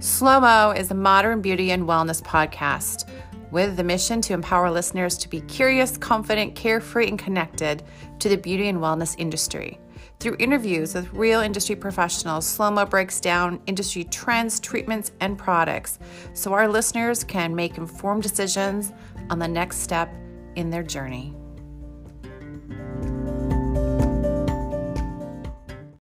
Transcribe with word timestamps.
Slow 0.00 0.38
Mo 0.38 0.70
is 0.70 0.92
a 0.92 0.94
modern 0.94 1.40
beauty 1.40 1.72
and 1.72 1.82
wellness 1.82 2.22
podcast 2.22 3.08
with 3.50 3.76
the 3.76 3.82
mission 3.82 4.20
to 4.20 4.32
empower 4.32 4.70
listeners 4.70 5.18
to 5.18 5.28
be 5.28 5.40
curious, 5.40 5.96
confident, 5.96 6.54
carefree, 6.54 7.08
and 7.08 7.18
connected 7.18 7.82
to 8.20 8.28
the 8.28 8.36
beauty 8.36 8.68
and 8.68 8.78
wellness 8.78 9.16
industry. 9.18 9.80
Through 10.20 10.36
interviews 10.38 10.94
with 10.94 11.12
real 11.12 11.40
industry 11.40 11.74
professionals, 11.74 12.46
Slow 12.46 12.70
Mo 12.70 12.86
breaks 12.86 13.20
down 13.20 13.60
industry 13.66 14.04
trends, 14.04 14.60
treatments, 14.60 15.10
and 15.20 15.36
products 15.36 15.98
so 16.32 16.52
our 16.52 16.68
listeners 16.68 17.24
can 17.24 17.52
make 17.52 17.76
informed 17.76 18.22
decisions 18.22 18.92
on 19.30 19.40
the 19.40 19.48
next 19.48 19.78
step 19.78 20.14
in 20.54 20.70
their 20.70 20.84
journey. 20.84 21.34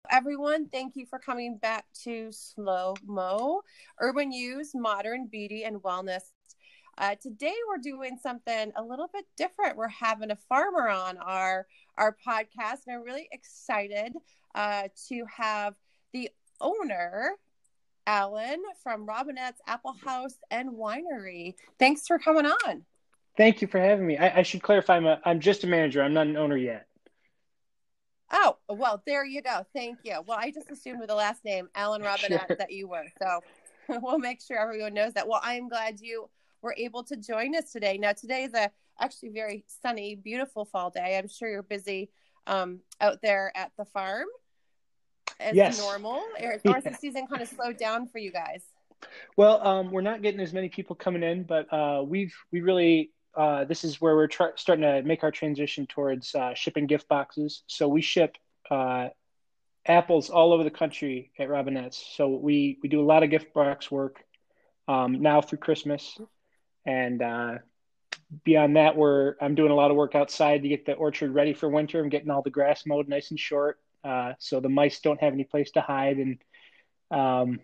Everyone, 0.09 0.67
thank 0.67 0.95
you 0.95 1.05
for 1.05 1.19
coming 1.19 1.57
back 1.57 1.85
to 2.03 2.31
Slow 2.31 2.95
Mo 3.05 3.61
Urban 3.99 4.31
You's 4.31 4.75
Modern 4.75 5.27
Beauty 5.27 5.63
and 5.63 5.77
Wellness. 5.77 6.21
Uh, 6.97 7.15
today 7.21 7.53
we're 7.67 7.81
doing 7.81 8.17
something 8.21 8.71
a 8.75 8.83
little 8.83 9.09
bit 9.13 9.25
different. 9.37 9.77
We're 9.77 9.87
having 9.87 10.31
a 10.31 10.37
farmer 10.47 10.89
on 10.89 11.17
our 11.17 11.67
our 11.97 12.15
podcast, 12.25 12.87
and 12.87 12.95
I'm 12.95 13.03
really 13.03 13.27
excited 13.31 14.13
uh, 14.53 14.89
to 15.09 15.25
have 15.35 15.75
the 16.13 16.29
owner 16.61 17.31
Alan 18.07 18.61
from 18.83 19.05
Robinette's 19.05 19.61
Apple 19.67 19.95
Haus 20.03 20.37
and 20.51 20.71
Winery. 20.71 21.55
Thanks 21.79 22.07
for 22.07 22.19
coming 22.19 22.45
on. 22.45 22.83
Thank 23.37 23.61
you 23.61 23.67
for 23.67 23.79
having 23.79 24.07
me. 24.07 24.17
I, 24.17 24.39
I 24.39 24.41
should 24.43 24.61
clarify, 24.61 24.97
I'm, 24.97 25.05
a, 25.05 25.19
I'm 25.25 25.39
just 25.39 25.63
a 25.63 25.67
manager. 25.67 26.01
I'm 26.01 26.13
not 26.13 26.27
an 26.27 26.37
owner 26.37 26.57
yet. 26.57 26.87
Oh, 28.31 28.57
well, 28.69 29.01
there 29.05 29.25
you 29.25 29.41
go. 29.41 29.65
Thank 29.73 29.99
you. 30.03 30.21
Well, 30.25 30.37
I 30.39 30.51
just 30.51 30.71
assumed 30.71 30.99
with 30.99 31.09
the 31.09 31.15
last 31.15 31.45
name, 31.45 31.69
Alan 31.75 32.01
Robinette, 32.01 32.45
Sure. 32.47 32.55
that 32.57 32.71
you 32.71 32.87
were. 32.87 33.05
So 33.21 33.41
we'll 34.01 34.19
make 34.19 34.41
sure 34.41 34.57
everyone 34.57 34.93
knows 34.93 35.13
that. 35.13 35.27
Well, 35.27 35.41
I 35.43 35.55
am 35.55 35.69
glad 35.69 35.99
you 35.99 36.29
were 36.61 36.75
able 36.77 37.03
to 37.03 37.15
join 37.15 37.55
us 37.55 37.71
today. 37.71 37.97
Now, 37.97 38.13
today 38.13 38.43
is 38.43 38.53
a 38.53 38.71
actually 38.99 39.29
very 39.29 39.63
sunny, 39.81 40.15
beautiful 40.15 40.65
fall 40.65 40.89
day. 40.89 41.17
I'm 41.17 41.27
sure 41.27 41.49
you're 41.49 41.63
busy 41.63 42.09
um, 42.47 42.79
out 43.01 43.21
there 43.21 43.51
at 43.55 43.71
the 43.77 43.85
farm 43.85 44.27
as 45.39 45.55
Yes. 45.55 45.77
normal. 45.77 46.23
Or, 46.41 46.59
has 46.73 46.83
the 46.83 46.93
season 46.99 47.27
kind 47.27 47.41
of 47.41 47.49
slowed 47.49 47.77
down 47.77 48.07
for 48.07 48.17
you 48.17 48.31
guys? 48.31 48.63
Well, 49.37 49.65
um, 49.65 49.91
we're 49.91 50.01
not 50.01 50.21
getting 50.21 50.39
as 50.39 50.53
many 50.53 50.69
people 50.69 50.95
coming 50.95 51.21
in, 51.21 51.43
but 51.43 51.71
uh, 51.71 52.01
we've 52.03 52.33
we 52.51 52.61
really 52.61 53.11
uh, 53.35 53.65
this 53.65 53.83
is 53.83 53.99
where 53.99 54.15
we're 54.15 54.27
try- 54.27 54.51
starting 54.55 54.83
to 54.83 55.01
make 55.03 55.23
our 55.23 55.31
transition 55.31 55.87
towards 55.87 56.33
uh, 56.35 56.53
shipping 56.53 56.87
gift 56.87 57.07
boxes. 57.07 57.63
So 57.67 57.87
we 57.87 58.01
ship 58.01 58.37
uh, 58.69 59.09
apples 59.85 60.29
all 60.29 60.53
over 60.53 60.63
the 60.63 60.71
country 60.71 61.31
at 61.37 61.49
Robinette's. 61.49 62.03
So 62.15 62.29
we 62.29 62.79
we 62.81 62.89
do 62.89 63.01
a 63.01 63.05
lot 63.05 63.23
of 63.23 63.29
gift 63.29 63.53
box 63.53 63.91
work 63.91 64.23
um, 64.87 65.21
now 65.21 65.41
through 65.41 65.59
Christmas, 65.59 66.17
and 66.85 67.21
uh, 67.21 67.57
beyond 68.43 68.77
that, 68.77 68.95
we're 68.95 69.35
I'm 69.41 69.55
doing 69.55 69.71
a 69.71 69.75
lot 69.75 69.91
of 69.91 69.97
work 69.97 70.15
outside 70.15 70.63
to 70.63 70.69
get 70.69 70.85
the 70.85 70.93
orchard 70.93 71.33
ready 71.33 71.53
for 71.53 71.69
winter. 71.69 72.01
I'm 72.01 72.09
getting 72.09 72.29
all 72.29 72.41
the 72.41 72.49
grass 72.49 72.85
mowed 72.85 73.07
nice 73.07 73.31
and 73.31 73.39
short, 73.39 73.79
uh, 74.03 74.33
so 74.39 74.59
the 74.59 74.69
mice 74.69 74.99
don't 74.99 75.21
have 75.21 75.33
any 75.33 75.43
place 75.43 75.71
to 75.71 75.81
hide 75.81 76.17
and 76.17 76.37
um, 77.11 77.59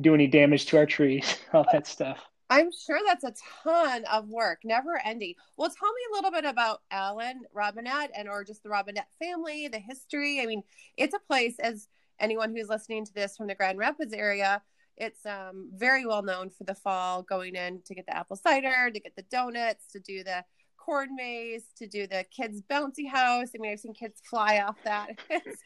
do 0.00 0.14
any 0.14 0.26
damage 0.26 0.66
to 0.66 0.78
our 0.78 0.86
trees, 0.86 1.38
all 1.52 1.66
that 1.72 1.86
stuff. 1.86 2.24
I'm 2.50 2.70
sure 2.72 2.98
that's 3.06 3.24
a 3.24 3.34
ton 3.62 4.04
of 4.06 4.28
work, 4.28 4.60
never 4.64 5.00
ending. 5.04 5.34
Well, 5.56 5.68
tell 5.68 5.92
me 5.92 6.00
a 6.10 6.14
little 6.14 6.30
bit 6.30 6.44
about 6.44 6.80
Alan 6.90 7.42
Robinette 7.52 8.10
and 8.16 8.28
or 8.28 8.42
just 8.42 8.62
the 8.62 8.70
Robinette 8.70 9.08
family, 9.18 9.68
the 9.68 9.78
history. 9.78 10.40
I 10.40 10.46
mean, 10.46 10.62
it's 10.96 11.14
a 11.14 11.18
place 11.18 11.56
as 11.60 11.88
anyone 12.18 12.54
who's 12.56 12.68
listening 12.68 13.04
to 13.04 13.12
this 13.12 13.36
from 13.36 13.48
the 13.48 13.54
Grand 13.54 13.78
Rapids 13.78 14.14
area, 14.14 14.62
it's 14.98 15.24
um, 15.26 15.70
very 15.74 16.04
well 16.04 16.22
known 16.22 16.50
for 16.50 16.64
the 16.64 16.74
fall 16.74 17.22
going 17.22 17.54
in 17.54 17.82
to 17.86 17.94
get 17.94 18.06
the 18.06 18.16
apple 18.16 18.36
cider, 18.36 18.90
to 18.90 19.00
get 19.00 19.14
the 19.16 19.22
donuts, 19.30 19.86
to 19.92 20.00
do 20.00 20.24
the 20.24 20.44
corn 20.76 21.14
maze, 21.14 21.66
to 21.76 21.86
do 21.86 22.06
the 22.06 22.24
kids 22.36 22.62
bouncy 22.68 23.08
house. 23.08 23.48
I 23.54 23.58
mean, 23.60 23.72
I've 23.72 23.80
seen 23.80 23.94
kids 23.94 24.20
fly 24.28 24.60
off 24.60 24.76
that. 24.84 25.18
It's, 25.30 25.62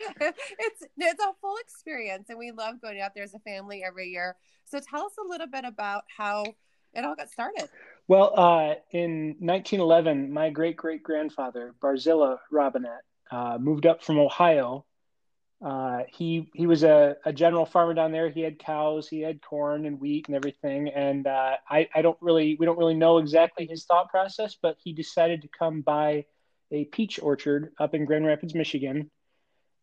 it's 0.59 0.83
it's 0.99 1.23
a 1.23 1.33
full 1.41 1.57
experience, 1.59 2.29
and 2.29 2.39
we 2.39 2.53
love 2.53 2.81
going 2.83 3.01
out 3.01 3.13
there 3.15 3.25
as 3.25 3.35
a 3.35 3.39
family 3.41 3.83
every 3.83 4.09
year. 4.09 4.37
So 4.65 4.81
tell 4.81 5.07
us 5.07 5.13
a 5.19 5.29
little 5.29 5.47
bit 5.47 5.65
about 5.65 6.05
how 6.15 6.45
it 6.95 7.05
all 7.05 7.15
got 7.15 7.31
started. 7.31 7.69
Well, 8.09 8.33
uh, 8.37 8.75
in 8.91 9.37
1911, 9.39 10.33
my 10.33 10.51
great 10.51 10.77
great 10.77 11.03
grandfather 11.03 11.75
Barzilla 11.81 12.39
Robinette 12.51 13.05
uh, 13.31 13.59
moved 13.59 13.87
up 13.87 14.03
from 14.03 14.19
Ohio. 14.19 14.85
Uh, 15.65 16.03
he 16.09 16.51
he 16.55 16.67
was 16.67 16.83
a, 16.83 17.17
a 17.25 17.33
general 17.33 17.65
farmer 17.65 17.95
down 17.95 18.11
there. 18.11 18.29
He 18.29 18.41
had 18.41 18.59
cows, 18.59 19.09
he 19.09 19.21
had 19.21 19.41
corn 19.41 19.87
and 19.87 20.01
wheat 20.01 20.27
and 20.27 20.37
everything. 20.37 20.89
And 20.89 21.27
uh, 21.27 21.57
I 21.69 21.89
I 21.95 22.03
don't 22.03 22.19
really 22.21 22.57
we 22.59 22.67
don't 22.67 22.79
really 22.79 22.95
know 22.95 23.19
exactly 23.19 23.67
his 23.67 23.85
thought 23.85 24.11
process, 24.11 24.57
but 24.61 24.77
he 24.83 24.93
decided 24.93 25.43
to 25.43 25.49
come 25.57 25.81
buy 25.83 26.25
a 26.73 26.85
peach 26.87 27.21
orchard 27.23 27.73
up 27.79 27.95
in 27.95 28.05
Grand 28.05 28.27
Rapids, 28.27 28.55
Michigan. 28.55 29.11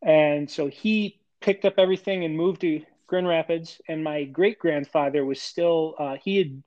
And 0.01 0.49
so 0.49 0.67
he 0.67 1.21
picked 1.39 1.63
up 1.63 1.75
everything 1.77 2.25
and 2.25 2.35
moved 2.35 2.61
to 2.61 2.81
Grand 3.07 3.27
Rapids. 3.27 3.79
And 3.87 4.03
my 4.03 4.25
great 4.25 4.59
grandfather 4.59 5.23
was 5.23 5.41
still 5.41 5.95
uh, 5.97 6.17
he 6.21 6.37
had 6.37 6.63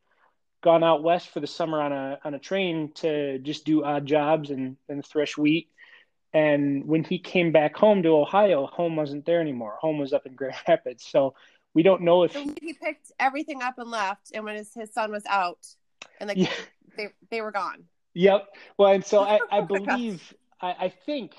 gone 0.62 0.84
out 0.84 1.02
west 1.02 1.28
for 1.30 1.40
the 1.40 1.46
summer 1.46 1.80
on 1.80 1.92
a 1.92 2.18
on 2.24 2.34
a 2.34 2.38
train 2.38 2.92
to 2.96 3.38
just 3.40 3.64
do 3.64 3.84
odd 3.84 4.06
jobs 4.06 4.50
and, 4.50 4.76
and 4.88 5.04
thresh 5.04 5.36
wheat. 5.36 5.68
And 6.34 6.86
when 6.86 7.04
he 7.04 7.18
came 7.18 7.52
back 7.52 7.76
home 7.76 8.02
to 8.04 8.08
Ohio, 8.10 8.66
home 8.66 8.96
wasn't 8.96 9.26
there 9.26 9.40
anymore. 9.40 9.76
Home 9.80 9.98
was 9.98 10.12
up 10.12 10.26
in 10.26 10.34
Grand 10.34 10.56
Rapids. 10.68 11.04
So 11.04 11.34
we 11.74 11.82
don't 11.82 12.02
know 12.02 12.22
if 12.24 12.32
So 12.32 12.40
he 12.60 12.72
picked 12.72 13.12
everything 13.18 13.62
up 13.62 13.78
and 13.78 13.90
left, 13.90 14.30
and 14.34 14.44
when 14.44 14.56
his, 14.56 14.72
his 14.74 14.92
son 14.92 15.10
was 15.10 15.24
out, 15.28 15.66
and 16.20 16.28
like 16.28 16.38
Yeah. 16.38 16.50
they 16.96 17.08
they 17.30 17.40
were 17.40 17.52
gone. 17.52 17.84
Yep. 18.14 18.48
Well, 18.78 18.92
and 18.92 19.04
so 19.04 19.22
I, 19.22 19.40
I 19.50 19.60
believe 19.62 20.34
I, 20.60 20.76
I 20.80 20.88
think 20.88 21.32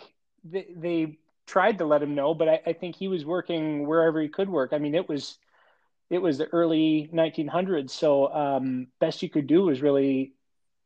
they, 0.44 0.68
they 0.76 1.18
tried 1.46 1.78
to 1.80 1.86
let 1.86 2.02
him 2.02 2.16
know, 2.16 2.34
but 2.34 2.50
I, 2.50 2.62
I 2.68 2.74
think 2.74 2.96
he 2.96 3.08
was 3.08 3.26
working 3.26 3.88
wherever 3.88 4.22
he 4.22 4.28
could 4.28 4.50
work. 4.50 4.74
I 4.74 4.78
mean, 4.80 4.96
it 4.96 5.08
was 5.08 5.38
it 6.14 6.22
was 6.22 6.38
the 6.38 6.48
early 6.48 7.10
1900s, 7.14 7.92
so 7.94 8.34
um, 8.34 8.88
best 9.00 9.24
you 9.24 9.30
could 9.30 9.48
do 9.48 9.64
was 9.64 9.82
really 9.82 10.34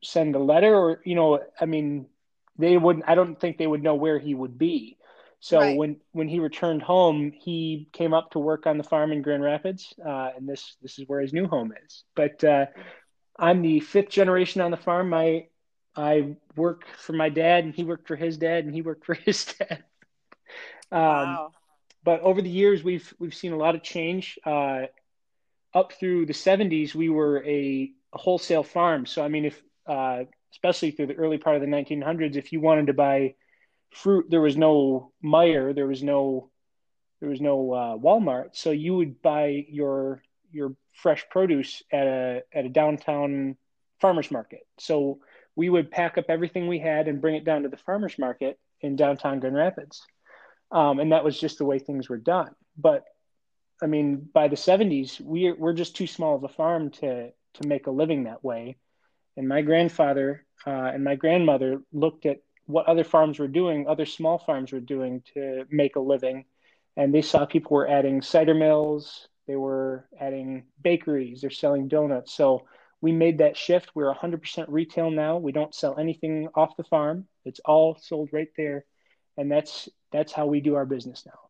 send 0.03 0.35
a 0.35 0.39
letter, 0.39 0.75
or 0.75 1.01
you 1.05 1.15
know, 1.15 1.39
I 1.59 1.65
mean, 1.65 2.07
they 2.57 2.77
wouldn't. 2.77 3.05
I 3.07 3.15
don't 3.15 3.39
think 3.39 3.57
they 3.57 3.67
would 3.67 3.83
know 3.83 3.95
where 3.95 4.19
he 4.19 4.33
would 4.35 4.57
be. 4.57 4.97
So 5.39 5.69
Right. 5.69 5.71
when 5.71 5.97
when 6.13 6.29
he 6.29 6.39
returned 6.39 6.83
home, 6.83 7.31
he 7.33 7.89
came 7.93 8.13
up 8.13 8.31
to 8.31 8.39
work 8.39 8.67
on 8.67 8.77
the 8.77 8.83
farm 8.83 9.11
in 9.11 9.21
Grand 9.21 9.43
Rapids, 9.43 9.93
uh, 10.05 10.31
and 10.37 10.47
this 10.49 10.77
this 10.81 10.99
is 10.99 11.07
where 11.07 11.21
his 11.21 11.33
new 11.33 11.47
home 11.47 11.73
is. 11.85 12.03
But 12.15 12.43
uh, 12.43 12.67
I'm 13.39 13.61
the 13.61 13.79
fifth 13.79 14.09
generation 14.09 14.61
on 14.61 14.71
the 14.71 14.77
farm. 14.77 15.09
My 15.09 15.47
I 15.95 16.35
work 16.55 16.85
for 16.97 17.13
my 17.13 17.29
dad, 17.29 17.65
and 17.65 17.73
he 17.75 17.83
worked 17.83 18.07
for 18.07 18.15
his 18.15 18.37
dad, 18.37 18.65
and 18.65 18.73
he 18.73 18.81
worked 18.81 19.05
for 19.05 19.13
his 19.25 19.45
dad. 19.45 19.83
Um, 20.91 21.39
wow. 21.39 21.53
but 22.03 22.21
over 22.21 22.41
the 22.41 22.49
years, 22.49 22.83
we've 22.83 23.13
we've 23.19 23.33
seen 23.35 23.53
a 23.53 23.57
lot 23.57 23.75
of 23.75 23.83
change. 23.83 24.39
Uh, 24.45 24.83
up 25.73 25.93
through 25.93 26.25
the 26.25 26.33
70s, 26.33 26.95
we 26.95 27.09
were 27.09 27.43
a, 27.45 27.91
a 28.13 28.17
wholesale 28.17 28.63
farm. 28.63 29.05
So 29.05 29.23
I 29.23 29.27
mean, 29.27 29.45
if 29.45 29.61
uh, 29.85 30.23
especially 30.51 30.91
through 30.91 31.07
the 31.07 31.15
early 31.15 31.37
part 31.37 31.55
of 31.55 31.61
the 31.61 31.67
1900s, 31.67 32.35
if 32.35 32.51
you 32.51 32.59
wanted 32.59 32.87
to 32.87 32.93
buy 32.93 33.35
fruit, 33.91 34.25
there 34.29 34.41
was 34.41 34.57
no 34.57 35.11
Meijer, 35.23 35.73
there 35.73 35.87
was 35.87 36.03
no 36.03 36.49
there 37.19 37.29
was 37.29 37.41
no 37.41 37.73
uh, 37.73 37.97
Walmart, 37.97 38.49
so 38.53 38.71
you 38.71 38.95
would 38.95 39.21
buy 39.21 39.65
your 39.69 40.21
your 40.51 40.75
fresh 40.93 41.25
produce 41.29 41.81
at 41.91 42.07
a 42.07 42.41
at 42.53 42.65
a 42.65 42.69
downtown 42.69 43.57
farmers 43.99 44.31
market. 44.31 44.61
So 44.77 45.19
we 45.55 45.69
would 45.69 45.89
pack 45.89 46.17
up 46.17 46.25
everything 46.29 46.67
we 46.67 46.79
had 46.79 47.07
and 47.07 47.21
bring 47.21 47.35
it 47.35 47.43
down 47.43 47.63
to 47.63 47.69
the 47.69 47.77
farmers 47.77 48.19
market 48.19 48.59
in 48.81 48.95
downtown 48.95 49.39
Grand 49.39 49.55
Rapids, 49.55 50.05
um, 50.71 50.99
and 50.99 51.11
that 51.11 51.23
was 51.23 51.39
just 51.39 51.57
the 51.57 51.65
way 51.65 51.79
things 51.79 52.07
were 52.07 52.17
done. 52.17 52.51
But 52.77 53.03
I 53.81 53.85
mean, 53.85 54.27
by 54.33 54.47
the 54.47 54.55
70s, 54.55 55.21
we're 55.21 55.55
we're 55.55 55.73
just 55.73 55.95
too 55.95 56.07
small 56.07 56.35
of 56.35 56.43
a 56.43 56.49
farm 56.49 56.89
to 56.91 57.31
to 57.55 57.67
make 57.67 57.87
a 57.87 57.91
living 57.91 58.23
that 58.23 58.43
way. 58.43 58.77
And 59.35 59.47
my 59.47 59.61
grandfather 59.61 60.45
uh, 60.65 60.91
and 60.93 61.03
my 61.03 61.15
grandmother 61.15 61.81
looked 61.93 62.25
at 62.25 62.39
what 62.65 62.87
other 62.87 63.03
farms 63.03 63.39
were 63.39 63.47
doing, 63.47 63.87
other 63.87 64.05
small 64.05 64.37
farms 64.39 64.71
were 64.71 64.79
doing 64.79 65.21
to 65.33 65.65
make 65.69 65.95
a 65.95 66.01
living, 66.01 66.45
and 66.97 67.13
they 67.13 67.21
saw 67.21 67.45
people 67.45 67.75
were 67.75 67.87
adding 67.87 68.21
cider 68.21 68.53
mills, 68.53 69.27
they 69.47 69.55
were 69.55 70.07
adding 70.19 70.65
bakeries, 70.81 71.41
they're 71.41 71.49
selling 71.49 71.87
donuts. 71.87 72.33
So 72.33 72.67
we 72.99 73.11
made 73.11 73.37
that 73.37 73.55
shift. 73.55 73.91
We're 73.93 74.13
100% 74.13 74.65
retail 74.67 75.11
now. 75.11 75.37
We 75.37 75.51
don't 75.51 75.73
sell 75.73 75.97
anything 75.97 76.49
off 76.55 76.75
the 76.75 76.83
farm. 76.83 77.27
It's 77.45 77.61
all 77.63 77.97
sold 78.01 78.29
right 78.33 78.49
there, 78.57 78.85
and 79.37 79.51
that's 79.51 79.87
that's 80.11 80.33
how 80.33 80.47
we 80.47 80.59
do 80.59 80.75
our 80.75 80.85
business 80.85 81.25
now. 81.25 81.46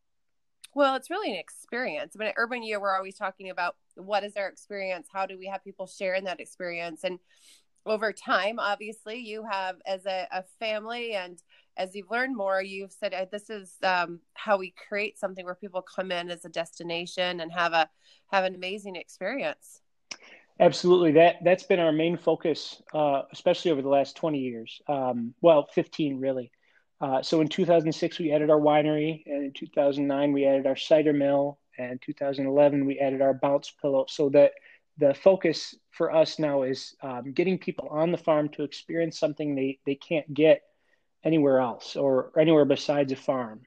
Well, 0.77 0.93
it's 0.93 1.09
really 1.09 1.31
an 1.31 1.39
experience. 1.39 2.13
I 2.15 2.19
mean, 2.19 2.27
at 2.27 2.35
Urban 2.37 2.61
You, 2.61 2.79
we're 2.79 2.95
always 2.95 3.15
talking 3.15 3.49
about 3.49 3.77
what 3.95 4.23
is 4.23 4.37
our 4.37 4.47
experience? 4.47 5.07
How 5.11 5.25
do 5.25 5.35
we 5.35 5.47
have 5.47 5.63
people 5.63 5.87
share 5.87 6.13
in 6.13 6.25
that 6.25 6.39
experience? 6.39 7.03
And 7.03 7.17
over 7.87 8.13
time, 8.13 8.59
obviously, 8.59 9.15
you 9.15 9.43
have 9.49 9.77
as 9.87 10.05
a, 10.05 10.27
a 10.31 10.43
family 10.59 11.15
and 11.15 11.41
as 11.77 11.95
you've 11.95 12.11
learned 12.11 12.37
more, 12.37 12.61
you've 12.61 12.91
said 12.91 13.27
this 13.31 13.49
is 13.49 13.73
um, 13.81 14.19
how 14.35 14.59
we 14.59 14.75
create 14.87 15.17
something 15.17 15.43
where 15.45 15.55
people 15.55 15.81
come 15.81 16.11
in 16.11 16.29
as 16.29 16.45
a 16.45 16.49
destination 16.49 17.39
and 17.39 17.51
have 17.51 17.73
a 17.73 17.89
have 18.31 18.43
an 18.43 18.53
amazing 18.53 18.97
experience. 18.97 19.81
Absolutely, 20.59 21.11
that 21.13 21.37
that's 21.43 21.63
been 21.63 21.79
our 21.79 21.91
main 21.91 22.17
focus, 22.17 22.83
uh, 22.93 23.23
especially 23.33 23.71
over 23.71 23.81
the 23.81 23.89
last 23.89 24.15
twenty 24.15 24.41
years. 24.41 24.79
Um, 24.87 25.33
well, 25.41 25.67
fifteen 25.73 26.19
really. 26.19 26.51
Uh, 26.99 27.21
so 27.21 27.41
in 27.41 27.47
2006 27.47 28.19
we 28.19 28.31
added 28.31 28.49
our 28.49 28.59
winery, 28.59 29.23
and 29.25 29.45
in 29.45 29.51
2009 29.53 30.33
we 30.33 30.45
added 30.45 30.65
our 30.65 30.75
cider 30.75 31.13
mill, 31.13 31.59
and 31.77 32.01
2011 32.01 32.85
we 32.85 32.99
added 32.99 33.21
our 33.21 33.33
bounce 33.33 33.71
pillow. 33.81 34.05
So 34.07 34.29
that 34.29 34.53
the 34.97 35.13
focus 35.13 35.75
for 35.91 36.13
us 36.13 36.39
now 36.39 36.63
is 36.63 36.95
um, 37.01 37.33
getting 37.33 37.59
people 37.59 37.87
on 37.89 38.11
the 38.11 38.17
farm 38.17 38.49
to 38.49 38.63
experience 38.63 39.19
something 39.19 39.53
they 39.53 39.79
they 39.85 39.95
can't 39.95 40.31
get 40.33 40.63
anywhere 41.23 41.59
else 41.59 41.95
or 41.95 42.31
anywhere 42.37 42.65
besides 42.65 43.11
a 43.11 43.15
farm. 43.15 43.61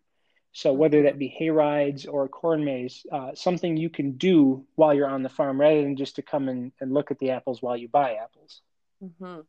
So 0.52 0.72
whether 0.72 1.04
that 1.04 1.18
be 1.18 1.28
hay 1.28 1.50
rides 1.50 2.06
or 2.06 2.28
corn 2.28 2.64
maze, 2.64 3.06
uh, 3.12 3.34
something 3.34 3.76
you 3.76 3.88
can 3.88 4.12
do 4.12 4.64
while 4.74 4.92
you're 4.92 5.08
on 5.08 5.22
the 5.22 5.28
farm 5.28 5.60
rather 5.60 5.82
than 5.82 5.96
just 5.96 6.16
to 6.16 6.22
come 6.22 6.48
and, 6.48 6.72
and 6.80 6.92
look 6.92 7.12
at 7.12 7.20
the 7.20 7.30
apples 7.30 7.62
while 7.62 7.76
you 7.76 7.88
buy 7.88 8.14
apples. 8.14 8.60
Mm-hmm. 9.02 9.40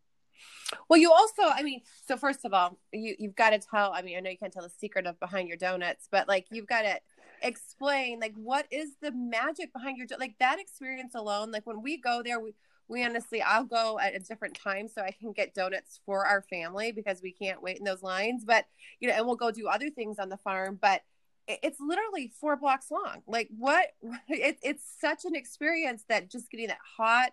Well, 0.88 1.00
you 1.00 1.12
also, 1.12 1.44
I 1.44 1.64
mean, 1.64 1.82
so 2.08 2.18
first 2.18 2.46
of 2.46 2.54
all, 2.54 2.78
you, 2.92 3.16
you've 3.20 3.36
got 3.36 3.52
to 3.52 3.60
tell, 3.60 3.92
I 3.94 4.02
mean, 4.02 4.18
I 4.18 4.22
know 4.22 4.30
you 4.30 4.38
can't 4.38 4.54
tell 4.54 4.64
the 4.64 4.70
secret 4.70 5.06
of 5.06 5.20
behind 5.20 5.48
your 5.48 5.58
donuts, 5.58 6.08
but 6.12 6.28
like 6.28 6.48
you've 6.52 6.68
got 6.68 6.84
to 6.84 7.00
explain 7.42 8.20
like 8.20 8.34
what 8.36 8.68
is 8.72 8.92
the 9.02 9.12
magic 9.12 9.74
behind 9.74 9.98
your, 9.98 10.08
like 10.20 10.36
that 10.40 10.60
experience 10.60 11.16
alone. 11.16 11.52
Like 11.52 11.66
when 11.66 11.82
we 11.82 11.98
go 11.98 12.22
there, 12.24 12.40
we, 12.40 12.54
we 12.92 13.06
honestly 13.06 13.42
i'll 13.42 13.64
go 13.64 13.98
at 14.00 14.14
a 14.14 14.20
different 14.20 14.54
time 14.54 14.88
so 14.88 15.02
i 15.02 15.12
can 15.12 15.32
get 15.32 15.54
donuts 15.54 16.02
for 16.06 16.26
our 16.26 16.42
family 16.42 16.92
because 16.92 17.22
we 17.24 17.32
can't 17.32 17.64
wait 17.64 17.78
in 17.78 17.86
those 17.86 18.04
lines 18.04 18.44
but 18.46 18.66
you 19.00 19.08
know 19.08 19.14
and 19.16 19.26
we'll 19.26 19.38
go 19.38 19.50
do 19.50 19.68
other 19.68 19.90
things 19.90 20.20
on 20.20 20.28
the 20.28 20.38
farm 20.38 20.78
but 20.80 21.02
it's 21.48 21.80
literally 21.80 22.32
four 22.40 22.56
blocks 22.56 22.92
long 22.92 23.22
like 23.28 23.50
what 23.58 23.88
it, 24.28 24.58
it's 24.62 24.84
such 25.00 25.26
an 25.26 25.36
experience 25.36 26.04
that 26.10 26.30
just 26.30 26.52
getting 26.52 26.68
that 26.68 26.78
hot 26.98 27.32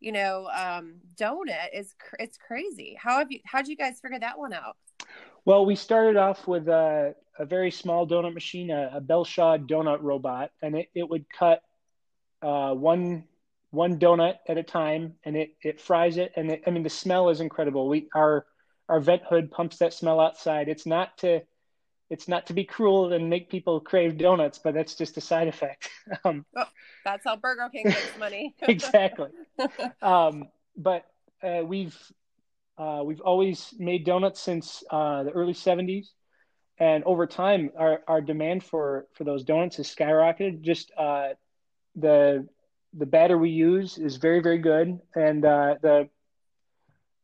you 0.00 0.12
know 0.12 0.48
um 0.54 0.94
donut 1.16 1.68
is 1.72 1.94
it's 2.18 2.36
crazy 2.36 2.96
how 3.00 3.18
have 3.18 3.30
you 3.30 3.40
how 3.44 3.58
did 3.58 3.68
you 3.68 3.76
guys 3.76 4.00
figure 4.00 4.18
that 4.18 4.38
one 4.38 4.52
out 4.52 4.76
well 5.44 5.64
we 5.64 5.76
started 5.76 6.16
off 6.16 6.46
with 6.46 6.68
a, 6.68 7.14
a 7.38 7.44
very 7.44 7.70
small 7.70 8.06
donut 8.06 8.34
machine 8.34 8.70
a, 8.70 8.92
a 8.94 9.00
belshaw 9.00 9.56
donut 9.56 10.02
robot 10.02 10.50
and 10.62 10.74
it, 10.76 10.88
it 10.94 11.08
would 11.08 11.24
cut 11.30 11.62
uh, 12.42 12.74
one 12.74 13.24
one 13.74 13.98
donut 13.98 14.36
at 14.48 14.56
a 14.56 14.62
time 14.62 15.14
and 15.24 15.36
it, 15.36 15.54
it 15.62 15.80
fries 15.80 16.16
it. 16.16 16.32
And 16.36 16.52
it, 16.52 16.62
I 16.66 16.70
mean, 16.70 16.84
the 16.84 16.90
smell 16.90 17.28
is 17.28 17.40
incredible. 17.40 17.88
We, 17.88 18.08
our, 18.14 18.46
our 18.88 19.00
vent 19.00 19.22
hood 19.28 19.50
pumps 19.50 19.78
that 19.78 19.92
smell 19.92 20.20
outside. 20.20 20.68
It's 20.68 20.86
not 20.86 21.18
to, 21.18 21.42
it's 22.14 22.28
not 22.28 22.46
to 22.46 22.52
be 22.52 22.62
cruel 22.62 23.12
and 23.12 23.28
make 23.28 23.50
people 23.50 23.80
crave 23.80 24.16
donuts, 24.16 24.60
but 24.62 24.72
that's 24.72 24.94
just 24.94 25.16
a 25.16 25.20
side 25.20 25.48
effect. 25.48 25.90
Um, 26.24 26.44
oh, 26.56 26.64
that's 27.04 27.24
how 27.24 27.34
Burger 27.36 27.68
King 27.72 27.86
makes 27.86 28.18
money. 28.18 28.54
exactly. 28.68 29.30
Um, 30.00 30.48
but 30.76 31.06
uh, 31.42 31.62
we've 31.64 31.98
uh, 32.78 33.02
we've 33.04 33.20
always 33.20 33.74
made 33.78 34.04
donuts 34.04 34.40
since 34.40 34.84
uh, 34.90 35.24
the 35.24 35.30
early 35.30 35.54
'70s, 35.54 36.08
and 36.78 37.02
over 37.04 37.26
time, 37.26 37.70
our, 37.76 38.02
our 38.06 38.20
demand 38.20 38.62
for 38.62 39.06
for 39.14 39.24
those 39.24 39.42
donuts 39.44 39.76
has 39.78 39.92
skyrocketed. 39.92 40.60
Just 40.60 40.92
uh, 40.96 41.30
the 41.96 42.46
the 42.92 43.06
batter 43.06 43.36
we 43.36 43.50
use 43.50 43.98
is 43.98 44.16
very 44.16 44.40
very 44.40 44.58
good, 44.58 45.00
and 45.16 45.44
uh, 45.44 45.74
the 45.82 46.08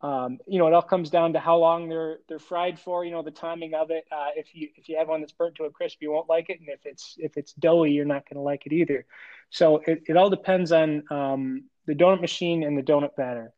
um, 0.02 0.38
you 0.47 0.58
know 0.58 0.67
it 0.67 0.73
all 0.73 0.82
comes 0.82 1.11
down 1.11 1.35
to 1.35 1.41
how 1.41 1.56
long 1.56 1.88
they're 1.88 2.19
they're 2.29 2.38
fried 2.38 2.79
for. 2.79 3.05
You 3.05 3.11
know 3.11 3.23
the 3.23 3.31
timing 3.31 3.75
of 3.75 3.91
it. 3.91 4.05
Uh, 4.11 4.29
if 4.35 4.55
you 4.55 4.69
if 4.76 4.88
you 4.88 4.97
have 4.99 5.08
one 5.08 5.20
that's 5.20 5.32
burnt 5.32 5.56
to 5.56 5.64
a 5.64 5.70
crisp, 5.70 5.99
you 6.00 6.11
won't 6.11 6.29
like 6.29 6.49
it, 6.49 6.58
and 6.61 6.69
if 6.69 6.81
it's 6.85 7.17
if 7.19 7.37
it's 7.37 7.52
doughy, 7.55 7.93
you're 7.93 8.05
not 8.06 8.29
going 8.29 8.37
to 8.37 8.43
like 8.43 8.67
it 8.67 8.73
either. 8.73 9.05
So 9.50 9.82
it, 9.87 10.02
it 10.06 10.17
all 10.17 10.31
depends 10.31 10.73
on 10.73 11.05
um, 11.11 11.64
the 11.87 11.94
donut 11.94 12.20
machine 12.20 12.62
and 12.62 12.79
the 12.79 12.82
donut 12.82 13.14
batter. 13.17 13.52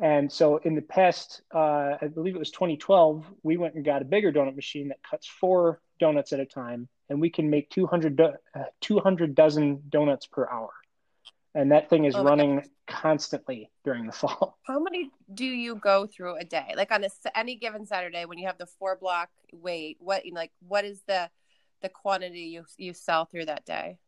And 0.00 0.32
so 0.32 0.56
in 0.56 0.74
the 0.74 0.82
past, 0.82 1.42
uh, 1.54 1.96
I 2.00 2.08
believe 2.12 2.34
it 2.34 2.38
was 2.38 2.50
2012, 2.50 3.26
we 3.44 3.56
went 3.56 3.74
and 3.74 3.84
got 3.84 4.02
a 4.02 4.04
bigger 4.04 4.32
donut 4.32 4.56
machine 4.56 4.88
that 4.88 4.98
cuts 5.08 5.28
four 5.28 5.80
donuts 6.00 6.32
at 6.32 6.40
a 6.40 6.46
time, 6.46 6.88
and 7.08 7.20
we 7.20 7.30
can 7.30 7.48
make 7.48 7.70
200, 7.70 8.16
do- 8.16 8.32
uh, 8.56 8.64
200 8.80 9.36
dozen 9.36 9.82
donuts 9.90 10.26
per 10.26 10.48
hour 10.48 10.70
and 11.54 11.70
that 11.72 11.88
thing 11.88 12.04
is 12.04 12.14
oh 12.14 12.24
running 12.24 12.62
constantly 12.86 13.70
during 13.84 14.06
the 14.06 14.12
fall. 14.20 14.58
How 14.64 14.80
many 14.80 15.10
do 15.32 15.44
you 15.44 15.76
go 15.76 16.06
through 16.06 16.36
a 16.36 16.44
day? 16.44 16.74
Like 16.76 16.90
on 16.92 17.04
a, 17.04 17.08
any 17.34 17.56
given 17.56 17.86
Saturday 17.86 18.24
when 18.24 18.38
you 18.38 18.46
have 18.46 18.58
the 18.58 18.66
four 18.66 18.96
block 18.96 19.30
wait, 19.52 19.98
what 20.00 20.22
like 20.32 20.52
what 20.66 20.84
is 20.84 21.02
the 21.06 21.30
the 21.82 21.88
quantity 21.88 22.40
you 22.40 22.64
you 22.76 22.92
sell 22.92 23.26
through 23.26 23.46
that 23.46 23.64
day? 23.64 23.98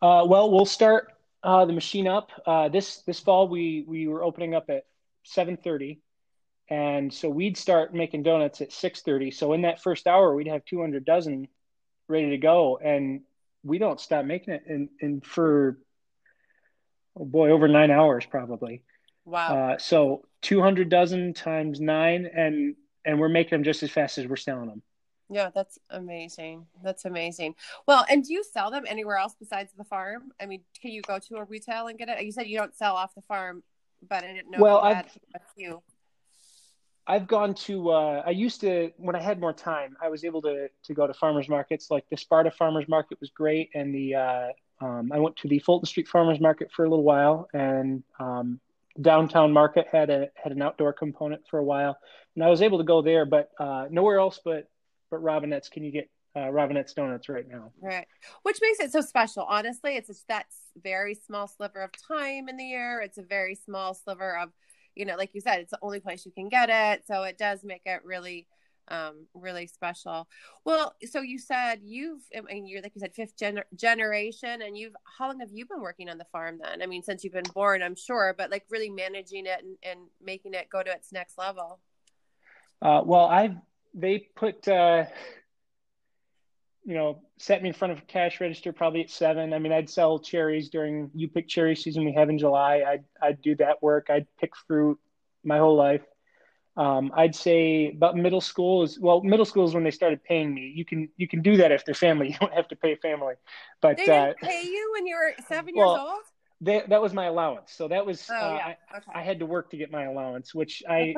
Uh, 0.00 0.24
well, 0.26 0.50
we'll 0.50 0.64
start 0.64 1.12
uh, 1.42 1.64
the 1.64 1.72
machine 1.72 2.08
up 2.08 2.30
uh, 2.46 2.68
this 2.68 3.02
this 3.02 3.20
fall. 3.20 3.48
We 3.48 3.84
we 3.86 4.08
were 4.08 4.22
opening 4.22 4.54
up 4.54 4.70
at 4.70 4.86
seven 5.24 5.56
thirty, 5.56 6.00
and 6.68 7.12
so 7.12 7.28
we'd 7.28 7.56
start 7.56 7.94
making 7.94 8.22
donuts 8.24 8.60
at 8.60 8.72
six 8.72 9.02
thirty. 9.02 9.30
So 9.30 9.52
in 9.52 9.62
that 9.62 9.82
first 9.82 10.06
hour, 10.06 10.34
we'd 10.34 10.48
have 10.48 10.64
two 10.64 10.80
hundred 10.80 11.04
dozen 11.04 11.48
ready 12.08 12.30
to 12.30 12.38
go, 12.38 12.78
and 12.78 13.22
we 13.62 13.78
don't 13.78 14.00
stop 14.00 14.24
making 14.24 14.54
it. 14.54 14.62
And 14.66 14.88
and 15.00 15.24
for 15.24 15.78
oh 17.18 17.24
boy, 17.24 17.50
over 17.50 17.68
nine 17.68 17.90
hours 17.90 18.26
probably. 18.26 18.82
Wow. 19.24 19.72
Uh, 19.72 19.78
so 19.78 20.24
200 20.42 20.88
dozen 20.88 21.34
times 21.34 21.80
nine, 21.80 22.28
and 22.34 22.74
and 23.04 23.18
we're 23.18 23.28
making 23.28 23.50
them 23.50 23.64
just 23.64 23.82
as 23.82 23.90
fast 23.90 24.18
as 24.18 24.26
we're 24.26 24.36
selling 24.36 24.68
them. 24.68 24.82
Yeah, 25.30 25.50
that's 25.54 25.78
amazing. 25.90 26.66
That's 26.82 27.04
amazing. 27.04 27.54
Well, 27.86 28.06
and 28.08 28.24
do 28.24 28.32
you 28.32 28.42
sell 28.42 28.70
them 28.70 28.84
anywhere 28.86 29.18
else 29.18 29.34
besides 29.38 29.72
the 29.76 29.84
farm? 29.84 30.32
I 30.40 30.46
mean, 30.46 30.62
can 30.80 30.90
you 30.90 31.02
go 31.02 31.18
to 31.18 31.36
a 31.36 31.44
retail 31.44 31.88
and 31.88 31.98
get 31.98 32.08
it? 32.08 32.22
You 32.22 32.32
said 32.32 32.46
you 32.46 32.56
don't 32.56 32.74
sell 32.74 32.96
off 32.96 33.14
the 33.14 33.22
farm, 33.22 33.62
but 34.08 34.24
I 34.24 34.32
didn't 34.32 34.50
know. 34.50 34.58
Well, 34.60 34.78
I've 34.78 35.04
a 35.34 35.40
few. 35.54 35.82
I've 37.06 37.26
gone 37.26 37.54
to. 37.54 37.90
Uh, 37.90 38.22
I 38.26 38.30
used 38.30 38.62
to 38.62 38.90
when 38.96 39.16
I 39.16 39.20
had 39.20 39.40
more 39.40 39.52
time. 39.52 39.96
I 40.02 40.08
was 40.08 40.24
able 40.24 40.40
to 40.42 40.68
to 40.84 40.94
go 40.94 41.06
to 41.06 41.12
farmers 41.12 41.48
markets. 41.48 41.90
Like 41.90 42.04
the 42.10 42.16
Sparta 42.16 42.50
Farmers 42.50 42.88
Market 42.88 43.18
was 43.20 43.30
great, 43.30 43.70
and 43.74 43.94
the 43.94 44.14
uh, 44.14 44.48
um, 44.80 45.10
I 45.12 45.18
went 45.18 45.36
to 45.36 45.48
the 45.48 45.58
Fulton 45.58 45.86
Street 45.86 46.08
Farmers 46.08 46.40
Market 46.40 46.70
for 46.72 46.84
a 46.84 46.88
little 46.88 47.04
while, 47.04 47.48
and 47.52 48.02
um, 48.20 48.60
downtown 49.00 49.52
market 49.52 49.86
had 49.90 50.10
a 50.10 50.28
had 50.34 50.52
an 50.52 50.62
outdoor 50.62 50.92
component 50.92 51.42
for 51.50 51.58
a 51.58 51.64
while, 51.64 51.98
and 52.34 52.44
I 52.44 52.48
was 52.48 52.62
able 52.62 52.78
to 52.78 52.84
go 52.84 53.02
there, 53.02 53.24
but 53.24 53.50
uh, 53.58 53.86
nowhere 53.90 54.18
else 54.18 54.40
but 54.44 54.68
but 55.10 55.18
Robinette's 55.18 55.68
can 55.68 55.84
you 55.84 55.90
get 55.90 56.08
uh, 56.36 56.50
Robinette's 56.50 56.92
donuts 56.92 57.28
right 57.28 57.48
now. 57.48 57.72
Right, 57.80 58.06
which 58.42 58.58
makes 58.60 58.80
it 58.80 58.92
so 58.92 59.00
special. 59.00 59.44
Honestly, 59.44 59.96
it's 59.96 60.08
just 60.08 60.28
that 60.28 60.46
very 60.80 61.14
small 61.14 61.48
sliver 61.48 61.80
of 61.80 61.90
time 62.06 62.48
in 62.48 62.56
the 62.56 62.64
year. 62.64 63.00
It's 63.00 63.18
a 63.18 63.22
very 63.22 63.54
small 63.54 63.94
sliver 63.94 64.38
of, 64.38 64.50
you 64.94 65.04
know, 65.04 65.16
like 65.16 65.34
you 65.34 65.40
said, 65.40 65.60
it's 65.60 65.70
the 65.70 65.78
only 65.82 66.00
place 66.00 66.24
you 66.24 66.32
can 66.32 66.48
get 66.48 66.68
it, 66.70 67.04
so 67.06 67.24
it 67.24 67.38
does 67.38 67.64
make 67.64 67.82
it 67.86 68.04
really 68.04 68.46
um, 68.90 69.26
really 69.34 69.66
special. 69.66 70.28
Well, 70.64 70.94
so 71.10 71.20
you 71.20 71.38
said 71.38 71.80
you've, 71.82 72.22
I 72.36 72.40
mean, 72.40 72.66
you're 72.66 72.82
like 72.82 72.92
you 72.94 73.00
said, 73.00 73.14
fifth 73.14 73.36
gener- 73.36 73.64
generation, 73.76 74.62
and 74.62 74.76
you've, 74.76 74.94
how 75.18 75.28
long 75.28 75.40
have 75.40 75.50
you 75.52 75.66
been 75.66 75.80
working 75.80 76.08
on 76.08 76.18
the 76.18 76.26
farm 76.32 76.58
then? 76.62 76.82
I 76.82 76.86
mean, 76.86 77.02
since 77.02 77.24
you've 77.24 77.32
been 77.32 77.42
born, 77.54 77.82
I'm 77.82 77.96
sure, 77.96 78.34
but 78.36 78.50
like 78.50 78.64
really 78.70 78.90
managing 78.90 79.46
it 79.46 79.62
and, 79.62 79.76
and 79.82 80.00
making 80.22 80.54
it 80.54 80.68
go 80.70 80.82
to 80.82 80.90
its 80.90 81.12
next 81.12 81.38
level. 81.38 81.80
Uh, 82.80 83.02
well, 83.04 83.26
I've, 83.26 83.56
they 83.94 84.28
put, 84.36 84.68
uh, 84.68 85.04
you 86.84 86.94
know, 86.94 87.22
set 87.38 87.62
me 87.62 87.68
in 87.68 87.74
front 87.74 87.92
of 87.92 87.98
a 87.98 88.02
cash 88.02 88.40
register 88.40 88.72
probably 88.72 89.02
at 89.02 89.10
seven. 89.10 89.52
I 89.52 89.58
mean, 89.58 89.72
I'd 89.72 89.90
sell 89.90 90.18
cherries 90.18 90.70
during 90.70 91.10
you 91.14 91.28
pick 91.28 91.48
cherry 91.48 91.76
season 91.76 92.04
we 92.04 92.12
have 92.14 92.30
in 92.30 92.38
July. 92.38 92.82
I'd, 92.86 93.04
I'd 93.20 93.42
do 93.42 93.56
that 93.56 93.82
work. 93.82 94.08
I'd 94.08 94.26
pick 94.40 94.56
fruit 94.66 94.98
my 95.44 95.58
whole 95.58 95.76
life. 95.76 96.02
Um, 96.78 97.10
I'd 97.12 97.34
say 97.34 97.90
about 97.90 98.16
middle 98.16 98.40
school 98.40 98.84
is 98.84 99.00
well, 99.00 99.20
middle 99.20 99.44
school 99.44 99.66
is 99.66 99.74
when 99.74 99.82
they 99.82 99.90
started 99.90 100.22
paying 100.22 100.54
me. 100.54 100.72
You 100.76 100.84
can 100.84 101.08
you 101.16 101.26
can 101.26 101.42
do 101.42 101.56
that 101.56 101.72
if 101.72 101.84
they're 101.84 101.94
family. 101.94 102.28
You 102.32 102.38
don't 102.38 102.54
have 102.54 102.68
to 102.68 102.76
pay 102.76 102.94
family. 102.94 103.34
But 103.80 103.96
they 103.96 104.04
didn't 104.04 104.36
uh, 104.42 104.46
pay 104.46 104.62
you 104.64 104.90
when 104.94 105.04
you 105.04 105.16
were 105.16 105.34
seven 105.48 105.74
well, 105.76 105.90
years 105.90 106.00
old. 106.00 106.22
They, 106.60 106.82
that 106.88 107.02
was 107.02 107.12
my 107.12 107.26
allowance. 107.26 107.72
So 107.72 107.88
that 107.88 108.06
was 108.06 108.28
oh, 108.30 108.34
uh, 108.34 108.38
yeah. 108.38 108.74
okay. 108.96 109.10
I, 109.12 109.20
I, 109.20 109.22
had 109.22 109.40
to 109.40 109.46
work 109.46 109.70
to 109.70 109.76
get 109.76 109.90
my 109.90 110.04
allowance, 110.04 110.54
which 110.54 110.84
I 110.88 111.16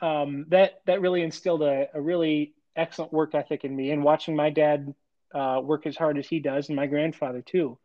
um, 0.00 0.46
that 0.48 0.80
that 0.86 1.00
really 1.00 1.22
instilled 1.22 1.62
a, 1.62 1.86
a, 1.94 2.00
really 2.00 2.54
excellent 2.74 3.12
work 3.12 3.36
ethic 3.36 3.64
in 3.64 3.74
me. 3.74 3.92
And 3.92 4.02
watching 4.02 4.34
my 4.34 4.50
dad 4.50 4.92
uh, 5.32 5.60
work 5.62 5.86
as 5.86 5.96
hard 5.96 6.18
as 6.18 6.26
he 6.26 6.40
does, 6.40 6.68
and 6.68 6.76
my 6.76 6.88
grandfather 6.88 7.40
too. 7.40 7.78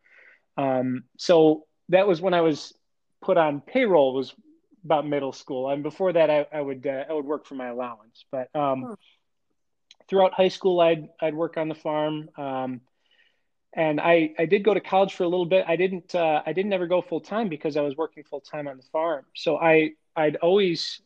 Um, 0.56 1.04
so 1.16 1.66
that 1.90 2.08
was 2.08 2.20
when 2.20 2.34
I 2.34 2.40
was 2.40 2.74
put 3.22 3.36
on 3.36 3.60
payroll 3.60 4.14
was 4.14 4.34
about 4.84 5.06
middle 5.06 5.32
school. 5.32 5.70
And 5.70 5.82
before 5.82 6.12
that, 6.12 6.30
I, 6.30 6.46
I 6.52 6.60
would 6.60 6.86
uh, 6.86 7.04
I 7.08 7.12
would 7.12 7.24
work 7.24 7.46
for 7.46 7.54
my 7.54 7.68
allowance. 7.68 8.24
But 8.30 8.54
um, 8.54 8.96
throughout 10.08 10.34
high 10.34 10.48
school, 10.48 10.80
I'd 10.80 11.08
I'd 11.20 11.34
work 11.34 11.56
on 11.56 11.68
the 11.68 11.74
farm. 11.74 12.28
Um, 12.36 12.80
and 13.76 14.00
I, 14.00 14.30
I 14.38 14.46
did 14.46 14.62
go 14.62 14.72
to 14.72 14.80
college 14.80 15.14
for 15.14 15.24
a 15.24 15.28
little 15.28 15.46
bit. 15.46 15.64
I 15.66 15.76
didn't 15.76 16.14
uh, 16.14 16.42
I 16.46 16.52
didn't 16.52 16.72
ever 16.72 16.86
go 16.86 17.02
full 17.02 17.20
time 17.20 17.48
because 17.48 17.76
I 17.76 17.80
was 17.80 17.96
working 17.96 18.22
full 18.22 18.40
time 18.40 18.68
on 18.68 18.76
the 18.76 18.84
farm. 18.92 19.24
So 19.34 19.58
I 19.58 19.92
I'd 20.14 20.36
always 20.36 21.00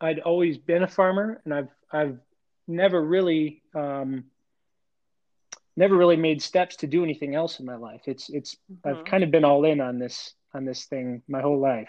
I'd 0.00 0.20
always 0.20 0.58
been 0.58 0.82
a 0.82 0.88
farmer, 0.88 1.40
and 1.44 1.54
I've 1.54 1.68
I've 1.90 2.18
never 2.66 3.02
really 3.02 3.62
um, 3.74 4.24
never 5.76 5.96
really 5.96 6.16
made 6.16 6.42
steps 6.42 6.76
to 6.76 6.86
do 6.86 7.02
anything 7.02 7.34
else 7.34 7.58
in 7.60 7.66
my 7.66 7.76
life. 7.76 8.02
It's 8.06 8.28
it's 8.28 8.56
mm-hmm. 8.70 8.88
I've 8.88 9.04
kind 9.04 9.24
of 9.24 9.30
been 9.30 9.44
all 9.44 9.64
in 9.64 9.80
on 9.80 9.98
this 9.98 10.34
on 10.54 10.64
this 10.64 10.84
thing 10.84 11.22
my 11.26 11.40
whole 11.40 11.58
life. 11.58 11.88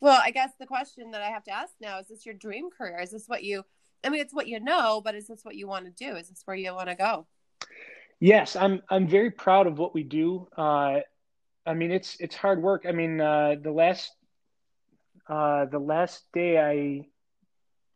Well, 0.00 0.20
I 0.22 0.30
guess 0.30 0.52
the 0.58 0.66
question 0.66 1.10
that 1.12 1.22
I 1.22 1.28
have 1.28 1.44
to 1.44 1.50
ask 1.50 1.74
now 1.80 1.98
is 1.98 2.08
this 2.08 2.26
your 2.26 2.34
dream 2.34 2.70
career? 2.70 3.00
Is 3.00 3.10
this 3.10 3.26
what 3.26 3.42
you 3.42 3.64
I 4.04 4.08
mean 4.08 4.20
it's 4.20 4.34
what 4.34 4.46
you 4.46 4.60
know, 4.60 5.00
but 5.02 5.14
is 5.14 5.26
this 5.26 5.44
what 5.44 5.56
you 5.56 5.66
want 5.66 5.86
to 5.86 5.90
do? 5.90 6.16
Is 6.16 6.28
this 6.28 6.42
where 6.44 6.56
you 6.56 6.74
want 6.74 6.88
to 6.88 6.94
go? 6.94 7.26
Yes, 8.20 8.56
I'm 8.56 8.82
I'm 8.88 9.08
very 9.08 9.30
proud 9.30 9.66
of 9.66 9.78
what 9.78 9.94
we 9.94 10.02
do. 10.02 10.48
Uh, 10.56 11.00
I 11.64 11.74
mean 11.74 11.90
it's 11.90 12.16
it's 12.20 12.36
hard 12.36 12.62
work. 12.62 12.84
I 12.88 12.92
mean 12.92 13.20
uh, 13.20 13.56
the 13.60 13.72
last 13.72 14.12
uh, 15.28 15.64
the 15.66 15.78
last 15.78 16.24
day 16.32 16.58
I 16.58 17.06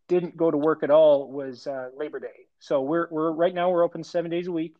didn't 0.08 0.36
go 0.36 0.50
to 0.50 0.56
work 0.56 0.82
at 0.82 0.90
all 0.90 1.30
was 1.30 1.66
uh, 1.66 1.90
Labor 1.96 2.18
Day. 2.18 2.48
So 2.58 2.82
we're 2.82 3.08
we're 3.10 3.30
right 3.30 3.54
now 3.54 3.70
we're 3.70 3.84
open 3.84 4.02
seven 4.02 4.30
days 4.30 4.48
a 4.48 4.52
week. 4.52 4.74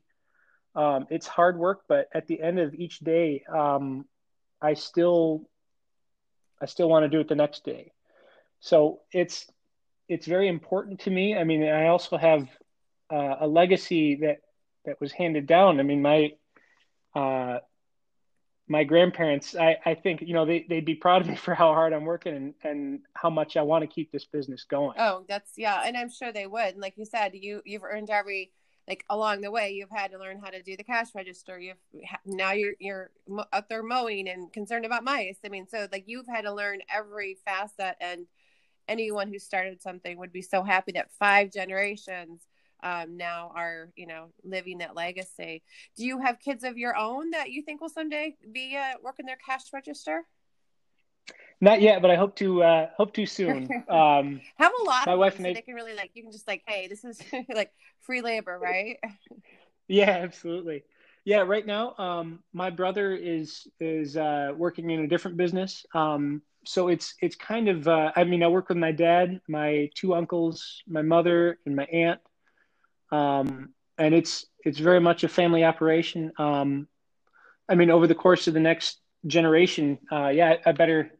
Um, 0.75 1.07
it's 1.11 1.27
hard 1.27 1.59
work, 1.59 1.83
but 1.89 2.09
at 2.15 2.27
the 2.27 2.41
end 2.41 2.59
of 2.59 2.75
each 2.75 3.01
day, 3.01 3.45
um, 3.53 4.05
I 4.63 4.75
still 4.75 5.49
I 6.61 6.67
still 6.67 6.89
want 6.89 7.05
to 7.05 7.09
do 7.09 7.21
it 7.21 7.29
the 7.29 7.35
next 7.35 7.65
day. 7.65 7.93
So 8.61 9.01
it's 9.13 9.47
it's 10.09 10.27
very 10.27 10.49
important 10.49 11.01
to 11.01 11.11
me. 11.11 11.37
I 11.37 11.45
mean, 11.45 11.63
I 11.63 11.89
also 11.89 12.17
have 12.17 12.49
uh, 13.11 13.37
a 13.41 13.47
legacy 13.47 14.17
that 14.17 14.39
that 14.85 15.01
was 15.01 15.13
handed 15.13 15.47
down. 15.47 15.81
I 15.81 15.83
mean, 15.83 16.03
my 16.03 16.33
uh, 17.15 17.59
my 18.71 18.85
grandparents, 18.85 19.57
I, 19.57 19.79
I 19.85 19.95
think, 19.97 20.23
you 20.23 20.33
know, 20.33 20.47
they, 20.47 20.65
they'd 20.69 20.85
be 20.85 20.95
proud 20.95 21.23
of 21.23 21.29
me 21.29 21.35
for 21.45 21.55
how 21.55 21.75
hard 21.75 21.93
I'm 21.93 22.05
working 22.05 22.35
and, 22.35 22.55
and 22.63 23.01
how 23.15 23.29
much 23.29 23.57
I 23.57 23.63
want 23.63 23.83
to 23.83 23.89
keep 23.89 24.13
this 24.13 24.25
business 24.25 24.65
going. 24.65 24.95
Oh, 24.97 25.25
that's, 25.29 25.51
yeah. 25.57 25.83
And 25.85 25.97
I'm 25.97 26.09
sure 26.09 26.33
they 26.33 26.47
would. 26.47 26.69
And 26.75 26.81
like 26.81 26.97
you 26.97 27.05
said, 27.05 27.33
you, 27.35 27.63
you've 27.67 27.83
earned 27.83 28.11
every, 28.11 28.53
like 28.89 29.05
along 29.09 29.41
the 29.41 29.51
way, 29.51 29.71
you've 29.71 29.91
had 29.91 30.11
to 30.13 30.19
learn 30.19 30.41
how 30.43 30.51
to 30.51 30.63
do 30.63 30.77
the 30.77 30.85
cash 30.85 31.15
register. 31.15 31.59
You've 31.59 31.77
now 32.25 32.53
you're, 32.53 32.75
you're 32.79 33.11
out 33.53 33.69
there 33.69 33.83
mowing 33.83 34.29
and 34.29 34.53
concerned 34.53 34.85
about 34.85 35.05
mice. 35.05 35.39
I 35.45 35.49
mean, 35.49 35.67
so 35.69 35.87
like 35.93 36.05
you've 36.07 36.27
had 36.27 36.43
to 36.43 36.53
learn 36.53 36.81
every 36.93 37.39
facet 37.45 37.97
and 38.01 38.27
anyone 38.89 39.29
who 39.29 39.39
started 39.39 39.81
something 39.81 40.19
would 40.19 40.33
be 40.33 40.43
so 40.43 40.63
happy 40.63 40.93
that 40.93 41.13
five 41.13 41.53
generations 41.53 42.43
um, 42.83 43.17
now 43.17 43.53
are 43.55 43.91
you 43.97 44.07
know 44.07 44.33
living 44.45 44.79
that 44.79 44.97
legacy. 44.97 45.63
Do 45.97 46.05
you 46.05 46.19
have 46.19 46.41
kids 46.41 46.65
of 46.65 46.79
your 46.79 46.97
own 46.97 47.31
that 47.31 47.51
you 47.51 47.63
think 47.63 47.81
will 47.81 47.89
someday 47.89 48.37
be 48.53 48.77
uh, 48.77 48.95
working 49.03 49.27
their 49.27 49.39
cash 49.45 49.73
register? 49.73 50.25
Not 51.61 51.83
yet, 51.83 52.01
but 52.01 52.11
I 52.11 52.17
hope 52.17 52.37
to 52.37 52.63
uh, 52.63 52.89
hope 52.97 53.13
to 53.15 53.27
soon. 53.27 53.69
Um, 53.91 54.41
have 54.57 54.73
a 54.81 54.85
lot. 54.85 55.07
My 55.07 55.15
wife 55.15 55.37
and 55.37 55.47
so 55.47 55.53
they 55.53 55.63
can 55.63 55.75
really 55.75 55.95
like 55.95 56.13
you 56.15 56.23
can 56.23 56.33
just 56.33 56.47
like, 56.47 56.63
hey, 56.67 56.87
this 56.87 57.05
is 57.05 57.21
like 57.55 57.73
free 58.01 58.23
labor, 58.23 58.59
right? 58.59 58.99
yeah, 59.89 60.11
absolutely. 60.11 60.85
Yeah, 61.25 61.41
right 61.41 61.67
now, 61.67 61.95
um, 61.99 62.41
my 62.53 62.71
brother 62.71 63.15
is 63.15 63.67
is 63.81 64.17
uh, 64.17 64.53
working 64.57 64.91
in 64.91 65.01
a 65.01 65.09
different 65.09 65.37
business. 65.37 65.85
Um, 65.93 66.43
so 66.65 66.89
it's 66.89 67.15
it's 67.21 67.37
kind 67.37 67.69
of 67.69 67.89
uh, 67.89 68.13
I 68.17 68.25
mean 68.25 68.43
I 68.43 68.49
work 68.49 68.69
with 68.69 68.79
my 68.79 68.93
dad, 68.93 69.41
my 69.49 69.91
two 69.95 70.15
uncles, 70.15 70.83
my 70.87 71.03
mother, 71.03 71.59
and 71.67 71.77
my 71.77 71.85
aunt 71.85 72.21
um, 73.13 73.71
and 73.99 74.15
it's 74.15 74.47
it's 74.65 74.79
very 74.79 75.01
much 75.01 75.25
a 75.25 75.29
family 75.29 75.65
operation. 75.65 76.33
Um, 76.39 76.87
I 77.69 77.75
mean, 77.75 77.91
over 77.91 78.07
the 78.07 78.15
course 78.15 78.49
of 78.49 78.55
the 78.55 78.61
next 78.61 79.01
generation, 79.27 79.99
uh, 80.11 80.29
yeah, 80.29 80.57
I 80.67 80.73
better 80.73 81.13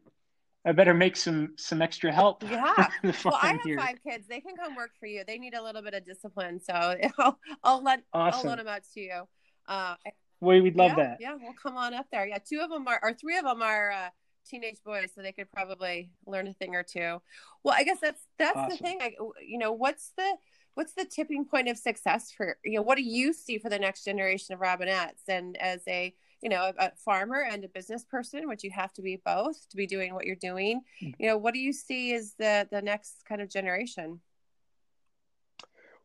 I 0.63 0.71
better 0.73 0.93
make 0.93 1.15
some 1.15 1.53
some 1.57 1.81
extra 1.81 2.11
help. 2.11 2.43
Yeah. 2.51 2.89
well, 3.25 3.39
I 3.41 3.53
have 3.53 3.61
here. 3.63 3.77
five 3.77 3.97
kids. 4.07 4.27
They 4.27 4.41
can 4.41 4.55
come 4.55 4.75
work 4.75 4.91
for 4.99 5.07
you. 5.07 5.23
They 5.25 5.37
need 5.37 5.53
a 5.53 5.63
little 5.63 5.81
bit 5.81 5.93
of 5.93 6.05
discipline, 6.05 6.59
so 6.59 6.73
I'll, 7.17 7.39
I'll 7.63 7.83
let 7.83 8.03
awesome. 8.13 8.49
I'll 8.49 8.55
let 8.55 8.57
them 8.57 8.67
out 8.67 8.83
to 8.93 8.99
you. 8.99 9.23
Uh, 9.67 9.95
we'd 10.39 10.75
love 10.75 10.91
yeah, 10.91 10.95
that. 10.95 11.17
Yeah, 11.19 11.35
we'll 11.41 11.53
come 11.53 11.77
on 11.77 11.93
up 11.93 12.05
there. 12.11 12.27
Yeah, 12.27 12.37
two 12.37 12.59
of 12.59 12.69
them 12.69 12.87
are, 12.87 12.99
or 13.01 13.13
three 13.13 13.37
of 13.37 13.45
them 13.45 13.61
are 13.61 13.91
uh, 13.91 14.09
teenage 14.45 14.77
boys, 14.85 15.11
so 15.15 15.21
they 15.21 15.31
could 15.31 15.51
probably 15.51 16.11
learn 16.27 16.47
a 16.47 16.53
thing 16.53 16.75
or 16.75 16.83
two. 16.83 17.21
Well, 17.63 17.75
I 17.75 17.83
guess 17.83 17.99
that's 17.99 18.21
that's 18.37 18.57
awesome. 18.57 18.69
the 18.69 18.77
thing. 18.77 18.99
I, 19.01 19.13
you 19.45 19.57
know, 19.57 19.71
what's 19.71 20.11
the 20.17 20.35
what's 20.75 20.93
the 20.93 21.05
tipping 21.05 21.45
point 21.45 21.69
of 21.69 21.77
success 21.77 22.31
for 22.31 22.57
you 22.63 22.75
know 22.75 22.81
what 22.81 22.97
do 22.97 23.03
you 23.03 23.33
see 23.33 23.57
for 23.57 23.69
the 23.69 23.79
next 23.79 24.03
generation 24.05 24.53
of 24.53 24.61
robinettes 24.61 25.27
and 25.27 25.57
as 25.57 25.81
a 25.87 26.13
you 26.41 26.49
know 26.49 26.71
a, 26.77 26.85
a, 26.85 26.91
farmer 27.03 27.45
and 27.49 27.63
a 27.63 27.67
business 27.67 28.03
person 28.03 28.47
which 28.47 28.63
you 28.63 28.71
have 28.71 28.91
to 28.93 29.01
be 29.01 29.21
both 29.25 29.67
to 29.69 29.77
be 29.77 29.87
doing 29.87 30.13
what 30.13 30.25
you're 30.25 30.35
doing. 30.35 30.81
Mm. 31.01 31.15
you 31.19 31.27
know 31.27 31.37
what 31.37 31.53
do 31.53 31.59
you 31.59 31.73
see 31.73 32.13
as 32.13 32.33
the 32.37 32.67
the 32.71 32.81
next 32.81 33.23
kind 33.27 33.41
of 33.41 33.49
generation? 33.49 34.21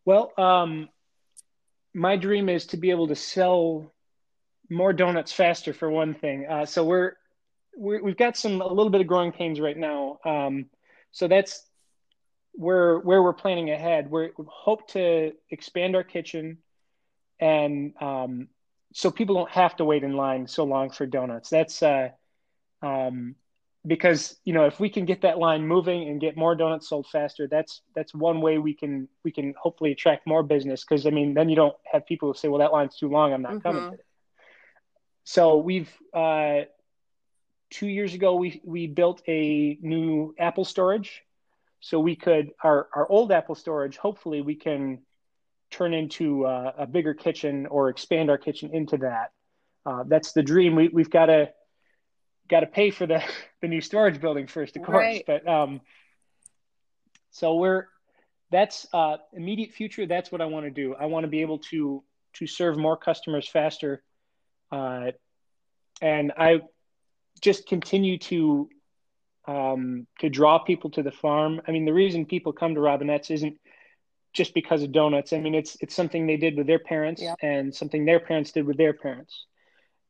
Well 0.04 0.32
um 0.38 0.88
my 1.94 2.16
dream 2.16 2.48
is 2.50 2.66
to 2.66 2.76
be 2.76 2.90
able 2.90 3.08
to 3.08 3.16
sell 3.16 3.90
more 4.68 4.92
donuts 4.92 5.32
faster 5.32 5.72
for 5.72 5.90
one 5.90 6.14
thing. 6.14 6.46
Uh, 6.46 6.66
so 6.66 6.84
we're, 6.84 7.12
we 7.78 7.96
have 7.96 8.16
got 8.16 8.36
some 8.36 8.60
a 8.60 8.66
little 8.66 8.90
bit 8.90 9.00
of 9.00 9.06
growing 9.06 9.32
pains 9.32 9.60
right 9.60 9.76
now. 9.76 10.18
Um, 10.24 10.66
so 11.12 11.28
that's 11.28 11.64
where 12.52 12.98
where 12.98 13.22
we're 13.22 13.34
planning 13.34 13.70
ahead, 13.70 14.10
we 14.10 14.30
hope 14.48 14.88
to 14.88 15.32
expand 15.50 15.94
our 15.94 16.04
kitchen, 16.04 16.58
and 17.38 17.92
um, 18.00 18.48
so 18.92 19.10
people 19.10 19.34
don't 19.34 19.50
have 19.50 19.76
to 19.76 19.84
wait 19.84 20.04
in 20.04 20.14
line 20.14 20.46
so 20.46 20.64
long 20.64 20.90
for 20.90 21.06
donuts. 21.06 21.50
That's 21.50 21.82
uh, 21.82 22.10
um, 22.82 23.36
because 23.86 24.38
you 24.44 24.52
know 24.52 24.66
if 24.66 24.80
we 24.80 24.88
can 24.88 25.04
get 25.04 25.22
that 25.22 25.38
line 25.38 25.66
moving 25.66 26.08
and 26.08 26.20
get 26.20 26.36
more 26.36 26.54
donuts 26.54 26.88
sold 26.88 27.06
faster, 27.06 27.46
that's 27.46 27.82
that's 27.94 28.14
one 28.14 28.40
way 28.40 28.58
we 28.58 28.74
can 28.74 29.08
we 29.24 29.30
can 29.30 29.54
hopefully 29.60 29.92
attract 29.92 30.26
more 30.26 30.42
business. 30.42 30.84
Because 30.84 31.06
I 31.06 31.10
mean, 31.10 31.34
then 31.34 31.48
you 31.48 31.56
don't 31.56 31.76
have 31.90 32.06
people 32.06 32.28
who 32.28 32.38
say, 32.38 32.48
"Well, 32.48 32.60
that 32.60 32.72
line's 32.72 32.96
too 32.96 33.08
long. 33.08 33.32
I'm 33.32 33.42
not 33.42 33.52
mm-hmm. 33.52 33.60
coming." 33.60 33.98
So 35.24 35.58
we've 35.58 35.92
uh, 36.14 36.62
two 37.70 37.88
years 37.88 38.14
ago 38.14 38.36
we 38.36 38.60
we 38.64 38.86
built 38.86 39.22
a 39.28 39.78
new 39.82 40.34
apple 40.38 40.64
storage 40.64 41.22
so 41.80 41.98
we 41.98 42.16
could 42.16 42.52
our 42.62 42.88
our 42.94 43.10
old 43.10 43.32
apple 43.32 43.54
storage 43.54 43.96
hopefully 43.96 44.40
we 44.40 44.54
can 44.54 45.00
turn 45.76 45.94
into 45.94 46.46
uh, 46.46 46.72
a 46.78 46.86
bigger 46.86 47.14
kitchen 47.14 47.66
or 47.66 47.88
expand 47.88 48.30
our 48.30 48.38
kitchen 48.38 48.70
into 48.72 48.96
that 48.96 49.32
uh, 49.84 50.04
that's 50.06 50.32
the 50.32 50.42
dream 50.42 50.74
we, 50.74 50.88
we've 50.88 51.10
got 51.10 51.26
to 51.26 51.48
got 52.48 52.60
to 52.60 52.66
pay 52.66 52.90
for 52.90 53.06
the 53.06 53.22
the 53.60 53.68
new 53.68 53.80
storage 53.80 54.20
building 54.20 54.46
first 54.46 54.76
of 54.76 54.82
course 54.82 54.96
right. 54.96 55.24
but 55.26 55.46
um 55.46 55.80
so 57.30 57.56
we're 57.56 57.86
that's 58.50 58.86
uh 58.92 59.16
immediate 59.32 59.72
future 59.72 60.06
that's 60.06 60.30
what 60.32 60.40
i 60.40 60.46
want 60.46 60.64
to 60.64 60.70
do 60.70 60.94
i 60.94 61.06
want 61.06 61.24
to 61.24 61.28
be 61.28 61.42
able 61.42 61.58
to 61.58 62.02
to 62.32 62.46
serve 62.46 62.76
more 62.76 62.96
customers 62.96 63.48
faster 63.48 64.02
uh 64.72 65.10
and 66.00 66.32
i 66.38 66.60
just 67.40 67.66
continue 67.66 68.18
to 68.18 68.68
um, 69.46 70.06
to 70.18 70.28
draw 70.28 70.58
people 70.58 70.90
to 70.90 71.02
the 71.02 71.12
farm. 71.12 71.60
I 71.66 71.70
mean, 71.70 71.84
the 71.84 71.92
reason 71.92 72.26
people 72.26 72.52
come 72.52 72.74
to 72.74 72.80
Robinette's 72.80 73.30
isn't 73.30 73.58
just 74.36 74.54
because 74.54 74.82
of 74.82 74.92
donuts. 74.92 75.32
I 75.32 75.40
mean, 75.40 75.54
it's 75.54 75.76
it's 75.80 75.94
something 75.94 76.26
they 76.26 76.36
did 76.36 76.56
with 76.56 76.66
their 76.66 76.78
parents 76.78 77.22
yeah. 77.22 77.34
and 77.42 77.74
something 77.74 78.04
their 78.04 78.20
parents 78.20 78.52
did 78.52 78.66
with 78.66 78.76
their 78.76 78.92
parents. 78.92 79.46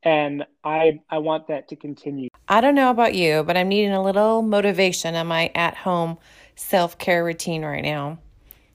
And 0.03 0.45
I 0.65 1.01
I 1.09 1.19
want 1.19 1.47
that 1.49 1.69
to 1.69 1.77
continue. 1.77 2.29
I 2.49 2.61
don't 2.61 2.75
know 2.75 2.91
about 2.91 3.15
you, 3.15 3.45
but 3.45 3.57
I'm 3.57 3.69
needing 3.69 3.93
a 3.93 4.03
little 4.03 4.43
motivation 4.43 5.15
on 5.15 5.29
my 5.29 5.51
at-home 5.55 6.19
self-care 6.57 7.25
routine 7.25 7.65
right 7.65 7.83
now. 7.83 8.19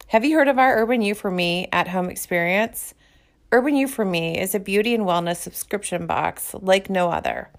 Have 0.08 0.25
you 0.25 0.36
heard 0.36 0.48
of 0.48 0.58
our 0.58 0.77
Urban 0.81 1.01
You 1.01 1.15
for 1.15 1.31
Me 1.31 1.67
at-home 1.72 2.10
experience? 2.10 2.93
Urban 3.51 3.75
You 3.75 3.88
for 3.88 4.05
Me 4.05 4.39
is 4.39 4.55
a 4.55 4.60
beauty 4.60 4.96
and 4.96 5.03
wellness 5.03 5.38
subscription 5.38 6.08
box 6.08 6.53
like 6.53 6.89
no 6.89 7.12
other. 7.12 7.50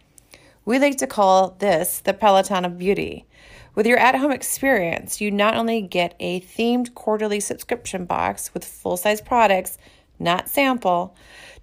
We 0.64 0.78
like 0.78 0.96
to 0.98 1.06
call 1.06 1.56
this 1.58 2.00
the 2.00 2.14
Peloton 2.14 2.64
of 2.64 2.78
Beauty. 2.78 3.26
With 3.74 3.86
your 3.86 3.98
at 3.98 4.16
home 4.16 4.32
experience, 4.32 5.20
you 5.20 5.30
not 5.30 5.56
only 5.56 5.80
get 5.80 6.14
a 6.20 6.40
themed 6.40 6.94
quarterly 6.94 7.40
subscription 7.40 8.04
box 8.04 8.52
with 8.52 8.64
full 8.64 8.96
size 8.96 9.20
products, 9.20 9.78
not 10.18 10.48
sample, 10.48 11.16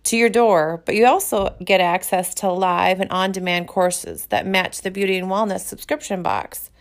to 0.06 0.18
your 0.18 0.30
door, 0.30 0.82
but 0.86 0.96
you 0.96 1.06
also 1.06 1.56
get 1.64 1.82
access 1.82 2.34
to 2.36 2.52
live 2.52 3.00
and 3.00 3.12
on 3.12 3.32
demand 3.32 3.68
courses 3.68 4.26
that 4.28 4.48
match 4.48 4.82
the 4.82 4.90
beauty 4.90 5.18
and 5.18 5.28
wellness 5.28 5.62
subscription 5.62 6.24
box. 6.24 6.72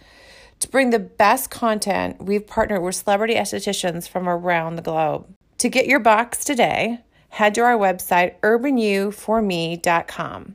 To 0.61 0.69
bring 0.69 0.91
the 0.91 0.99
best 0.99 1.51
content, 1.51 2.23
we've 2.23 2.47
partnered 2.47 2.83
with 2.83 2.95
celebrity 2.95 3.35
estheticians 3.35 4.09
from 4.09 4.29
around 4.29 4.77
the 4.77 4.83
globe. 4.83 5.27
To 5.59 5.69
get 5.69 5.87
your 5.87 6.01
box 6.01 6.45
today, 6.45 7.01
head 7.31 7.55
to 7.57 7.63
our 7.63 7.77
website, 7.77 8.39
urbanyouforme.com. 8.41 10.55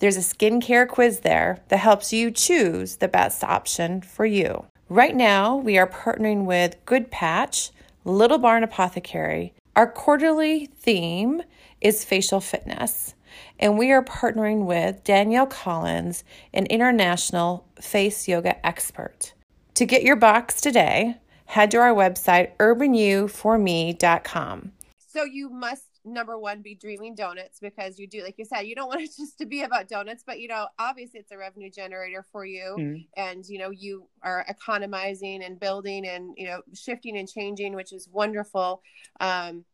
There's 0.00 0.16
a 0.16 0.20
skincare 0.20 0.88
quiz 0.88 1.20
there 1.20 1.62
that 1.68 1.78
helps 1.78 2.12
you 2.12 2.30
choose 2.30 2.96
the 2.96 3.08
best 3.08 3.42
option 3.44 4.02
for 4.02 4.26
you. 4.26 4.66
Right 4.88 5.16
now, 5.16 5.56
we 5.56 5.78
are 5.78 5.86
partnering 5.86 6.44
with 6.44 6.76
Good 6.84 7.10
Patch, 7.10 7.70
Little 8.04 8.38
Barn 8.38 8.62
Apothecary. 8.62 9.54
Our 9.76 9.90
quarterly 9.90 10.66
theme 10.66 11.42
is 11.80 12.04
facial 12.04 12.40
fitness. 12.40 13.14
and 13.58 13.76
we 13.78 13.90
are 13.90 14.04
partnering 14.04 14.64
with 14.64 15.02
Danielle 15.04 15.46
Collins, 15.46 16.22
an 16.52 16.66
international 16.66 17.66
face 17.80 18.28
yoga 18.28 18.64
expert. 18.66 19.32
To 19.74 19.86
get 19.86 20.02
your 20.02 20.16
box 20.16 20.60
today, 20.60 21.16
head 21.46 21.70
to 21.72 21.78
our 21.78 21.94
website, 21.94 22.56
urbanyouforme.com. 22.58 24.72
So 24.98 25.24
you 25.24 25.48
must 25.50 25.93
number 26.04 26.38
one 26.38 26.62
be 26.62 26.74
dreaming 26.74 27.14
donuts 27.14 27.58
because 27.60 27.98
you 27.98 28.06
do 28.06 28.22
like 28.22 28.34
you 28.38 28.44
said 28.44 28.62
you 28.62 28.74
don't 28.74 28.88
want 28.88 29.00
it 29.00 29.10
just 29.16 29.38
to 29.38 29.46
be 29.46 29.62
about 29.62 29.88
donuts 29.88 30.22
but 30.26 30.40
you 30.40 30.48
know 30.48 30.66
obviously 30.78 31.20
it's 31.20 31.32
a 31.32 31.38
revenue 31.38 31.70
generator 31.70 32.24
for 32.30 32.44
you 32.44 32.76
mm-hmm. 32.78 33.00
and 33.16 33.46
you 33.46 33.58
know 33.58 33.70
you 33.70 34.06
are 34.22 34.44
economizing 34.48 35.42
and 35.42 35.58
building 35.58 36.06
and 36.06 36.34
you 36.36 36.46
know 36.46 36.60
shifting 36.74 37.16
and 37.16 37.28
changing 37.28 37.74
which 37.74 37.92
is 37.92 38.08
wonderful 38.12 38.82
um 39.20 39.64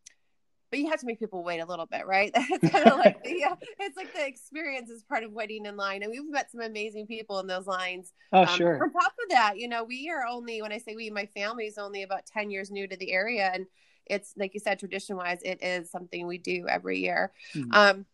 but 0.71 0.79
you 0.79 0.89
have 0.89 1.01
to 1.01 1.05
make 1.05 1.19
people 1.19 1.43
wait 1.43 1.59
a 1.59 1.65
little 1.65 1.85
bit, 1.85 2.07
right? 2.07 2.31
It's 2.33 2.71
kind 2.71 2.87
of 2.87 2.97
like 2.97 3.21
the, 3.23 3.37
yeah, 3.37 3.55
it's 3.79 3.97
like 3.97 4.13
the 4.13 4.25
experience 4.25 4.89
is 4.89 5.03
part 5.03 5.23
of 5.23 5.33
waiting 5.33 5.65
in 5.65 5.75
line, 5.75 6.01
and 6.01 6.11
we've 6.11 6.23
met 6.29 6.49
some 6.49 6.61
amazing 6.61 7.07
people 7.07 7.39
in 7.39 7.47
those 7.47 7.67
lines. 7.67 8.13
Oh, 8.31 8.43
um, 8.43 8.47
sure. 8.47 8.81
On 8.81 8.91
top 8.91 9.11
of 9.23 9.29
that, 9.31 9.57
you 9.57 9.67
know, 9.67 9.83
we 9.83 10.09
are 10.09 10.25
only 10.25 10.61
when 10.61 10.71
I 10.71 10.77
say 10.77 10.95
we, 10.95 11.09
my 11.09 11.25
family 11.25 11.65
is 11.65 11.77
only 11.77 12.03
about 12.03 12.25
ten 12.25 12.49
years 12.49 12.71
new 12.71 12.87
to 12.87 12.95
the 12.95 13.11
area, 13.11 13.51
and 13.53 13.65
it's 14.05 14.33
like 14.37 14.53
you 14.53 14.59
said, 14.59 14.79
tradition 14.79 15.15
wise, 15.15 15.39
it 15.43 15.63
is 15.63 15.89
something 15.89 16.27
we 16.27 16.37
do 16.37 16.67
every 16.67 16.99
year. 16.99 17.31
Mm-hmm. 17.55 17.73
Um, 17.73 18.05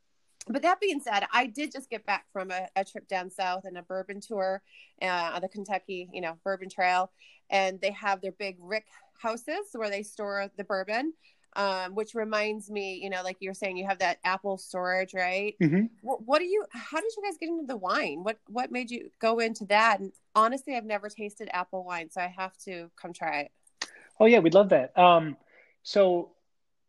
but 0.50 0.62
that 0.62 0.80
being 0.80 1.02
said, 1.02 1.26
I 1.34 1.48
did 1.48 1.72
just 1.72 1.90
get 1.90 2.06
back 2.06 2.26
from 2.32 2.52
a, 2.52 2.68
a 2.76 2.86
trip 2.86 3.08
down 3.08 3.30
south 3.30 3.66
and 3.66 3.78
a 3.78 3.82
bourbon 3.82 4.22
tour 4.22 4.62
uh, 5.02 5.32
on 5.36 5.42
the 5.42 5.50
Kentucky, 5.50 6.10
you 6.14 6.22
know, 6.22 6.38
Bourbon 6.44 6.70
Trail, 6.70 7.12
and 7.50 7.82
they 7.82 7.92
have 7.92 8.22
their 8.22 8.32
big 8.32 8.58
rick 8.60 8.86
houses 9.22 9.68
where 9.74 9.90
they 9.90 10.04
store 10.04 10.50
the 10.58 10.64
bourbon. 10.64 11.14
Um, 11.56 11.96
which 11.96 12.14
reminds 12.14 12.70
me, 12.70 13.00
you 13.02 13.10
know, 13.10 13.24
like 13.24 13.38
you're 13.40 13.56
saying, 13.56 13.78
you 13.78 13.88
have 13.88 13.98
that 14.00 14.20
apple 14.24 14.60
storage, 14.60 15.16
right? 15.16 15.56
Mm-hmm. 15.60 15.86
What, 16.02 16.22
what 16.24 16.38
do 16.40 16.46
you? 16.46 16.64
How 16.70 17.02
did 17.02 17.12
you 17.18 17.24
guys 17.24 17.38
get 17.40 17.50
into 17.50 17.66
the 17.66 17.78
wine? 17.78 18.20
What 18.22 18.38
What 18.48 18.72
made 18.72 18.92
you 18.92 19.10
go 19.20 19.40
into 19.40 19.66
that? 19.66 20.00
And 20.00 20.12
honestly, 20.36 20.76
I've 20.76 20.86
never 20.86 21.10
tasted 21.10 21.50
apple 21.52 21.84
wine, 21.84 22.12
so 22.12 22.22
I 22.22 22.32
have 22.38 22.56
to 22.66 22.92
come 22.96 23.12
try 23.12 23.40
it. 23.40 23.52
Oh 24.20 24.28
yeah, 24.28 24.38
we'd 24.38 24.54
love 24.54 24.70
that. 24.70 24.96
Um, 24.96 25.36
so 25.88 26.32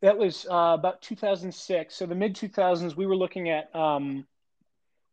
that 0.02 0.18
was 0.18 0.44
uh, 0.50 0.74
about 0.76 1.00
2006. 1.02 1.94
So 1.94 2.04
the 2.04 2.16
mid 2.16 2.34
2000s, 2.34 2.96
we 2.96 3.06
were 3.06 3.14
looking 3.14 3.48
at, 3.48 3.72
um, 3.72 4.26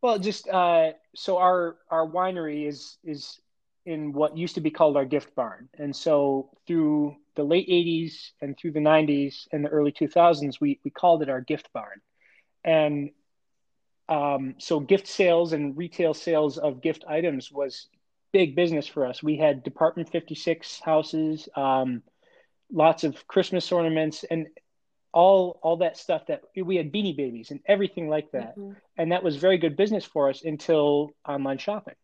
well, 0.02 0.18
just 0.18 0.48
uh, 0.48 0.90
so 1.14 1.38
our 1.38 1.76
our 1.88 2.04
winery 2.04 2.66
is 2.66 2.98
is 3.04 3.40
in 3.84 4.12
what 4.12 4.36
used 4.36 4.56
to 4.56 4.60
be 4.60 4.72
called 4.72 4.96
our 4.96 5.04
gift 5.04 5.36
barn, 5.36 5.68
and 5.78 5.94
so 5.94 6.50
through 6.66 7.14
the 7.36 7.44
late 7.44 7.68
80s 7.68 8.32
and 8.40 8.58
through 8.58 8.72
the 8.72 8.80
90s 8.80 9.46
and 9.52 9.64
the 9.64 9.68
early 9.68 9.92
2000s, 9.92 10.60
we 10.60 10.80
we 10.84 10.90
called 10.90 11.22
it 11.22 11.28
our 11.28 11.40
gift 11.40 11.72
barn, 11.72 12.00
and 12.64 13.10
um, 14.08 14.56
so 14.58 14.80
gift 14.80 15.06
sales 15.06 15.52
and 15.52 15.76
retail 15.76 16.12
sales 16.12 16.58
of 16.58 16.82
gift 16.82 17.04
items 17.08 17.52
was 17.52 17.86
big 18.32 18.56
business 18.56 18.88
for 18.88 19.06
us. 19.06 19.22
We 19.22 19.36
had 19.36 19.62
Department 19.62 20.10
56 20.10 20.80
houses. 20.80 21.48
Um, 21.54 22.02
lots 22.72 23.04
of 23.04 23.26
Christmas 23.26 23.70
ornaments 23.72 24.24
and 24.30 24.46
all 25.12 25.58
all 25.62 25.78
that 25.78 25.96
stuff 25.96 26.26
that 26.26 26.42
we 26.54 26.76
had 26.76 26.92
beanie 26.92 27.16
babies 27.16 27.50
and 27.50 27.60
everything 27.66 28.08
like 28.08 28.30
that. 28.32 28.58
Mm-hmm. 28.58 28.72
and 28.98 29.12
that 29.12 29.22
was 29.22 29.36
very 29.36 29.58
good 29.58 29.76
business 29.76 30.04
for 30.04 30.28
us 30.28 30.42
until 30.44 31.10
online 31.26 31.58
shopping. 31.58 31.94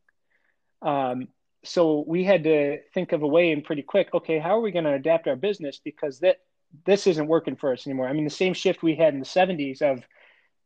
Um, 0.81 1.28
so 1.64 2.04
we 2.07 2.25
had 2.25 2.45
to 2.45 2.78
think 2.95 3.12
of 3.12 3.23
a 3.23 3.26
way 3.26 3.52
and 3.52 3.62
pretty 3.62 3.83
quick 3.83 4.09
okay 4.14 4.38
how 4.38 4.57
are 4.57 4.61
we 4.61 4.73
going 4.73 4.85
to 4.85 4.95
adapt 4.95 5.28
our 5.28 5.37
business? 5.37 5.81
Because 5.85 6.21
that 6.21 6.38
this 6.87 7.07
isn't 7.07 7.26
working 7.26 7.57
for 7.57 7.73
us 7.73 7.87
anymore. 7.87 8.09
I 8.09 8.12
mean 8.14 8.25
the 8.25 8.31
same 8.31 8.54
shift 8.54 8.83
we 8.83 8.97
had 8.97 9.12
in 9.14 9.21
the 9.21 9.26
70s 9.26 9.83
of 9.83 10.02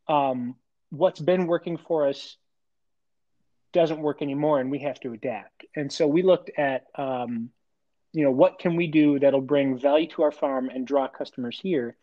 um, 0.08 0.54
what's 0.90 1.20
been 1.20 1.46
working 1.48 1.78
for 1.78 2.06
us 2.06 2.36
doesn't 3.72 4.00
work 4.00 4.22
anymore 4.22 4.60
and 4.60 4.70
we 4.70 4.78
have 4.78 5.00
to 5.00 5.12
adapt. 5.12 5.66
And 5.74 5.92
so 5.92 6.06
we 6.06 6.22
looked 6.22 6.50
at 6.56 6.84
um, 6.94 7.50
you 8.12 8.25
know 8.25 8.30
what 8.30 8.58
can 8.58 8.76
we 8.76 8.86
do 8.86 9.18
that'll 9.18 9.40
bring 9.40 9.78
value 9.78 10.08
to 10.08 10.22
our 10.22 10.32
farm 10.32 10.70
and 10.70 10.86
draw 10.86 11.08
customers 11.08 11.58
here 11.60 11.96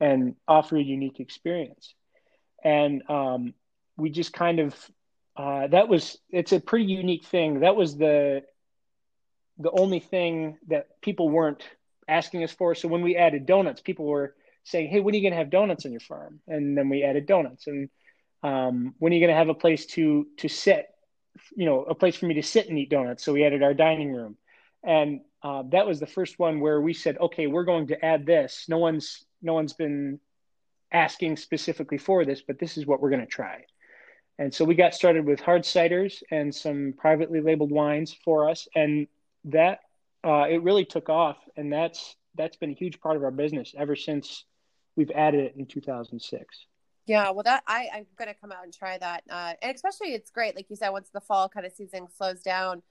and 0.00 0.34
offer 0.48 0.76
a 0.76 0.82
unique 0.82 1.20
experience? 1.20 1.94
And 2.62 3.02
um, 3.08 3.54
we 3.96 4.10
just 4.10 4.32
kind 4.32 4.60
of 4.60 4.74
uh, 5.36 5.68
that 5.68 5.88
was 5.88 6.18
it's 6.30 6.52
a 6.52 6.60
pretty 6.60 6.86
unique 6.86 7.24
thing. 7.24 7.60
That 7.60 7.76
was 7.76 7.96
the 7.96 8.42
the 9.58 9.70
only 9.70 10.00
thing 10.00 10.58
that 10.68 11.00
people 11.02 11.28
weren't 11.28 11.62
asking 12.08 12.42
us 12.42 12.52
for. 12.52 12.74
So 12.74 12.88
when 12.88 13.02
we 13.02 13.16
added 13.16 13.46
donuts 13.46 13.80
people 13.80 14.06
were 14.06 14.34
saying 14.64 14.88
hey 14.90 15.00
when 15.00 15.14
are 15.14 15.16
you 15.16 15.22
going 15.22 15.32
to 15.32 15.38
have 15.38 15.50
donuts 15.50 15.86
on 15.86 15.92
your 15.92 16.00
farm? 16.00 16.40
And 16.48 16.76
then 16.76 16.88
we 16.88 17.04
added 17.04 17.26
donuts. 17.26 17.66
And 17.66 17.88
um, 18.42 18.94
when 18.98 19.12
are 19.12 19.16
you 19.16 19.20
going 19.20 19.32
to 19.32 19.38
have 19.38 19.48
a 19.48 19.54
place 19.54 19.86
to 19.86 20.26
to 20.38 20.48
sit 20.48 20.86
you 21.56 21.64
know 21.66 21.84
a 21.84 21.94
place 21.94 22.16
for 22.16 22.26
me 22.26 22.34
to 22.34 22.42
sit 22.42 22.68
and 22.68 22.78
eat 22.78 22.90
donuts? 22.90 23.24
So 23.24 23.32
we 23.32 23.44
added 23.44 23.62
our 23.62 23.74
dining 23.74 24.12
room. 24.12 24.36
And 24.82 25.20
uh, 25.42 25.62
that 25.70 25.86
was 25.86 26.00
the 26.00 26.06
first 26.06 26.38
one 26.38 26.60
where 26.60 26.80
we 26.80 26.92
said, 26.92 27.16
okay, 27.18 27.46
we're 27.46 27.64
going 27.64 27.86
to 27.88 28.04
add 28.04 28.26
this. 28.26 28.66
No 28.68 28.78
one's 28.78 29.24
no 29.42 29.54
one's 29.54 29.72
been 29.72 30.20
asking 30.92 31.36
specifically 31.36 31.98
for 31.98 32.24
this, 32.24 32.42
but 32.42 32.58
this 32.58 32.76
is 32.76 32.86
what 32.86 33.00
we're 33.00 33.10
going 33.10 33.20
to 33.20 33.26
try. 33.26 33.64
And 34.38 34.52
so 34.52 34.64
we 34.64 34.74
got 34.74 34.94
started 34.94 35.24
with 35.24 35.40
hard 35.40 35.62
ciders 35.62 36.22
and 36.30 36.54
some 36.54 36.94
privately 36.96 37.40
labeled 37.40 37.70
wines 37.70 38.14
for 38.24 38.48
us, 38.48 38.68
and 38.74 39.06
that 39.44 39.80
uh, 40.24 40.46
it 40.48 40.62
really 40.62 40.84
took 40.84 41.08
off, 41.08 41.36
and 41.56 41.72
that's 41.72 42.16
that's 42.36 42.56
been 42.56 42.70
a 42.70 42.74
huge 42.74 43.00
part 43.00 43.16
of 43.16 43.24
our 43.24 43.30
business 43.30 43.74
ever 43.76 43.96
since 43.96 44.44
we've 44.96 45.10
added 45.10 45.40
it 45.40 45.56
in 45.56 45.66
2006. 45.66 46.66
Yeah, 47.06 47.30
well, 47.30 47.42
that 47.44 47.62
I 47.66 47.88
I'm 47.94 48.06
gonna 48.16 48.34
come 48.34 48.52
out 48.52 48.64
and 48.64 48.72
try 48.72 48.98
that, 48.98 49.24
uh, 49.30 49.54
and 49.62 49.74
especially 49.74 50.08
it's 50.14 50.30
great, 50.30 50.54
like 50.54 50.66
you 50.68 50.76
said, 50.76 50.90
once 50.90 51.08
the 51.12 51.20
fall 51.20 51.48
kind 51.48 51.64
of 51.64 51.72
season 51.72 52.08
slows 52.16 52.42
down 52.42 52.82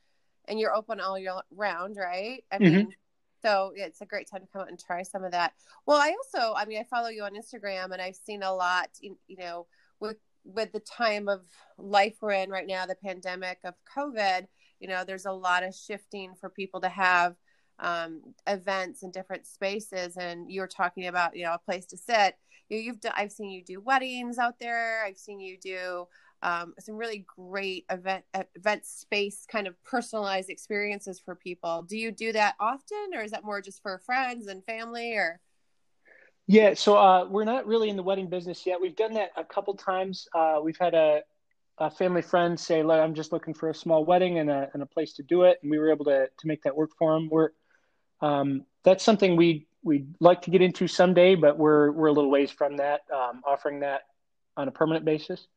and 0.47 0.59
you're 0.59 0.75
open 0.75 0.99
all 0.99 1.17
year 1.17 1.33
round, 1.51 1.97
right? 1.97 2.43
I 2.51 2.57
mm-hmm. 2.57 2.75
mean, 2.75 2.93
so 3.41 3.71
it's 3.75 4.01
a 4.01 4.05
great 4.05 4.29
time 4.29 4.41
to 4.41 4.47
come 4.51 4.61
out 4.61 4.69
and 4.69 4.79
try 4.79 5.03
some 5.03 5.23
of 5.23 5.31
that. 5.31 5.53
Well, 5.85 5.97
I 5.97 6.13
also, 6.13 6.53
I 6.55 6.65
mean, 6.65 6.79
I 6.79 6.83
follow 6.83 7.09
you 7.09 7.23
on 7.23 7.33
Instagram, 7.35 7.91
and 7.91 8.01
I've 8.01 8.15
seen 8.15 8.43
a 8.43 8.53
lot, 8.53 8.89
you 9.01 9.15
know, 9.37 9.67
with 9.99 10.17
with 10.45 10.71
the 10.71 10.79
time 10.79 11.27
of 11.27 11.41
life 11.77 12.15
we're 12.21 12.31
in 12.31 12.49
right 12.49 12.67
now, 12.67 12.85
the 12.85 12.95
pandemic 12.95 13.59
of 13.63 13.75
COVID. 13.95 14.47
You 14.79 14.87
know, 14.87 15.03
there's 15.03 15.25
a 15.25 15.31
lot 15.31 15.63
of 15.63 15.75
shifting 15.75 16.33
for 16.39 16.49
people 16.49 16.81
to 16.81 16.89
have 16.89 17.35
um, 17.79 18.21
events 18.47 19.03
in 19.03 19.11
different 19.11 19.45
spaces, 19.45 20.17
and 20.17 20.51
you're 20.51 20.67
talking 20.67 21.07
about, 21.07 21.35
you 21.35 21.45
know, 21.45 21.53
a 21.53 21.59
place 21.59 21.85
to 21.87 21.97
sit. 21.97 22.35
You, 22.69 22.77
you've 22.77 23.01
done, 23.01 23.13
I've 23.15 23.31
seen 23.31 23.51
you 23.51 23.63
do 23.63 23.81
weddings 23.81 24.37
out 24.37 24.59
there. 24.59 25.03
I've 25.03 25.17
seen 25.17 25.39
you 25.39 25.57
do 25.57 26.07
um, 26.41 26.73
some 26.79 26.95
really 26.95 27.25
great 27.35 27.85
event 27.89 28.23
event 28.55 28.85
space 28.85 29.45
kind 29.49 29.67
of 29.67 29.81
personalized 29.83 30.49
experiences 30.49 31.19
for 31.19 31.35
people. 31.35 31.83
Do 31.83 31.97
you 31.97 32.11
do 32.11 32.31
that 32.33 32.55
often, 32.59 33.11
or 33.13 33.21
is 33.21 33.31
that 33.31 33.43
more 33.43 33.61
just 33.61 33.81
for 33.81 33.97
friends 33.99 34.47
and 34.47 34.63
family, 34.65 35.13
or? 35.13 35.39
Yeah, 36.47 36.73
so 36.73 36.97
uh, 36.97 37.27
we're 37.29 37.43
not 37.43 37.67
really 37.67 37.89
in 37.89 37.95
the 37.95 38.03
wedding 38.03 38.27
business 38.27 38.65
yet. 38.65 38.81
We've 38.81 38.95
done 38.95 39.13
that 39.13 39.29
a 39.37 39.43
couple 39.43 39.75
times. 39.75 40.27
Uh, 40.33 40.59
we've 40.63 40.79
had 40.79 40.95
a, 40.95 41.21
a, 41.77 41.91
family 41.91 42.23
friend 42.23 42.59
say, 42.59 42.81
"Look, 42.81 42.99
I'm 42.99 43.13
just 43.13 43.31
looking 43.31 43.53
for 43.53 43.69
a 43.69 43.75
small 43.75 44.03
wedding 44.03 44.39
and 44.39 44.49
a, 44.49 44.69
and 44.73 44.81
a 44.81 44.87
place 44.87 45.13
to 45.13 45.23
do 45.23 45.43
it," 45.43 45.59
and 45.61 45.69
we 45.69 45.77
were 45.77 45.91
able 45.91 46.05
to 46.05 46.27
to 46.27 46.47
make 46.47 46.63
that 46.63 46.75
work 46.75 46.91
for 46.97 47.13
them. 47.13 47.29
We're 47.29 47.49
um, 48.21 48.65
that's 48.83 49.03
something 49.03 49.35
we 49.35 49.67
we'd 49.83 50.13
like 50.19 50.41
to 50.43 50.51
get 50.51 50.61
into 50.61 50.87
someday, 50.87 51.35
but 51.35 51.57
we're 51.57 51.91
we're 51.91 52.07
a 52.07 52.13
little 52.13 52.31
ways 52.31 52.49
from 52.49 52.77
that, 52.77 53.01
um, 53.13 53.41
offering 53.45 53.81
that 53.81 54.01
on 54.57 54.67
a 54.67 54.71
permanent 54.71 55.05
basis. 55.05 55.47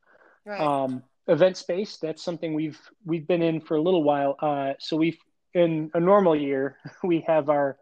Right. 0.44 0.61
Um, 0.61 1.02
event 1.28 1.57
space, 1.57 1.98
that's 1.98 2.22
something 2.22 2.55
we've 2.55 2.81
we've 3.05 3.26
been 3.26 3.42
in 3.42 3.61
for 3.61 3.76
a 3.76 3.83
little 3.83 4.02
while. 4.02 4.37
Uh, 4.40 4.74
so 4.78 4.96
we've 4.96 5.18
in 5.55 5.90
a 5.94 6.00
normal 6.00 6.35
year, 6.35 6.78
we 7.05 7.20
have 7.26 7.48
our 7.48 7.78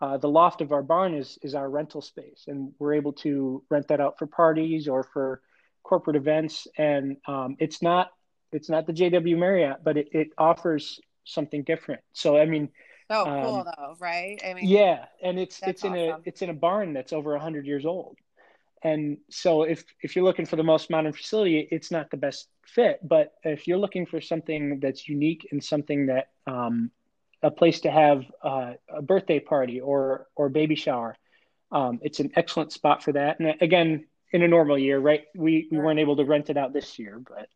uh, 0.00 0.16
the 0.16 0.28
loft 0.28 0.60
of 0.60 0.72
our 0.72 0.82
barn 0.82 1.14
is 1.14 1.38
is 1.42 1.54
our 1.54 1.68
rental 1.68 2.00
space, 2.00 2.44
and 2.46 2.72
we're 2.78 2.94
able 2.94 3.12
to 3.12 3.62
rent 3.70 3.88
that 3.88 4.00
out 4.00 4.18
for 4.18 4.26
parties 4.26 4.88
or 4.88 5.02
for 5.02 5.40
corporate 5.82 6.16
events. 6.16 6.66
And 6.76 7.16
um, 7.26 7.56
it's 7.58 7.82
not 7.82 8.10
it's 8.52 8.68
not 8.68 8.86
the 8.86 8.92
JW 8.92 9.36
Marriott, 9.36 9.78
but 9.84 9.96
it, 9.96 10.08
it 10.12 10.28
offers 10.38 11.00
something 11.24 11.64
different. 11.64 12.00
So 12.12 12.38
I 12.38 12.46
mean, 12.46 12.70
oh, 13.10 13.24
cool 13.24 13.56
um, 13.56 13.66
though, 13.76 13.96
right? 13.98 14.40
I 14.46 14.54
mean, 14.54 14.66
yeah, 14.66 15.06
and 15.22 15.38
it's 15.38 15.60
it's 15.66 15.84
awesome. 15.84 15.94
in 15.94 16.10
a 16.10 16.18
it's 16.24 16.42
in 16.42 16.50
a 16.50 16.54
barn 16.54 16.92
that's 16.92 17.12
over 17.12 17.36
hundred 17.36 17.66
years 17.66 17.84
old 17.84 18.16
and 18.82 19.18
so 19.30 19.62
if 19.62 19.84
if 20.02 20.14
you're 20.14 20.24
looking 20.24 20.46
for 20.46 20.56
the 20.56 20.62
most 20.62 20.90
modern 20.90 21.12
facility 21.12 21.68
it's 21.70 21.90
not 21.90 22.10
the 22.10 22.16
best 22.16 22.48
fit. 22.68 23.00
But 23.02 23.32
if 23.42 23.66
you're 23.66 23.78
looking 23.78 24.06
for 24.06 24.20
something 24.20 24.80
that's 24.80 25.08
unique 25.08 25.48
and 25.50 25.62
something 25.62 26.06
that 26.06 26.28
um, 26.46 26.90
a 27.42 27.50
place 27.50 27.80
to 27.80 27.90
have 27.90 28.24
uh, 28.42 28.72
a 28.88 29.02
birthday 29.02 29.40
party 29.40 29.80
or 29.80 30.26
or 30.36 30.48
baby 30.48 30.74
shower 30.74 31.16
um, 31.70 31.98
it's 32.02 32.20
an 32.20 32.30
excellent 32.36 32.72
spot 32.72 33.02
for 33.02 33.12
that. 33.12 33.40
And 33.40 33.60
again 33.60 34.06
in 34.32 34.42
a 34.42 34.48
normal 34.48 34.78
year 34.78 34.98
right? 34.98 35.24
We 35.34 35.68
we 35.70 35.78
weren't 35.78 36.00
able 36.00 36.16
to 36.16 36.24
rent 36.24 36.50
it 36.50 36.56
out 36.56 36.72
this 36.72 36.98
year 36.98 37.20
but 37.26 37.48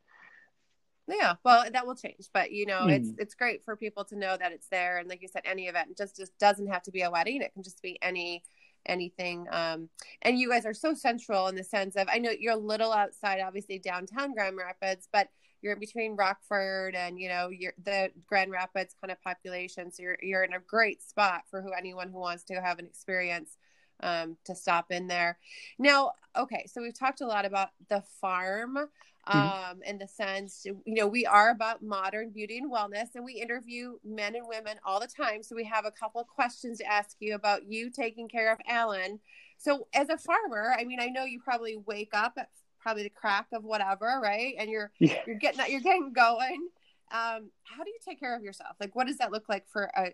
yeah 1.08 1.34
well 1.44 1.64
that 1.70 1.86
will 1.86 1.96
change. 1.96 2.28
But 2.32 2.52
you 2.52 2.66
know 2.66 2.82
mm. 2.82 2.92
it's 2.92 3.10
it's 3.18 3.34
great 3.34 3.64
for 3.64 3.76
people 3.76 4.04
to 4.06 4.16
know 4.16 4.36
that 4.36 4.52
it's 4.52 4.68
there. 4.68 4.98
And 4.98 5.08
like 5.08 5.22
you 5.22 5.28
said 5.28 5.42
any 5.44 5.66
event 5.68 5.96
just 5.96 6.16
just 6.16 6.36
doesn't 6.38 6.68
have 6.68 6.82
to 6.84 6.90
be 6.90 7.02
a 7.02 7.10
wedding. 7.10 7.42
It 7.42 7.52
can 7.52 7.62
just 7.62 7.82
be 7.82 7.98
any 8.02 8.42
anything. 8.86 9.46
Um, 9.50 9.88
and 10.22 10.38
you 10.38 10.50
guys 10.50 10.66
are 10.66 10.74
so 10.74 10.94
central 10.94 11.48
in 11.48 11.54
the 11.54 11.64
sense 11.64 11.96
of 11.96 12.08
I 12.10 12.18
know 12.18 12.30
you're 12.30 12.54
a 12.54 12.56
little 12.56 12.92
outside, 12.92 13.40
obviously 13.40 13.78
downtown 13.78 14.34
Grand 14.34 14.56
Rapids, 14.56 15.08
but 15.12 15.28
you're 15.60 15.74
in 15.74 15.78
between 15.78 16.16
Rockford 16.16 16.94
and 16.94 17.18
you 17.18 17.28
know 17.28 17.48
you're 17.48 17.74
the 17.84 18.10
Grand 18.26 18.50
Rapids 18.50 18.94
kind 19.00 19.12
of 19.12 19.22
population. 19.22 19.92
So 19.92 20.02
you're 20.02 20.18
you're 20.20 20.44
in 20.44 20.54
a 20.54 20.58
great 20.58 21.02
spot 21.02 21.42
for 21.50 21.62
who 21.62 21.72
anyone 21.72 22.10
who 22.10 22.18
wants 22.18 22.44
to 22.44 22.54
have 22.54 22.78
an 22.78 22.86
experience 22.86 23.56
um, 24.02 24.36
to 24.44 24.54
stop 24.54 24.90
in 24.90 25.06
there. 25.06 25.38
Now, 25.78 26.12
okay, 26.36 26.66
so 26.66 26.82
we've 26.82 26.98
talked 26.98 27.20
a 27.20 27.26
lot 27.26 27.44
about 27.44 27.68
the 27.88 28.02
farm. 28.20 28.78
Um, 29.26 29.40
mm-hmm. 29.40 29.82
in 29.84 29.98
the 29.98 30.08
sense, 30.08 30.64
you 30.64 30.80
know, 30.86 31.06
we 31.06 31.24
are 31.26 31.50
about 31.50 31.82
modern 31.82 32.30
beauty 32.30 32.58
and 32.58 32.72
wellness, 32.72 33.14
and 33.14 33.24
we 33.24 33.34
interview 33.34 33.98
men 34.04 34.34
and 34.34 34.46
women 34.48 34.78
all 34.84 34.98
the 34.98 35.06
time. 35.06 35.42
So 35.42 35.54
we 35.54 35.64
have 35.64 35.84
a 35.86 35.92
couple 35.92 36.20
of 36.20 36.26
questions 36.26 36.78
to 36.78 36.84
ask 36.84 37.16
you 37.20 37.34
about 37.34 37.70
you 37.70 37.90
taking 37.90 38.28
care 38.28 38.52
of 38.52 38.58
Alan. 38.66 39.20
So, 39.58 39.86
as 39.94 40.08
a 40.08 40.18
farmer, 40.18 40.74
I 40.76 40.84
mean, 40.84 40.98
I 41.00 41.06
know 41.06 41.24
you 41.24 41.40
probably 41.40 41.76
wake 41.76 42.10
up 42.12 42.32
at 42.36 42.48
probably 42.80 43.04
the 43.04 43.10
crack 43.10 43.46
of 43.52 43.62
whatever, 43.62 44.20
right? 44.20 44.54
And 44.58 44.68
you're 44.68 44.90
yeah. 44.98 45.20
you're 45.26 45.36
getting 45.36 45.70
you're 45.70 45.80
getting 45.80 46.12
going. 46.12 46.68
Um, 47.12 47.50
how 47.62 47.84
do 47.84 47.90
you 47.90 47.98
take 48.04 48.18
care 48.18 48.34
of 48.34 48.42
yourself? 48.42 48.74
Like, 48.80 48.96
what 48.96 49.06
does 49.06 49.18
that 49.18 49.30
look 49.30 49.48
like 49.48 49.68
for 49.68 49.90
a 49.96 50.12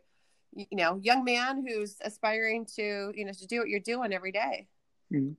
you 0.55 0.67
know 0.77 1.01
young 1.03 1.25
man 1.25 1.67
who's 1.67 1.97
aspiring 2.03 2.67
to 2.77 3.13
you 3.15 3.25
know 3.25 3.33
to 3.33 3.47
do 3.47 3.61
what 3.61 3.69
you're 3.69 3.81
doing 3.81 4.13
every 4.13 4.33
day? 4.33 4.67
Mm-hmm. 5.11 5.33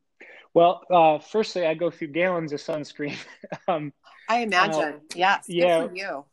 Well, 0.54 0.82
uh, 0.90 1.20
firstly, 1.20 1.66
I 1.66 1.74
go 1.74 1.92
through 1.92 2.08
gallons 2.10 2.54
of 2.54 2.60
sunscreen. 2.60 3.18
um, 3.68 3.94
I 4.28 4.40
imagine. 4.40 4.82
Uh, 4.82 5.00
yes. 5.16 5.46
Yeah. 5.48 5.88
you. 5.94 6.26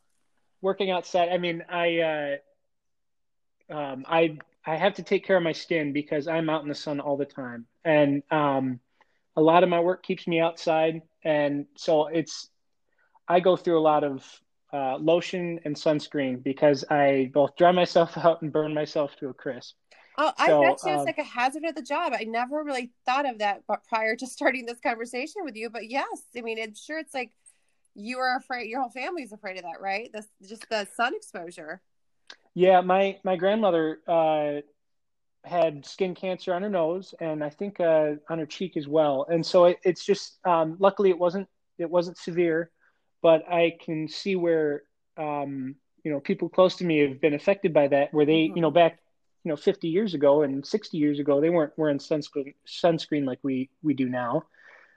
Working 0.61 0.91
outside. 0.91 1.29
I 1.29 1.37
mean, 1.37 1.63
I, 1.69 2.39
uh, 3.69 3.75
um, 3.75 4.05
I, 4.07 4.37
I 4.65 4.75
have 4.75 4.95
to 4.95 5.03
take 5.03 5.25
care 5.25 5.37
of 5.37 5.43
my 5.43 5.53
skin 5.53 5.93
because 5.93 6.27
I'm 6.27 6.49
out 6.49 6.63
in 6.63 6.67
the 6.67 6.75
sun 6.75 6.99
all 6.99 7.15
the 7.15 7.25
time, 7.25 7.67
and 7.85 8.21
um, 8.31 8.79
a 9.35 9.41
lot 9.41 9.63
of 9.63 9.69
my 9.69 9.79
work 9.79 10.03
keeps 10.03 10.27
me 10.27 10.41
outside, 10.41 11.01
and 11.23 11.67
so 11.77 12.07
it's. 12.07 12.49
I 13.29 13.39
go 13.39 13.57
through 13.57 13.77
a 13.77 13.81
lot 13.81 14.03
of 14.03 14.25
uh, 14.73 14.97
lotion 14.97 15.59
and 15.65 15.75
sunscreen 15.75 16.43
because 16.43 16.83
I 16.89 17.29
both 17.33 17.55
dry 17.55 17.71
myself 17.71 18.17
out 18.23 18.41
and 18.41 18.51
burn 18.51 18.73
myself 18.73 19.15
to 19.19 19.29
a 19.29 19.33
crisp. 19.33 19.75
Oh, 20.19 20.33
I 20.37 20.47
so, 20.47 20.61
bet 20.61 20.79
you 20.83 20.91
it's 20.91 20.99
um, 20.99 21.05
like 21.05 21.19
a 21.19 21.23
hazard 21.23 21.63
of 21.65 21.75
the 21.75 21.81
job. 21.83 22.13
I 22.17 22.23
never 22.23 22.63
really 22.63 22.91
thought 23.05 23.29
of 23.29 23.39
that 23.39 23.63
prior 23.87 24.15
to 24.15 24.27
starting 24.27 24.65
this 24.65 24.79
conversation 24.79 25.43
with 25.43 25.55
you. 25.55 25.69
But 25.69 25.89
yes, 25.89 26.23
I 26.35 26.41
mean, 26.41 26.57
it's 26.57 26.83
sure 26.83 26.97
it's 26.97 27.13
like 27.13 27.31
you 27.93 28.17
are 28.19 28.37
afraid. 28.37 28.67
Your 28.69 28.81
whole 28.81 28.89
family's 28.89 29.31
afraid 29.31 29.57
of 29.57 29.63
that, 29.63 29.79
right? 29.79 30.09
This 30.11 30.27
just 30.47 30.67
the 30.69 30.87
sun 30.95 31.13
exposure. 31.15 31.81
Yeah, 32.55 32.81
my 32.81 33.19
my 33.23 33.35
grandmother 33.35 33.99
uh, 34.07 34.61
had 35.43 35.85
skin 35.85 36.15
cancer 36.15 36.53
on 36.53 36.63
her 36.63 36.69
nose, 36.69 37.13
and 37.19 37.43
I 37.43 37.49
think 37.49 37.79
uh, 37.79 38.13
on 38.29 38.39
her 38.39 38.45
cheek 38.47 38.75
as 38.77 38.87
well. 38.87 39.27
And 39.29 39.45
so 39.45 39.65
it, 39.65 39.77
it's 39.83 40.03
just 40.03 40.39
um, 40.45 40.77
luckily 40.79 41.09
it 41.09 41.19
wasn't 41.19 41.47
it 41.77 41.89
wasn't 41.89 42.17
severe, 42.17 42.71
but 43.21 43.47
I 43.51 43.77
can 43.83 44.07
see 44.07 44.35
where 44.35 44.83
um, 45.17 45.75
you 46.03 46.11
know 46.11 46.19
people 46.19 46.49
close 46.49 46.75
to 46.77 46.85
me 46.85 46.99
have 46.99 47.21
been 47.21 47.35
affected 47.35 47.73
by 47.73 47.87
that. 47.89 48.13
Where 48.13 48.25
they 48.25 48.45
mm-hmm. 48.45 48.55
you 48.55 48.61
know 48.61 48.71
back 48.71 48.97
you 49.47 49.53
know 49.53 49.55
50 49.55 49.87
years 49.87 50.13
ago 50.13 50.41
and 50.41 50.65
60 50.65 50.97
years 50.97 51.19
ago 51.19 51.39
they 51.39 51.49
weren't 51.49 51.71
wearing 51.77 51.99
sunscreen 51.99 52.53
sunscreen 52.67 53.25
like 53.25 53.39
we 53.43 53.69
we 53.81 53.93
do 53.93 54.09
now. 54.09 54.43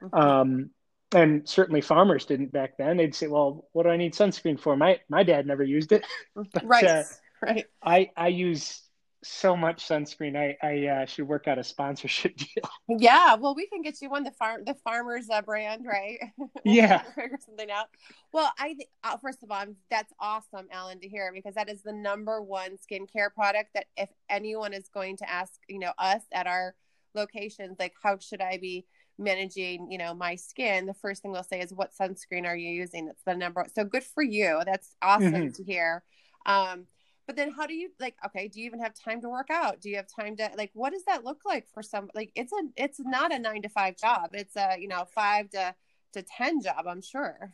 Mm-hmm. 0.02 0.18
um, 0.18 0.70
and 1.12 1.48
certainly 1.48 1.80
farmers 1.82 2.24
didn't 2.24 2.50
back 2.50 2.76
then. 2.76 2.96
They'd 2.96 3.14
say 3.14 3.28
well 3.28 3.68
what 3.70 3.84
do 3.84 3.90
i 3.90 3.96
need 3.96 4.14
sunscreen 4.14 4.58
for? 4.58 4.76
My 4.76 4.98
my 5.08 5.22
dad 5.22 5.46
never 5.46 5.62
used 5.62 5.92
it. 5.92 6.04
But, 6.34 6.64
right 6.64 6.84
uh, 6.84 7.02
right. 7.40 7.66
I 7.80 8.10
i 8.16 8.26
use 8.26 8.82
so 9.22 9.56
much 9.56 9.87
sunscreen. 9.87 10.37
I 10.37 10.56
I 10.66 10.87
uh, 10.87 11.06
should 11.06 11.28
work 11.28 11.46
out 11.46 11.59
a 11.59 11.64
sponsorship 11.64 12.37
deal. 12.37 12.70
Yeah, 12.88 13.35
well, 13.35 13.54
we 13.54 13.66
can 13.66 13.83
get 13.83 14.00
you 14.00 14.11
one 14.11 14.24
the 14.24 14.30
farm 14.33 14.64
the 14.64 14.74
farmers 14.74 15.28
uh, 15.30 15.42
brand, 15.42 15.87
right? 15.87 16.18
Yeah, 16.64 17.02
figure 17.02 17.38
something 17.44 17.70
out. 17.70 17.87
Well, 18.33 18.52
I 18.59 18.76
uh, 19.04 19.16
first 19.18 19.42
of 19.42 19.50
all, 19.50 19.64
that's 19.90 20.12
awesome, 20.20 20.68
Alan, 20.72 21.00
to 21.00 21.09
hear 21.09 21.30
because 21.35 21.54
that 21.54 21.70
is 21.70 21.83
the 21.83 21.92
number 21.92 22.42
one 22.42 22.76
skincare 22.76 23.33
product 23.35 23.70
that 23.74 23.87
if 23.96 24.11
anyone 24.28 24.72
is 24.72 24.88
going 24.88 25.16
to 25.18 25.30
ask, 25.30 25.52
you 25.68 25.78
know, 25.78 25.92
us 25.98 26.22
at 26.33 26.46
our 26.46 26.74
locations, 27.14 27.76
like 27.78 27.94
how 28.02 28.18
should 28.18 28.40
I 28.40 28.59
be 28.59 28.87
managing, 29.18 29.90
you 29.90 29.98
know, 29.98 30.14
my 30.14 30.35
skin, 30.35 30.87
the 30.87 30.94
first 30.94 31.22
thing 31.22 31.33
they'll 31.33 31.42
say 31.42 31.61
is, 31.61 31.74
"What 31.74 31.92
sunscreen 31.94 32.46
are 32.46 32.56
you 32.56 32.70
using?" 32.70 33.06
That's 33.06 33.22
the 33.26 33.35
number. 33.35 33.66
So 33.74 33.85
good 33.85 34.04
for 34.04 34.22
you. 34.22 34.61
That's 34.64 34.96
awesome 35.02 35.33
mm-hmm. 35.33 35.52
to 35.52 35.64
hear. 35.64 36.02
Um, 36.46 36.87
but 37.26 37.37
then 37.37 37.50
how 37.50 37.66
do 37.66 37.74
you 37.74 37.90
like 38.00 38.16
okay 38.26 38.48
do 38.48 38.61
you 38.61 38.66
even 38.66 38.80
have 38.80 38.94
time 38.94 39.20
to 39.20 39.28
work 39.28 39.50
out? 39.50 39.80
Do 39.80 39.88
you 39.90 39.96
have 39.96 40.09
time 40.09 40.37
to 40.37 40.50
like 40.56 40.70
what 40.74 40.92
does 40.92 41.04
that 41.04 41.24
look 41.24 41.42
like 41.44 41.66
for 41.72 41.83
some 41.83 42.11
like 42.14 42.33
it's 42.35 42.52
a 42.52 42.62
it's 42.76 43.00
not 43.00 43.33
a 43.33 43.38
nine 43.38 43.62
to 43.62 43.68
five 43.68 43.96
job. 43.96 44.30
It's 44.33 44.56
a 44.56 44.76
you 44.78 44.88
know 44.88 45.04
five 45.14 45.50
to 45.50 45.74
to 46.12 46.22
ten 46.22 46.61
job 46.61 46.87
i'm 46.87 47.02
sure. 47.02 47.52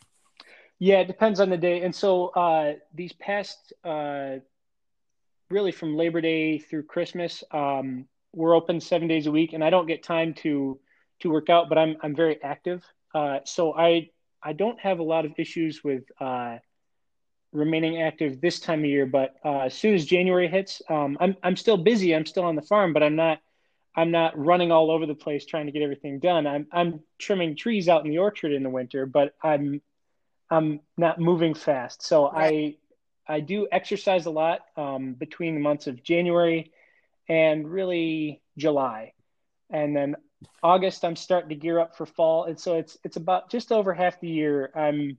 Yeah 0.78 1.00
it 1.00 1.06
depends 1.06 1.40
on 1.40 1.50
the 1.50 1.56
day. 1.56 1.82
And 1.82 1.94
so 1.94 2.28
uh 2.28 2.74
these 2.94 3.12
past 3.14 3.72
uh 3.84 4.36
really 5.50 5.72
from 5.72 5.96
labor 5.96 6.20
day 6.20 6.58
through 6.58 6.82
christmas 6.82 7.44
um 7.52 8.06
we're 8.32 8.54
open 8.54 8.80
seven 8.80 9.06
days 9.06 9.26
a 9.26 9.30
week 9.30 9.52
and 9.52 9.62
i 9.62 9.70
don't 9.70 9.86
get 9.86 10.02
time 10.02 10.34
to 10.34 10.78
to 11.20 11.30
work 11.30 11.48
out 11.48 11.68
but 11.68 11.78
i'm 11.78 11.96
i'm 12.02 12.14
very 12.14 12.42
active. 12.42 12.84
Uh 13.14 13.38
so 13.44 13.74
i 13.74 14.08
i 14.42 14.52
don't 14.52 14.78
have 14.80 14.98
a 14.98 15.02
lot 15.02 15.24
of 15.24 15.32
issues 15.38 15.84
with 15.84 16.02
uh 16.20 16.56
remaining 17.56 18.02
active 18.02 18.40
this 18.40 18.60
time 18.60 18.80
of 18.80 18.86
year. 18.86 19.06
But 19.06 19.36
uh, 19.44 19.60
as 19.60 19.74
soon 19.74 19.94
as 19.94 20.04
January 20.04 20.48
hits, 20.48 20.82
um, 20.88 21.16
I'm 21.20 21.36
I'm 21.42 21.56
still 21.56 21.76
busy. 21.76 22.14
I'm 22.14 22.26
still 22.26 22.44
on 22.44 22.56
the 22.56 22.62
farm, 22.62 22.92
but 22.92 23.02
I'm 23.02 23.16
not 23.16 23.40
I'm 23.94 24.10
not 24.10 24.38
running 24.38 24.70
all 24.70 24.90
over 24.90 25.06
the 25.06 25.14
place 25.14 25.46
trying 25.46 25.66
to 25.66 25.72
get 25.72 25.82
everything 25.82 26.18
done. 26.18 26.46
I'm 26.46 26.66
I'm 26.72 27.00
trimming 27.18 27.56
trees 27.56 27.88
out 27.88 28.04
in 28.04 28.10
the 28.10 28.18
orchard 28.18 28.52
in 28.52 28.62
the 28.62 28.70
winter, 28.70 29.06
but 29.06 29.34
I'm 29.42 29.80
I'm 30.50 30.80
not 30.96 31.18
moving 31.20 31.54
fast. 31.54 32.02
So. 32.02 32.26
I 32.26 32.76
I 33.28 33.40
do 33.40 33.66
exercise 33.72 34.26
a 34.26 34.30
lot 34.30 34.60
um, 34.76 35.14
between 35.14 35.54
the 35.54 35.60
months 35.60 35.86
of 35.86 36.02
January 36.02 36.70
and 37.28 37.68
really 37.68 38.40
July, 38.56 39.12
and 39.70 39.96
then 39.96 40.16
August 40.62 41.04
I'm 41.04 41.16
starting 41.16 41.48
to 41.48 41.54
gear 41.54 41.78
up 41.78 41.96
for 41.96 42.06
fall. 42.06 42.44
And 42.44 42.58
so 42.58 42.74
it's 42.74 42.96
it's 43.04 43.16
about 43.16 43.50
just 43.50 43.72
over 43.72 43.92
half 43.92 44.20
the 44.20 44.28
year. 44.28 44.70
I'm 44.74 45.18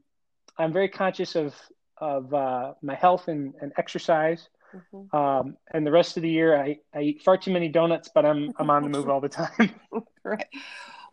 I'm 0.58 0.71
very 0.71 0.89
conscious 0.89 1.36
of 1.36 1.56
of 1.99 2.33
uh, 2.33 2.73
my 2.81 2.95
health 2.95 3.27
and, 3.27 3.53
and 3.62 3.71
exercise. 3.77 4.49
Mm-hmm. 4.75 5.15
Um, 5.15 5.57
and 5.73 5.86
the 5.86 5.91
rest 5.91 6.17
of 6.17 6.23
the 6.23 6.29
year, 6.29 6.62
I, 6.62 6.77
I 6.93 7.01
eat 7.01 7.21
far 7.23 7.38
too 7.38 7.51
many 7.51 7.69
donuts, 7.69 8.10
but 8.13 8.25
I'm 8.25 8.51
I'm 8.57 8.69
on 8.69 8.83
the 8.83 8.89
move 8.89 9.10
all 9.10 9.21
the 9.21 9.29
time. 9.29 9.73
right. 10.23 10.47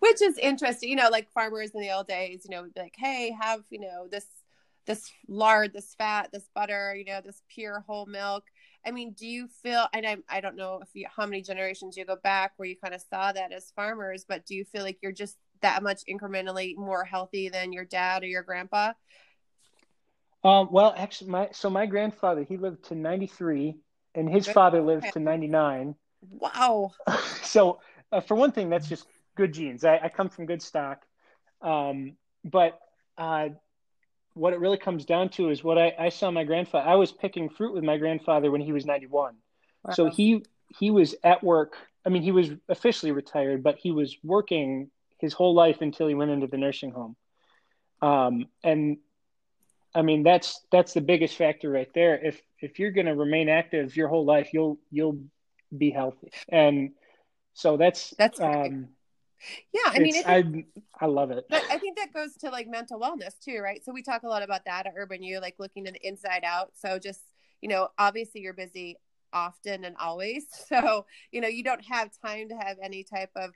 Which 0.00 0.20
is 0.20 0.36
interesting, 0.38 0.90
you 0.90 0.96
know, 0.96 1.08
like 1.08 1.30
farmers 1.30 1.70
in 1.70 1.80
the 1.80 1.92
old 1.92 2.08
days, 2.08 2.42
you 2.44 2.54
know, 2.54 2.64
be 2.64 2.80
like, 2.80 2.96
hey, 2.96 3.34
have 3.40 3.62
you 3.70 3.80
know 3.80 4.08
this 4.10 4.26
this 4.86 5.10
lard, 5.28 5.72
this 5.72 5.94
fat, 5.94 6.30
this 6.32 6.48
butter, 6.54 6.94
you 6.94 7.04
know, 7.04 7.20
this 7.24 7.42
pure 7.48 7.84
whole 7.86 8.06
milk. 8.06 8.44
I 8.86 8.90
mean, 8.90 9.12
do 9.12 9.26
you 9.26 9.48
feel? 9.62 9.86
And 9.92 10.06
I 10.06 10.16
I 10.28 10.40
don't 10.40 10.56
know 10.56 10.80
if 10.82 10.88
you 10.92 11.06
how 11.14 11.24
many 11.24 11.42
generations 11.42 11.96
you 11.96 12.04
go 12.04 12.16
back 12.16 12.52
where 12.56 12.68
you 12.68 12.76
kind 12.76 12.94
of 12.94 13.02
saw 13.02 13.32
that 13.32 13.52
as 13.52 13.72
farmers, 13.74 14.24
but 14.28 14.46
do 14.46 14.54
you 14.54 14.64
feel 14.64 14.82
like 14.82 14.98
you're 15.02 15.12
just 15.12 15.36
that 15.62 15.82
much 15.82 16.02
incrementally 16.10 16.76
more 16.76 17.04
healthy 17.04 17.48
than 17.48 17.72
your 17.72 17.84
dad 17.84 18.22
or 18.22 18.26
your 18.26 18.42
grandpa? 18.42 18.92
Um, 20.44 20.68
well, 20.70 20.94
actually, 20.96 21.30
my 21.30 21.48
so 21.52 21.70
my 21.70 21.86
grandfather 21.86 22.42
he 22.42 22.58
lived 22.58 22.84
to 22.86 22.94
ninety 22.94 23.26
three, 23.26 23.78
and 24.14 24.28
his 24.28 24.46
father 24.46 24.82
lived 24.82 25.12
to 25.14 25.18
ninety 25.18 25.48
nine. 25.48 25.94
Wow. 26.30 26.92
so 27.42 27.80
uh, 28.12 28.20
for 28.20 28.34
one 28.34 28.52
thing, 28.52 28.68
that's 28.68 28.88
just 28.88 29.06
good 29.36 29.54
genes. 29.54 29.84
I, 29.84 29.98
I 30.04 30.08
come 30.10 30.28
from 30.28 30.46
good 30.46 30.62
stock, 30.62 31.02
um, 31.62 32.16
but 32.44 32.78
uh, 33.16 33.48
what 34.34 34.52
it 34.52 34.60
really 34.60 34.76
comes 34.76 35.06
down 35.06 35.30
to 35.30 35.48
is 35.48 35.64
what 35.64 35.78
I, 35.78 35.94
I 35.98 36.08
saw 36.10 36.30
my 36.30 36.44
grandfather. 36.44 36.88
I 36.88 36.96
was 36.96 37.10
picking 37.10 37.48
fruit 37.48 37.72
with 37.72 37.84
my 37.84 37.96
grandfather 37.96 38.50
when 38.50 38.60
he 38.60 38.72
was 38.72 38.84
ninety 38.84 39.06
one. 39.06 39.36
Wow. 39.82 39.94
So 39.94 40.10
he 40.10 40.44
he 40.68 40.90
was 40.90 41.14
at 41.24 41.42
work. 41.42 41.76
I 42.04 42.10
mean, 42.10 42.22
he 42.22 42.32
was 42.32 42.50
officially 42.68 43.12
retired, 43.12 43.62
but 43.62 43.78
he 43.78 43.92
was 43.92 44.14
working 44.22 44.90
his 45.18 45.32
whole 45.32 45.54
life 45.54 45.80
until 45.80 46.06
he 46.06 46.14
went 46.14 46.30
into 46.30 46.46
the 46.48 46.58
nursing 46.58 46.90
home. 46.90 47.16
Um, 48.02 48.46
and 48.62 48.98
I 49.94 50.02
mean, 50.02 50.22
that's 50.22 50.60
that's 50.72 50.92
the 50.92 51.00
biggest 51.00 51.36
factor 51.36 51.70
right 51.70 51.90
there. 51.94 52.18
If 52.18 52.42
if 52.60 52.78
you're 52.78 52.90
going 52.90 53.06
to 53.06 53.14
remain 53.14 53.48
active 53.48 53.96
your 53.96 54.08
whole 54.08 54.24
life, 54.24 54.50
you'll 54.52 54.78
you'll 54.90 55.20
be 55.76 55.90
healthy, 55.90 56.32
and 56.48 56.90
so 57.52 57.76
that's 57.76 58.10
that's 58.18 58.40
um, 58.40 58.88
yeah. 59.72 59.80
I 59.86 59.98
mean, 60.00 60.14
I 60.26 60.64
I 61.00 61.06
love 61.06 61.30
it. 61.30 61.46
But 61.48 61.62
I 61.70 61.78
think 61.78 61.96
that 61.98 62.12
goes 62.12 62.34
to 62.38 62.50
like 62.50 62.66
mental 62.66 62.98
wellness 62.98 63.38
too, 63.38 63.60
right? 63.60 63.84
So 63.84 63.92
we 63.92 64.02
talk 64.02 64.24
a 64.24 64.28
lot 64.28 64.42
about 64.42 64.64
that 64.66 64.86
at 64.86 64.94
Urban 64.96 65.22
You, 65.22 65.40
like 65.40 65.56
looking 65.58 65.84
the 65.84 65.94
inside 66.06 66.42
out. 66.44 66.72
So 66.74 66.98
just 66.98 67.20
you 67.60 67.68
know, 67.68 67.88
obviously 67.98 68.40
you're 68.40 68.52
busy 68.52 68.98
often 69.32 69.84
and 69.84 69.96
always, 69.98 70.46
so 70.68 71.06
you 71.30 71.40
know 71.40 71.48
you 71.48 71.62
don't 71.62 71.84
have 71.84 72.10
time 72.24 72.48
to 72.48 72.56
have 72.56 72.78
any 72.82 73.04
type 73.04 73.30
of 73.36 73.52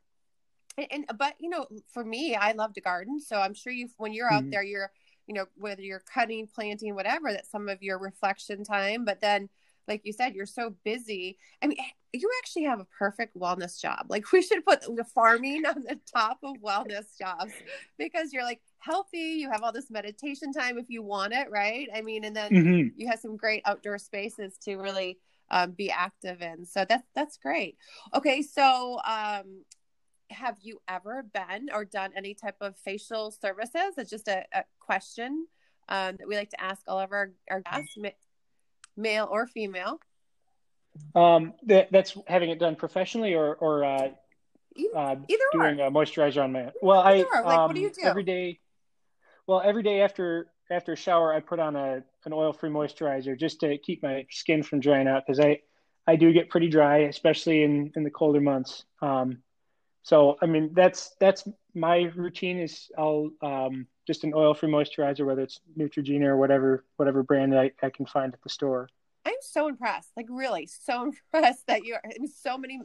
and, 0.79 0.87
and 0.91 1.19
but 1.19 1.35
you 1.41 1.51
know, 1.51 1.67
for 1.93 2.05
me, 2.05 2.37
I 2.37 2.53
love 2.53 2.75
to 2.75 2.81
garden, 2.81 3.21
so 3.21 3.41
I'm 3.41 3.55
sure 3.55 3.73
you 3.73 3.89
when 3.97 4.13
you're 4.13 4.33
out 4.33 4.43
mm-hmm. 4.43 4.51
there, 4.51 4.63
you're 4.63 4.93
you 5.29 5.35
know 5.35 5.47
whether 5.57 5.83
you're 5.83 6.03
cutting 6.13 6.49
planting 6.53 6.95
whatever 6.95 7.33
that's 7.33 7.51
some 7.51 7.69
of 7.69 7.83
your 7.83 7.99
reflection 7.99 8.65
time 8.65 9.05
but 9.05 9.21
then 9.21 9.49
like 9.89 10.03
you 10.05 10.13
said, 10.13 10.35
you're 10.35 10.47
so 10.47 10.75
busy. 10.85 11.39
I 11.63 11.67
mean, 11.67 11.79
you 12.13 12.31
actually 12.39 12.65
have 12.65 12.79
a 12.79 12.87
perfect 12.99 13.37
wellness 13.37 13.81
job. 13.81 14.07
Like 14.09 14.31
we 14.33 14.43
should 14.43 14.65
put 14.65 14.83
the 14.83 15.05
farming 15.15 15.65
on 15.67 15.83
the 15.83 15.99
top 16.15 16.39
of 16.45 16.57
wellness 16.65 17.19
jobs 17.19 17.53
because 17.97 18.33
you're 18.33 18.45
like 18.45 18.61
healthy. 18.79 19.39
You 19.39 19.51
have 19.51 19.63
all 19.63 19.73
this 19.73 19.91
meditation 19.91 20.53
time 20.53 20.79
if 20.79 20.89
you 20.89 21.03
want 21.03 21.33
it, 21.33 21.51
right? 21.51 21.89
I 21.93 22.03
mean, 22.03 22.25
and 22.25 22.37
then 22.37 22.53
mm-hmm. 22.53 22.89
you 22.97 23.09
have 23.09 23.19
some 23.19 23.37
great 23.37 23.63
outdoor 23.65 23.99
spaces 23.99 24.59
to 24.65 24.77
really 24.77 25.19
um, 25.51 25.73
be 25.73 25.91
active 25.91 26.43
in. 26.43 26.67
So 26.67 26.85
that's 26.85 27.09
that's 27.15 27.39
great. 27.39 27.79
Okay, 28.15 28.43
so 28.43 29.01
um, 29.05 29.65
have 30.31 30.57
you 30.61 30.81
ever 30.89 31.23
been 31.23 31.69
or 31.73 31.85
done 31.85 32.13
any 32.17 32.35
type 32.35 32.57
of 32.61 32.77
facial 32.77 33.31
services? 33.31 33.95
It's 33.97 34.11
just 34.11 34.29
a, 34.29 34.45
a 34.53 34.65
question 34.81 35.47
um, 35.89 36.17
that 36.19 36.29
we 36.29 36.37
like 36.37 36.51
to 36.51 36.61
ask 36.61 36.83
all 36.87 37.01
of 37.01 37.13
our, 37.13 37.33
our 37.51 37.61
guests, 37.61 37.97
male 38.97 39.29
or 39.31 39.47
female. 39.47 40.01
Um, 41.15 41.55
that, 41.65 41.91
that's 41.93 42.17
having 42.27 42.51
it 42.51 42.59
done 42.59 42.77
professionally 42.77 43.35
or, 43.35 43.55
or 43.55 43.85
uh, 43.85 44.09
uh, 44.95 45.17
either 45.29 45.45
doing 45.53 45.81
or. 45.81 45.87
a 45.87 45.91
moisturizer 45.91 46.43
on 46.43 46.53
my. 46.53 46.71
Well, 46.83 47.01
either 47.01 47.27
I 47.35 47.41
like, 47.41 47.59
what 47.59 47.75
do 47.75 47.81
you 47.81 47.89
um, 47.89 47.93
do 47.95 48.07
every 48.07 48.25
day? 48.25 48.61
Well, 49.47 49.63
every 49.65 49.83
day 49.83 50.03
after 50.03 50.49
after 50.71 50.93
a 50.93 50.97
shower, 50.97 51.33
I 51.33 51.41
put 51.41 51.59
on 51.59 51.77
a 51.77 52.03
an 52.25 52.33
oil 52.33 52.53
free 52.53 52.71
moisturizer 52.71 53.39
just 53.39 53.61
to 53.61 53.79
keep 53.79 54.03
my 54.03 54.27
skin 54.31 54.63
from 54.63 54.81
drying 54.81 55.09
out 55.09 55.25
because 55.27 55.41
I 55.41 55.61
I 56.07 56.17
do 56.17 56.33
get 56.33 56.51
pretty 56.51 56.69
dry, 56.69 56.99
especially 56.99 57.63
in 57.63 57.93
in 57.97 58.05
the 58.05 58.11
colder 58.11 58.41
months. 58.41 58.85
Um, 59.01 59.39
so 60.03 60.37
I 60.41 60.47
mean 60.47 60.71
that's 60.75 61.15
that's 61.21 61.47
my 61.75 62.11
routine 62.15 62.59
is 62.59 62.91
I'll 62.97 63.31
um, 63.43 63.87
just 64.07 64.25
an 64.25 64.33
oil 64.35 64.55
free 64.55 64.71
moisturizer, 64.71 65.25
whether 65.25 65.43
it's 65.43 65.61
Neutrogena 65.79 66.27
or 66.27 66.37
whatever 66.37 66.85
whatever 66.97 67.23
brand 67.23 67.59
I, 67.59 67.73
I 67.83 67.91
can 67.91 68.07
find 68.07 68.33
at 68.33 68.43
the 68.43 68.49
store. 68.49 68.89
I'm 69.29 69.35
so 69.43 69.69
impressed, 69.69 70.11
like 70.17 70.27
really 70.31 70.67
so 70.67 71.03
impressed 71.35 71.67
that 71.67 71.85
you're. 71.85 72.01
I 72.03 72.19
mean, 72.19 72.29
so 72.29 72.57
many, 72.57 72.81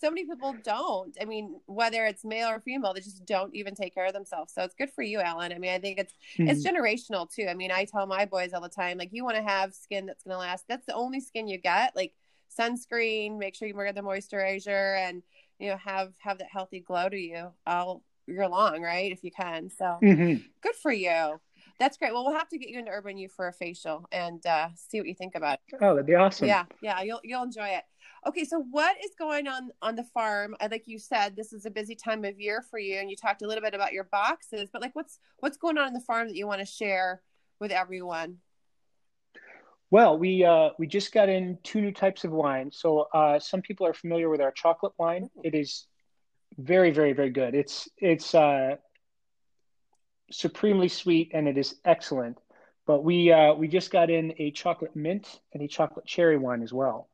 so 0.00 0.10
many 0.10 0.26
people 0.26 0.54
don't. 0.62 1.16
I 1.20 1.24
mean, 1.24 1.60
whether 1.66 2.04
it's 2.06 2.24
male 2.24 2.48
or 2.48 2.60
female, 2.60 2.94
they 2.94 3.00
just 3.00 3.24
don't 3.26 3.54
even 3.54 3.74
take 3.74 3.94
care 3.94 4.06
of 4.06 4.12
themselves. 4.12 4.52
So 4.54 4.62
it's 4.62 4.74
good 4.74 4.90
for 4.90 5.02
you, 5.02 5.20
Alan. 5.20 5.52
I 5.52 5.58
mean, 5.58 5.72
I 5.72 5.80
think 5.80 5.98
it's 5.98 6.14
mm-hmm. 6.36 6.48
it's 6.48 6.64
generational 6.64 7.32
too. 7.32 7.46
I 7.48 7.54
mean, 7.54 7.72
I 7.72 7.84
tell 7.84 8.06
my 8.06 8.26
boys 8.26 8.52
all 8.52 8.60
the 8.60 8.68
time, 8.68 8.98
like, 8.98 9.12
you 9.12 9.24
want 9.24 9.36
to 9.36 9.42
have 9.42 9.74
skin 9.74 10.06
that's 10.06 10.22
going 10.22 10.34
to 10.34 10.38
last. 10.38 10.66
That's 10.68 10.86
the 10.86 10.94
only 10.94 11.20
skin 11.20 11.48
you 11.48 11.58
get. 11.58 11.96
Like 11.96 12.14
sunscreen, 12.56 13.38
make 13.38 13.56
sure 13.56 13.66
you 13.66 13.74
wear 13.74 13.92
the 13.92 14.00
moisturizer, 14.00 14.98
and 14.98 15.22
you 15.58 15.70
know 15.70 15.76
have 15.76 16.12
have 16.18 16.38
that 16.38 16.48
healthy 16.50 16.80
glow 16.80 17.08
to 17.08 17.18
you 17.18 17.52
all 17.66 18.02
year 18.26 18.48
long, 18.48 18.82
right? 18.82 19.10
If 19.10 19.24
you 19.24 19.30
can. 19.30 19.70
So 19.70 19.98
mm-hmm. 20.02 20.42
good 20.60 20.74
for 20.74 20.92
you. 20.92 21.40
That's 21.78 21.96
great. 21.96 22.12
Well, 22.12 22.24
we'll 22.24 22.36
have 22.36 22.48
to 22.48 22.58
get 22.58 22.70
you 22.70 22.78
into 22.78 22.90
Urban 22.90 23.16
You 23.16 23.28
for 23.28 23.46
a 23.48 23.52
facial 23.52 24.04
and 24.10 24.44
uh, 24.46 24.68
see 24.74 24.98
what 24.98 25.06
you 25.06 25.14
think 25.14 25.36
about 25.36 25.60
it. 25.68 25.78
Oh, 25.80 25.94
that'd 25.94 26.06
be 26.06 26.14
awesome. 26.14 26.48
Yeah, 26.48 26.64
yeah, 26.82 27.02
you'll 27.02 27.20
you'll 27.22 27.44
enjoy 27.44 27.68
it. 27.68 27.84
Okay, 28.26 28.44
so 28.44 28.64
what 28.70 28.96
is 29.04 29.12
going 29.16 29.46
on 29.46 29.70
on 29.80 29.94
the 29.94 30.02
farm? 30.02 30.56
I 30.60 30.66
like 30.66 30.84
you 30.86 30.98
said, 30.98 31.36
this 31.36 31.52
is 31.52 31.66
a 31.66 31.70
busy 31.70 31.94
time 31.94 32.24
of 32.24 32.40
year 32.40 32.62
for 32.62 32.78
you, 32.78 32.96
and 32.96 33.08
you 33.08 33.16
talked 33.16 33.42
a 33.42 33.46
little 33.46 33.62
bit 33.62 33.74
about 33.74 33.92
your 33.92 34.04
boxes. 34.04 34.70
But 34.72 34.82
like, 34.82 34.94
what's 34.94 35.20
what's 35.38 35.56
going 35.56 35.78
on 35.78 35.88
in 35.88 35.94
the 35.94 36.00
farm 36.00 36.28
that 36.28 36.36
you 36.36 36.46
want 36.46 36.60
to 36.60 36.66
share 36.66 37.22
with 37.60 37.70
everyone? 37.70 38.38
Well, 39.90 40.18
we 40.18 40.44
uh, 40.44 40.70
we 40.78 40.86
just 40.86 41.12
got 41.12 41.28
in 41.28 41.58
two 41.62 41.80
new 41.80 41.92
types 41.92 42.24
of 42.24 42.30
wine. 42.30 42.70
So 42.72 43.08
uh, 43.14 43.38
some 43.38 43.62
people 43.62 43.86
are 43.86 43.94
familiar 43.94 44.28
with 44.28 44.40
our 44.40 44.52
chocolate 44.52 44.92
wine. 44.98 45.30
It 45.42 45.54
is 45.54 45.86
very, 46.58 46.90
very, 46.90 47.14
very 47.14 47.30
good. 47.30 47.54
It's 47.54 47.88
it's 47.96 48.34
uh, 48.34 48.76
supremely 50.30 50.88
sweet 50.88 51.30
and 51.32 51.48
it 51.48 51.56
is 51.56 51.76
excellent. 51.84 52.38
But 52.86 53.02
we 53.02 53.32
uh, 53.32 53.54
we 53.54 53.68
just 53.68 53.90
got 53.90 54.10
in 54.10 54.34
a 54.38 54.50
chocolate 54.50 54.94
mint 54.94 55.40
and 55.54 55.62
a 55.62 55.68
chocolate 55.68 56.06
cherry 56.06 56.36
wine 56.36 56.62
as 56.62 56.72
well. 56.72 57.08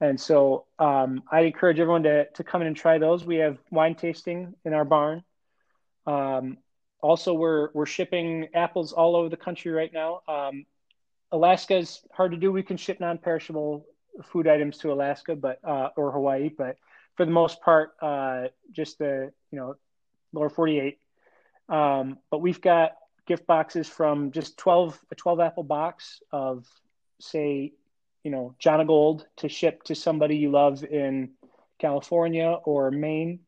And 0.00 0.20
so 0.20 0.66
um, 0.78 1.22
I 1.30 1.40
encourage 1.40 1.80
everyone 1.80 2.02
to 2.04 2.26
to 2.30 2.44
come 2.44 2.62
in 2.62 2.66
and 2.66 2.76
try 2.76 2.98
those. 2.98 3.24
We 3.24 3.36
have 3.36 3.58
wine 3.70 3.94
tasting 3.94 4.54
in 4.64 4.72
our 4.72 4.84
barn. 4.84 5.22
Um, 6.06 6.58
also, 7.02 7.34
we're 7.34 7.70
we're 7.74 7.86
shipping 7.86 8.48
apples 8.54 8.92
all 8.92 9.16
over 9.16 9.28
the 9.28 9.36
country 9.36 9.72
right 9.72 9.92
now. 9.92 10.20
Um, 10.28 10.66
Alaska 11.32 11.76
is 11.76 12.00
hard 12.12 12.32
to 12.32 12.36
do. 12.36 12.52
We 12.52 12.62
can 12.62 12.76
ship 12.76 13.00
non-perishable 13.00 13.86
food 14.24 14.48
items 14.48 14.78
to 14.78 14.92
Alaska, 14.92 15.36
but 15.36 15.58
uh, 15.64 15.90
or 15.96 16.12
Hawaii, 16.12 16.48
but 16.48 16.76
for 17.16 17.24
the 17.24 17.32
most 17.32 17.60
part, 17.60 17.94
uh, 18.00 18.44
just 18.72 18.98
the 18.98 19.32
you 19.50 19.58
know 19.58 19.76
lower 20.32 20.50
48 20.50 20.98
um, 21.68 22.18
but 22.30 22.38
we've 22.38 22.60
got 22.60 22.92
gift 23.26 23.46
boxes 23.46 23.88
from 23.88 24.30
just 24.30 24.56
12, 24.58 24.98
a 25.10 25.14
12 25.14 25.40
apple 25.40 25.64
box 25.64 26.22
of, 26.32 26.66
say, 27.20 27.72
you 28.22 28.30
know, 28.30 28.54
Jonagold 28.62 29.24
to 29.38 29.48
ship 29.48 29.82
to 29.84 29.94
somebody 29.94 30.36
you 30.36 30.50
love 30.50 30.84
in 30.84 31.30
California 31.78 32.58
or 32.64 32.90
Maine. 32.90 33.40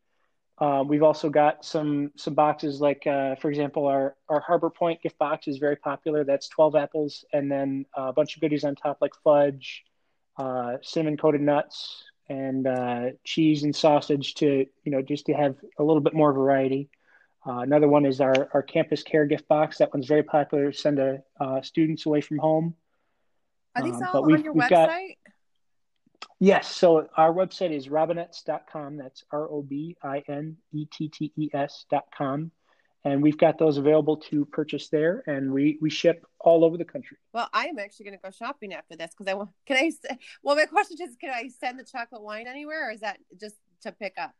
Uh, 0.60 0.82
we've 0.86 1.04
also 1.04 1.30
got 1.30 1.64
some 1.64 2.10
some 2.16 2.34
boxes 2.34 2.80
like, 2.80 3.06
uh, 3.06 3.36
for 3.36 3.48
example, 3.48 3.86
our 3.86 4.16
our 4.28 4.40
Harbor 4.40 4.70
Point 4.70 5.00
gift 5.00 5.18
box 5.18 5.46
is 5.46 5.58
very 5.58 5.76
popular. 5.76 6.24
That's 6.24 6.48
12 6.48 6.74
apples 6.74 7.24
and 7.32 7.50
then 7.50 7.86
a 7.94 8.12
bunch 8.12 8.34
of 8.34 8.40
goodies 8.40 8.64
on 8.64 8.74
top 8.74 8.98
like 9.00 9.12
fudge, 9.22 9.84
uh, 10.36 10.78
cinnamon 10.82 11.16
coated 11.16 11.42
nuts, 11.42 12.02
and 12.28 12.66
uh, 12.66 13.10
cheese 13.24 13.62
and 13.62 13.74
sausage 13.74 14.34
to 14.36 14.66
you 14.84 14.92
know 14.92 15.00
just 15.00 15.26
to 15.26 15.32
have 15.32 15.54
a 15.78 15.84
little 15.84 16.02
bit 16.02 16.14
more 16.14 16.32
variety. 16.32 16.90
Uh, 17.46 17.60
another 17.60 17.88
one 17.88 18.04
is 18.04 18.20
our, 18.20 18.48
our 18.52 18.62
campus 18.62 19.02
care 19.02 19.24
gift 19.24 19.46
box. 19.48 19.78
That 19.78 19.94
one's 19.94 20.06
very 20.06 20.24
popular. 20.24 20.72
Send 20.72 20.98
a, 20.98 21.22
uh, 21.40 21.62
students 21.62 22.04
away 22.04 22.20
from 22.20 22.38
home. 22.38 22.74
Are 23.76 23.82
these 23.82 23.94
um, 23.94 24.08
all 24.12 24.32
on 24.32 24.42
your 24.42 24.52
website? 24.52 24.68
Got, 24.70 24.90
yes. 26.38 26.74
So 26.74 27.08
our 27.16 27.32
website 27.32 27.74
is 27.74 27.88
robinettes.com. 27.88 28.96
That's 28.96 29.24
R 29.30 29.50
O 29.50 29.62
B 29.62 29.96
I 30.02 30.22
N 30.28 30.56
E 30.72 30.86
T 30.86 31.08
T 31.08 31.32
E 31.36 31.48
S.com. 31.52 32.50
And 33.04 33.22
we've 33.22 33.38
got 33.38 33.58
those 33.58 33.78
available 33.78 34.16
to 34.16 34.44
purchase 34.46 34.88
there, 34.88 35.22
and 35.26 35.52
we, 35.52 35.78
we 35.80 35.88
ship 35.88 36.26
all 36.40 36.64
over 36.64 36.76
the 36.76 36.84
country. 36.84 37.16
Well, 37.32 37.48
I 37.52 37.66
am 37.66 37.78
actually 37.78 38.06
going 38.06 38.18
to 38.18 38.22
go 38.22 38.30
shopping 38.30 38.74
after 38.74 38.96
this 38.96 39.12
because 39.16 39.30
I 39.30 39.34
want. 39.34 39.50
Can 39.66 39.76
I? 39.76 39.92
Well, 40.42 40.56
my 40.56 40.66
question 40.66 40.98
is, 41.00 41.16
can 41.16 41.30
I 41.30 41.48
send 41.48 41.78
the 41.78 41.84
chocolate 41.84 42.22
wine 42.22 42.46
anywhere, 42.48 42.88
or 42.88 42.92
is 42.92 43.00
that 43.00 43.18
just 43.40 43.54
to 43.82 43.92
pick 43.92 44.14
up? 44.18 44.34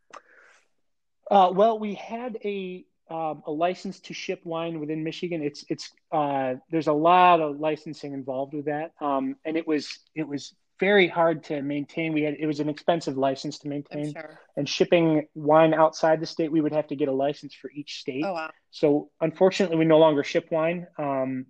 Uh, 1.31 1.51
well, 1.55 1.79
we 1.79 1.95
had 1.95 2.37
a 2.45 2.85
um, 3.11 3.43
a 3.47 3.51
license 3.51 4.01
to 4.01 4.15
ship 4.15 4.41
wine 4.45 4.81
within 4.81 5.03
Michigan. 5.03 5.43
It's 5.43 5.65
it's 5.69 5.91
uh, 6.13 6.55
there's 6.71 6.89
a 6.89 6.93
lot 6.93 7.41
of 7.41 7.59
licensing 7.59 8.13
involved 8.13 8.55
with 8.55 8.67
that, 8.67 8.93
um, 9.01 9.37
and 9.45 9.57
it 9.57 9.67
was 9.67 10.01
it 10.15 10.27
was 10.27 10.55
very 10.79 11.09
hard 11.09 11.45
to 11.45 11.63
maintain. 11.63 12.13
We 12.13 12.23
had 12.23 12.35
it 12.39 12.47
was 12.47 12.61
an 12.61 12.69
expensive 12.69 13.17
license 13.17 13.59
to 13.61 13.69
maintain, 13.69 14.13
sure. 14.13 14.41
and 14.57 14.69
shipping 14.69 15.27
wine 15.35 15.75
outside 15.75 16.21
the 16.21 16.27
state, 16.27 16.53
we 16.53 16.61
would 16.61 16.73
have 16.73 16.87
to 16.89 16.97
get 16.97 17.09
a 17.09 17.13
license 17.13 17.55
for 17.55 17.71
each 17.71 18.01
state. 18.01 18.25
Oh 18.25 18.33
wow! 18.33 18.51
So 18.71 19.11
unfortunately, 19.21 19.77
we 19.77 19.85
no 19.85 19.99
longer 19.99 20.25
ship 20.25 20.49
wine. 20.51 20.87
Um, 20.99 21.47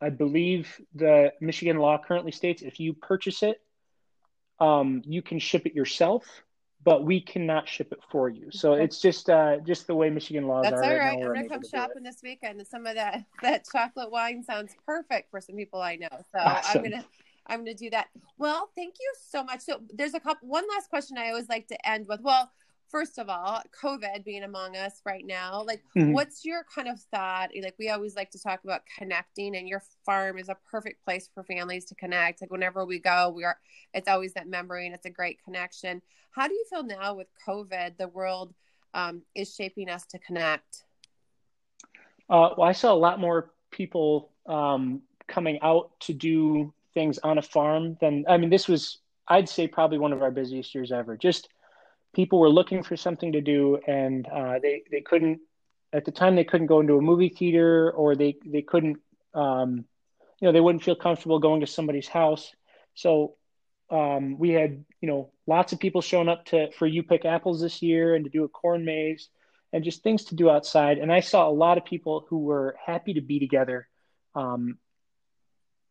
I 0.00 0.10
believe 0.10 0.80
the 0.94 1.32
Michigan 1.40 1.78
law 1.78 1.98
currently 1.98 2.32
states 2.32 2.62
if 2.62 2.80
you 2.80 2.94
purchase 2.94 3.42
it, 3.42 3.58
um, 4.58 5.02
you 5.04 5.22
can 5.22 5.38
ship 5.38 5.66
it 5.66 5.74
yourself 5.74 6.24
but 6.82 7.04
we 7.04 7.20
cannot 7.20 7.68
ship 7.68 7.92
it 7.92 7.98
for 8.10 8.28
you. 8.28 8.50
So 8.50 8.72
it's 8.74 9.00
just 9.00 9.28
uh, 9.28 9.58
just 9.66 9.86
the 9.86 9.94
way 9.94 10.08
Michigan 10.10 10.46
laws 10.46 10.64
That's 10.64 10.76
are. 10.76 10.80
That's 10.80 10.92
all 10.92 10.98
right. 10.98 11.38
I'm 11.38 11.46
gonna 11.46 11.48
come 11.48 11.62
shopping 11.70 12.02
this 12.02 12.20
weekend, 12.22 12.66
some 12.66 12.86
of 12.86 12.94
that 12.94 13.24
that 13.42 13.66
chocolate 13.70 14.10
wine 14.10 14.42
sounds 14.42 14.74
perfect 14.86 15.30
for 15.30 15.40
some 15.40 15.56
people 15.56 15.80
I 15.80 15.96
know. 15.96 16.08
So 16.10 16.38
awesome. 16.38 16.78
I'm 16.78 16.90
gonna 16.90 17.04
I'm 17.50 17.60
gonna 17.60 17.74
do 17.74 17.90
that. 17.90 18.08
Well, 18.38 18.70
thank 18.76 18.94
you 19.00 19.12
so 19.28 19.42
much. 19.44 19.60
So 19.60 19.80
there's 19.92 20.14
a 20.14 20.20
couple. 20.20 20.48
One 20.48 20.64
last 20.68 20.88
question 20.88 21.18
I 21.18 21.28
always 21.28 21.48
like 21.48 21.66
to 21.68 21.88
end 21.88 22.06
with. 22.08 22.20
Well, 22.22 22.50
first 22.90 23.18
of 23.18 23.28
all, 23.28 23.60
COVID 23.82 24.24
being 24.24 24.42
among 24.42 24.76
us 24.76 25.00
right 25.04 25.24
now, 25.26 25.62
like 25.64 25.82
mm-hmm. 25.96 26.12
what's 26.12 26.44
your 26.44 26.64
kind 26.74 26.88
of 26.88 27.00
thought? 27.12 27.50
Like 27.60 27.74
we 27.78 27.88
always 27.90 28.16
like 28.16 28.30
to 28.32 28.42
talk 28.42 28.62
about 28.64 28.82
connecting 28.98 29.56
and 29.56 29.68
your 29.68 29.82
farm 30.04 30.38
is 30.38 30.48
a 30.48 30.56
perfect 30.70 31.04
place 31.04 31.28
for 31.32 31.44
families 31.44 31.84
to 31.86 31.94
connect. 31.94 32.40
Like 32.40 32.50
whenever 32.50 32.84
we 32.84 32.98
go, 32.98 33.32
we 33.34 33.44
are 33.44 33.58
it's 33.94 34.08
always 34.08 34.34
that 34.34 34.48
memory 34.48 34.86
and 34.86 34.94
it's 34.94 35.06
a 35.06 35.10
great 35.10 35.42
connection. 35.44 36.02
How 36.32 36.46
do 36.46 36.54
you 36.54 36.64
feel 36.70 36.84
now 36.84 37.14
with 37.14 37.28
COVID? 37.46 37.96
The 37.96 38.08
world 38.08 38.54
um, 38.94 39.22
is 39.34 39.54
shaping 39.54 39.88
us 39.88 40.06
to 40.06 40.18
connect. 40.18 40.84
Uh, 42.28 42.50
well, 42.56 42.68
I 42.68 42.72
saw 42.72 42.92
a 42.92 42.94
lot 42.94 43.18
more 43.18 43.50
people 43.70 44.30
um, 44.46 45.02
coming 45.26 45.58
out 45.62 45.90
to 46.00 46.12
do 46.12 46.72
things 46.94 47.18
on 47.18 47.38
a 47.38 47.42
farm 47.42 47.96
than 48.00 48.24
I 48.28 48.36
mean, 48.36 48.50
this 48.50 48.68
was 48.68 48.98
I'd 49.28 49.48
say 49.48 49.68
probably 49.68 49.98
one 49.98 50.12
of 50.12 50.22
our 50.22 50.30
busiest 50.30 50.74
years 50.74 50.92
ever. 50.92 51.16
Just 51.16 51.48
people 52.14 52.38
were 52.40 52.50
looking 52.50 52.82
for 52.82 52.96
something 52.96 53.32
to 53.32 53.40
do 53.40 53.78
and 53.86 54.26
uh, 54.26 54.58
they 54.60 54.82
they 54.90 55.00
couldn't 55.00 55.40
at 55.92 56.04
the 56.04 56.10
time 56.10 56.36
they 56.36 56.44
couldn't 56.44 56.66
go 56.66 56.80
into 56.80 56.96
a 56.96 57.02
movie 57.02 57.28
theater 57.28 57.90
or 57.92 58.14
they 58.14 58.36
they 58.44 58.62
couldn't 58.62 58.98
um, 59.34 59.84
you 60.40 60.46
know 60.46 60.52
they 60.52 60.60
wouldn't 60.60 60.84
feel 60.84 60.96
comfortable 60.96 61.38
going 61.38 61.60
to 61.60 61.66
somebody's 61.66 62.08
house 62.08 62.52
so 62.94 63.36
um, 63.90 64.38
we 64.38 64.50
had 64.50 64.84
you 65.00 65.08
know 65.08 65.32
lots 65.46 65.72
of 65.72 65.78
people 65.78 66.00
showing 66.00 66.28
up 66.28 66.44
to 66.46 66.70
for 66.72 66.86
you 66.86 67.02
pick 67.02 67.24
apples 67.24 67.60
this 67.60 67.82
year 67.82 68.14
and 68.14 68.24
to 68.24 68.30
do 68.30 68.44
a 68.44 68.48
corn 68.48 68.84
maze 68.84 69.28
and 69.72 69.84
just 69.84 70.02
things 70.02 70.24
to 70.24 70.34
do 70.34 70.50
outside 70.50 70.98
and 70.98 71.12
i 71.12 71.20
saw 71.20 71.48
a 71.48 71.50
lot 71.50 71.78
of 71.78 71.84
people 71.84 72.26
who 72.28 72.38
were 72.38 72.76
happy 72.84 73.14
to 73.14 73.20
be 73.20 73.38
together 73.38 73.88
um, 74.34 74.78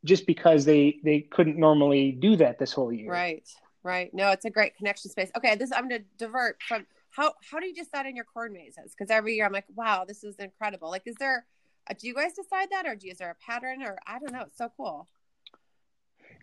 just 0.06 0.26
because 0.26 0.66
they 0.66 1.00
they 1.04 1.22
couldn't 1.22 1.58
normally 1.58 2.12
do 2.12 2.36
that 2.38 2.60
this 2.60 2.74
whole 2.74 2.92
year. 2.92 3.12
Right. 3.12 3.48
Right. 3.84 4.14
No, 4.14 4.32
it's 4.32 4.46
a 4.46 4.50
great 4.50 4.76
connection 4.76 5.10
space. 5.10 5.32
Okay, 5.38 5.56
this 5.56 5.72
I'm 5.72 5.88
going 5.88 6.02
to 6.02 6.08
divert 6.18 6.62
from 6.62 6.86
how 7.12 7.34
how 7.50 7.60
do 7.60 7.68
you 7.68 7.74
decide 7.74 8.06
on 8.06 8.16
your 8.16 8.26
corn 8.26 8.54
mazes? 8.54 8.94
Because 8.98 9.10
every 9.10 9.36
year 9.36 9.46
I'm 9.46 9.54
like, 9.54 9.66
wow, 9.74 10.06
this 10.06 10.24
is 10.24 10.36
incredible. 10.36 10.90
Like, 10.90 11.04
is 11.06 11.16
there? 11.16 11.46
A, 11.88 11.94
do 11.94 12.08
you 12.08 12.14
guys 12.14 12.34
decide 12.34 12.70
that, 12.72 12.86
or 12.86 12.96
do, 12.96 13.08
is 13.08 13.18
there 13.18 13.32
a 13.32 13.52
pattern, 13.52 13.82
or 13.82 13.98
I 14.06 14.20
don't 14.20 14.34
know? 14.34 14.44
It's 14.44 14.58
so 14.58 14.72
cool. 14.76 15.08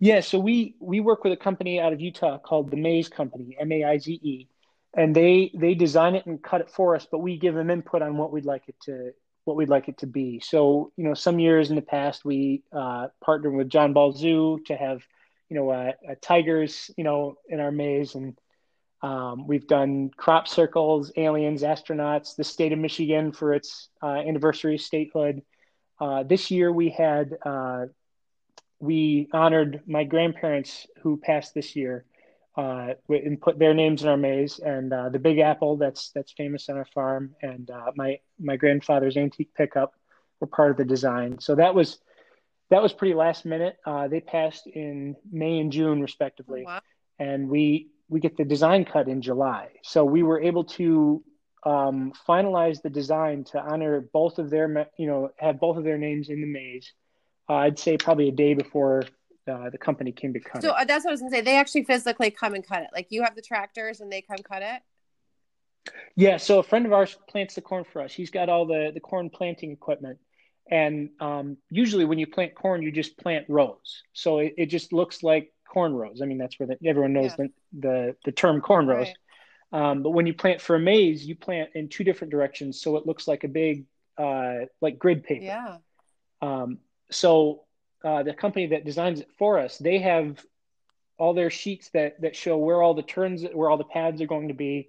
Yeah, 0.01 0.21
so 0.21 0.39
we 0.39 0.77
we 0.81 1.01
work 1.01 1.25
with 1.25 1.33
a 1.33 1.37
company 1.37 1.81
out 1.81 1.93
of 1.93 2.01
Utah 2.01 2.39
called 2.39 2.71
the 2.71 2.77
Maize 2.77 3.09
Company, 3.09 3.57
M 3.61 3.71
A 3.73 3.85
I 3.85 3.99
Z 3.99 4.13
E, 4.23 4.49
and 4.95 5.15
they 5.15 5.51
they 5.55 5.75
design 5.75 6.15
it 6.15 6.27
and 6.27 6.43
cut 6.43 6.61
it 6.61 6.71
for 6.71 6.97
us, 6.97 7.07
but 7.11 7.19
we 7.19 7.39
give 7.39 7.55
them 7.55 7.71
input 7.71 8.03
on 8.03 8.17
what 8.17 8.33
we'd 8.33 8.45
like 8.45 8.65
it 8.69 8.77
to 8.85 9.13
what 9.47 9.57
we'd 9.57 9.69
like 9.69 9.89
it 9.89 9.99
to 9.99 10.07
be. 10.07 10.41
So 10.41 10.93
you 10.97 11.05
know, 11.05 11.15
some 11.15 11.39
years 11.39 11.71
in 11.71 11.77
the 11.77 11.83
past 11.83 12.25
we 12.25 12.63
uh, 12.73 13.09
partnered 13.25 13.55
with 13.55 13.71
John 13.71 13.93
Ball 13.93 14.13
Zoo 14.13 14.61
to 14.67 14.77
have 14.77 15.03
you 15.49 15.57
know 15.57 15.71
uh, 15.71 15.93
tigers 16.21 16.91
you 16.97 17.05
know 17.05 17.37
in 17.49 17.61
our 17.61 17.71
maze, 17.71 18.17
and 18.17 18.37
um, 19.03 19.47
we've 19.47 19.69
done 19.69 20.11
crop 20.17 20.49
circles, 20.49 21.13
aliens, 21.17 21.63
astronauts, 21.63 22.35
the 22.35 22.45
state 22.45 22.73
of 22.73 22.81
Michigan 22.81 23.33
for 23.33 23.55
its 23.55 23.89
uh, 24.03 24.09
anniversary 24.09 24.75
of 24.75 24.81
statehood. 24.81 25.43
Uh, 26.01 26.25
this 26.25 26.51
year 26.51 26.73
we 26.73 26.91
had 26.91 27.37
uh, 27.45 27.87
we 28.81 29.29
honored 29.33 29.81
my 29.87 30.03
grandparents 30.03 30.89
who 31.03 31.17
passed 31.17 31.55
this 31.55 31.77
year 31.77 32.05
uh, 32.57 32.95
and 33.09 33.41
put 33.41 33.59
their 33.59 33.75
names 33.75 34.03
in 34.03 34.09
our 34.09 34.17
maze 34.17 34.59
and 34.59 34.93
uh, 34.93 35.09
the 35.09 35.19
big 35.19 35.39
apple 35.39 35.77
that's 35.77 36.11
that's 36.11 36.33
famous 36.33 36.69
on 36.69 36.77
our 36.77 36.87
farm 36.87 37.35
and 37.43 37.71
uh, 37.71 37.93
my 37.97 38.19
my 38.39 38.57
grandfather's 38.57 39.17
antique 39.17 39.53
pickup 39.55 39.95
were 40.41 40.47
part 40.47 40.71
of 40.71 40.77
the 40.77 40.85
design. 40.85 41.39
So 41.41 41.55
that 41.55 41.75
was 41.75 41.99
that 42.71 42.83
was 42.83 42.93
pretty 42.93 43.15
last 43.15 43.45
minute. 43.45 43.77
Uh, 43.85 44.09
they 44.09 44.21
passed 44.21 44.67
in 44.67 45.17
may 45.31 45.59
and 45.59 45.71
june 45.71 46.01
respectively. 46.01 46.65
Oh, 46.67 46.71
wow. 46.71 46.81
and 47.19 47.49
we 47.49 47.91
we 48.09 48.21
get 48.21 48.37
the 48.37 48.45
design 48.45 48.85
cut 48.85 49.09
in 49.09 49.21
july. 49.21 49.69
So 49.83 50.05
we 50.05 50.23
were 50.23 50.41
able 50.41 50.65
to 50.65 51.23
um, 51.65 52.13
finalize 52.29 52.81
the 52.81 52.91
design 52.91 53.45
to 53.45 53.61
honor 53.61 54.01
both 54.13 54.39
of 54.39 54.51
their 54.51 54.89
you 54.97 55.07
know 55.07 55.31
have 55.39 55.61
both 55.61 55.77
of 55.77 55.85
their 55.85 55.99
names 55.99 56.29
in 56.29 56.41
the 56.41 56.47
maze 56.47 56.93
uh, 57.49 57.55
I'd 57.55 57.79
say 57.79 57.97
probably 57.97 58.29
a 58.29 58.33
day 58.33 58.55
before 58.55 59.05
uh, 59.49 59.71
the 59.71 59.79
company 59.79 60.13
came 60.13 60.33
to 60.33 60.41
cut 60.41 60.63
so 60.63 60.71
it. 60.71 60.75
Uh, 60.77 60.85
that's 60.85 61.05
what 61.05 61.11
I 61.11 61.13
was 61.13 61.21
gonna 61.21 61.31
say. 61.31 61.41
They 61.41 61.57
actually 61.57 61.85
physically 61.85 62.31
come 62.31 62.55
and 62.55 62.67
cut 62.67 62.83
it. 62.83 62.89
Like 62.93 63.09
you 63.11 63.23
have 63.23 63.35
the 63.35 63.43
tractors 63.43 64.01
and 64.01 64.11
they 64.11 64.23
come 64.23 64.39
cut 64.39 64.63
it. 64.63 64.83
Yeah. 66.17 66.37
So 66.37 66.59
a 66.59 66.63
friend 66.63 66.87
of 66.87 66.93
ours 66.93 67.17
plants 67.29 67.55
the 67.55 67.61
corn 67.61 67.85
for 67.85 68.03
us. 68.03 68.13
He's 68.13 68.31
got 68.31 68.49
all 68.49 68.67
the 68.67 68.91
the 68.93 69.01
corn 69.01 69.31
planting 69.31 69.71
equipment, 69.73 70.19
and 70.71 71.11
um, 71.21 71.57
usually 71.71 72.05
when 72.05 72.19
you 72.19 72.27
plant 72.27 72.55
corn, 72.55 72.83
you 72.83 72.91
just 72.91 73.17
plant 73.19 73.47
rows. 73.49 74.03
So 74.13 74.39
it, 74.39 74.55
it 74.57 74.67
just 74.67 74.93
looks 74.93 75.23
like 75.23 75.53
corn 75.69 75.95
rows. 75.95 76.23
I 76.23 76.27
mean, 76.27 76.39
that's 76.39 76.59
where 76.59 76.67
the, 76.67 76.89
everyone 76.89 77.13
knows 77.13 77.33
yeah. 77.39 77.47
the, 77.73 77.81
the 77.81 78.17
the 78.25 78.33
term 78.33 78.61
corn 78.61 78.87
rows. 78.87 79.09
Right. 79.09 79.17
Um, 79.73 80.03
but 80.03 80.11
when 80.11 80.27
you 80.27 80.35
plant 80.35 80.61
for 80.61 80.77
a 80.77 80.81
maze, 80.81 81.27
you 81.27 81.37
plant 81.37 81.71
in 81.75 81.89
two 81.89 82.05
different 82.05 82.31
directions, 82.31 82.81
so 82.81 82.97
it 82.97 83.07
looks 83.07 83.27
like 83.29 83.45
a 83.45 83.49
big 83.49 83.85
uh, 84.17 84.67
like 84.81 84.99
grid 84.99 85.25
paper. 85.25 85.45
Yeah. 85.45 85.77
Um, 86.41 86.79
so 87.11 87.66
uh, 88.05 88.23
the 88.23 88.35
company 88.35 88.69
that 88.69 88.85
designs 88.85 89.21
it 89.21 89.29
for 89.39 89.59
us, 89.59 89.79
they 89.79 89.99
have 89.99 90.45
all 91.19 91.35
their 91.35 91.51
sheets 91.51 91.89
that 91.91 92.21
that 92.21 92.37
show 92.37 92.57
where 92.59 92.83
all 92.83 92.95
the 92.95 93.03
turns, 93.03 93.45
where 93.53 93.71
all 93.71 93.79
the 93.79 93.85
pads 93.85 94.21
are 94.21 94.27
going 94.27 94.49
to 94.49 94.55
be, 94.55 94.89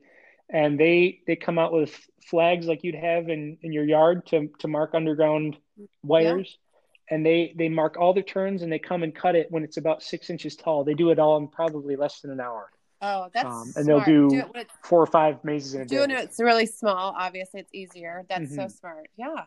and 0.49 0.79
they 0.79 1.21
they 1.27 1.35
come 1.35 1.57
out 1.57 1.71
with 1.71 1.97
flags 2.25 2.67
like 2.67 2.83
you'd 2.83 2.95
have 2.95 3.29
in 3.29 3.57
in 3.61 3.71
your 3.71 3.85
yard 3.85 4.25
to 4.27 4.49
to 4.59 4.67
mark 4.67 4.93
underground 4.93 5.57
wires. 6.03 6.57
Yeah. 6.59 6.63
And 7.09 7.25
they 7.25 7.53
they 7.57 7.69
mark 7.69 7.95
all 7.97 8.13
the 8.13 8.21
turns 8.21 8.63
and 8.63 8.71
they 8.71 8.79
come 8.79 9.01
and 9.01 9.15
cut 9.15 9.35
it 9.35 9.49
when 9.49 9.63
it's 9.63 9.77
about 9.77 10.03
six 10.03 10.29
inches 10.29 10.57
tall. 10.57 10.83
They 10.83 10.93
do 10.93 11.09
it 11.11 11.19
all 11.19 11.37
in 11.37 11.47
probably 11.47 11.95
less 11.95 12.19
than 12.19 12.31
an 12.31 12.41
hour. 12.41 12.69
Oh, 13.01 13.29
that's 13.33 13.45
um, 13.45 13.71
and 13.75 13.85
they'll 13.85 14.03
do, 14.03 14.29
do 14.29 14.43
four 14.83 15.01
or 15.01 15.05
five 15.05 15.43
mazes 15.43 15.75
in 15.75 15.81
a 15.81 15.85
doing 15.85 16.09
day. 16.09 16.15
Doing 16.15 16.25
it's 16.25 16.39
really 16.39 16.65
small. 16.65 17.13
Obviously, 17.17 17.61
it's 17.61 17.69
easier. 17.73 18.25
That's 18.27 18.51
mm-hmm. 18.51 18.55
so 18.55 18.67
smart. 18.67 19.07
Yeah. 19.15 19.43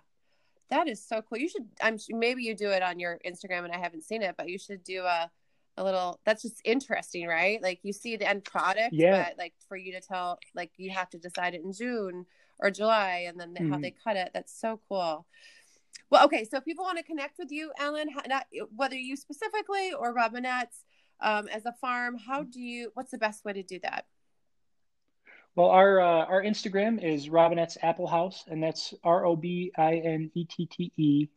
That 0.70 0.88
is 0.88 1.04
so 1.04 1.22
cool. 1.22 1.38
You 1.38 1.48
should. 1.48 1.66
I'm 1.82 1.98
maybe 2.10 2.44
you 2.44 2.54
do 2.54 2.70
it 2.70 2.82
on 2.82 2.98
your 3.00 3.18
Instagram, 3.26 3.64
and 3.64 3.72
I 3.72 3.78
haven't 3.78 4.04
seen 4.04 4.22
it, 4.22 4.36
but 4.38 4.48
you 4.48 4.58
should 4.58 4.84
do 4.84 5.02
a 5.02 5.30
a 5.76 5.84
little. 5.84 6.20
That's 6.24 6.42
just 6.42 6.60
interesting, 6.64 7.26
right? 7.26 7.60
Like 7.62 7.80
you 7.82 7.92
see 7.92 8.16
the 8.16 8.28
end 8.28 8.44
product, 8.44 8.92
yeah. 8.92 9.28
But 9.28 9.38
like 9.38 9.54
for 9.68 9.76
you 9.76 9.92
to 9.92 10.00
tell, 10.00 10.38
like 10.54 10.70
you 10.76 10.90
have 10.90 11.10
to 11.10 11.18
decide 11.18 11.54
it 11.54 11.62
in 11.62 11.72
June 11.72 12.26
or 12.60 12.70
July, 12.70 13.24
and 13.26 13.38
then 13.38 13.54
mm-hmm. 13.54 13.72
how 13.72 13.78
they 13.78 13.90
cut 13.90 14.16
it. 14.16 14.30
That's 14.32 14.58
so 14.58 14.80
cool. 14.88 15.26
Well, 16.10 16.24
okay. 16.26 16.44
So 16.44 16.58
if 16.58 16.64
people 16.64 16.84
want 16.84 16.98
to 16.98 17.04
connect 17.04 17.38
with 17.38 17.50
you, 17.50 17.72
Allan, 17.78 18.08
not 18.28 18.46
whether 18.74 18.96
you 18.96 19.16
specifically 19.16 19.92
or 19.92 20.12
Robinette's 20.12 20.84
um, 21.20 21.48
as 21.48 21.66
a 21.66 21.72
farm, 21.80 22.16
how 22.16 22.42
do 22.42 22.60
you? 22.60 22.90
What's 22.94 23.10
the 23.10 23.18
best 23.18 23.44
way 23.44 23.52
to 23.54 23.62
do 23.62 23.80
that? 23.82 24.06
Well, 25.56 25.68
our 25.68 26.00
uh, 26.00 26.24
our 26.26 26.42
Instagram 26.42 27.02
is 27.02 27.28
Robinette's 27.28 27.76
Apple 27.82 28.06
Haus, 28.06 28.44
and 28.48 28.62
that's 28.62 28.94
R 29.02 29.24
O 29.26 29.36
B 29.36 29.72
I 29.76 29.96
N 29.96 30.30
E 30.34 30.44
T 30.44 30.66
T 30.66 30.92
E. 30.96 31.28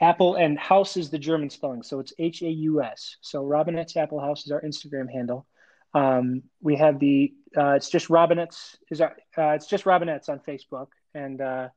Apple 0.00 0.34
and 0.34 0.58
house 0.58 0.98
is 0.98 1.08
the 1.08 1.18
German 1.18 1.48
spelling, 1.48 1.82
so 1.82 2.00
it's 2.00 2.12
H 2.18 2.42
A 2.42 2.50
U 2.50 2.82
S. 2.82 3.16
So 3.22 3.44
Robinette's 3.44 3.96
Apple 3.96 4.20
Haus 4.20 4.44
is 4.44 4.52
our 4.52 4.60
Instagram 4.60 5.10
handle. 5.10 5.46
Um, 5.94 6.42
we 6.60 6.76
have 6.76 6.98
the 6.98 7.32
uh, 7.56 7.70
it's 7.70 7.88
just 7.88 8.10
Robinette's 8.10 8.76
is 8.90 9.00
our 9.00 9.16
uh, 9.38 9.52
it's 9.52 9.66
just 9.66 9.86
Robinette's 9.86 10.28
on 10.28 10.40
Facebook, 10.40 10.88
and 11.14 11.40
uh, 11.40 11.68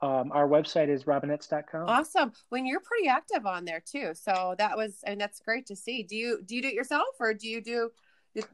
um, 0.00 0.32
our 0.32 0.48
website 0.48 0.88
is 0.88 1.04
robinettes.com. 1.04 1.88
Awesome. 1.88 2.32
When 2.48 2.64
you're 2.64 2.80
pretty 2.80 3.08
active 3.08 3.44
on 3.44 3.66
there 3.66 3.82
too, 3.84 4.12
so 4.14 4.54
that 4.56 4.76
was 4.78 5.00
and 5.04 5.20
that's 5.20 5.40
great 5.40 5.66
to 5.66 5.76
see. 5.76 6.02
Do 6.02 6.16
you 6.16 6.40
do 6.42 6.56
you 6.56 6.62
do 6.62 6.68
it 6.68 6.74
yourself 6.74 7.08
or 7.20 7.34
do 7.34 7.48
you 7.48 7.60
do 7.60 7.90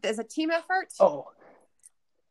as 0.02 0.18
a 0.18 0.24
team 0.24 0.50
effort? 0.50 0.88
Oh, 0.98 1.26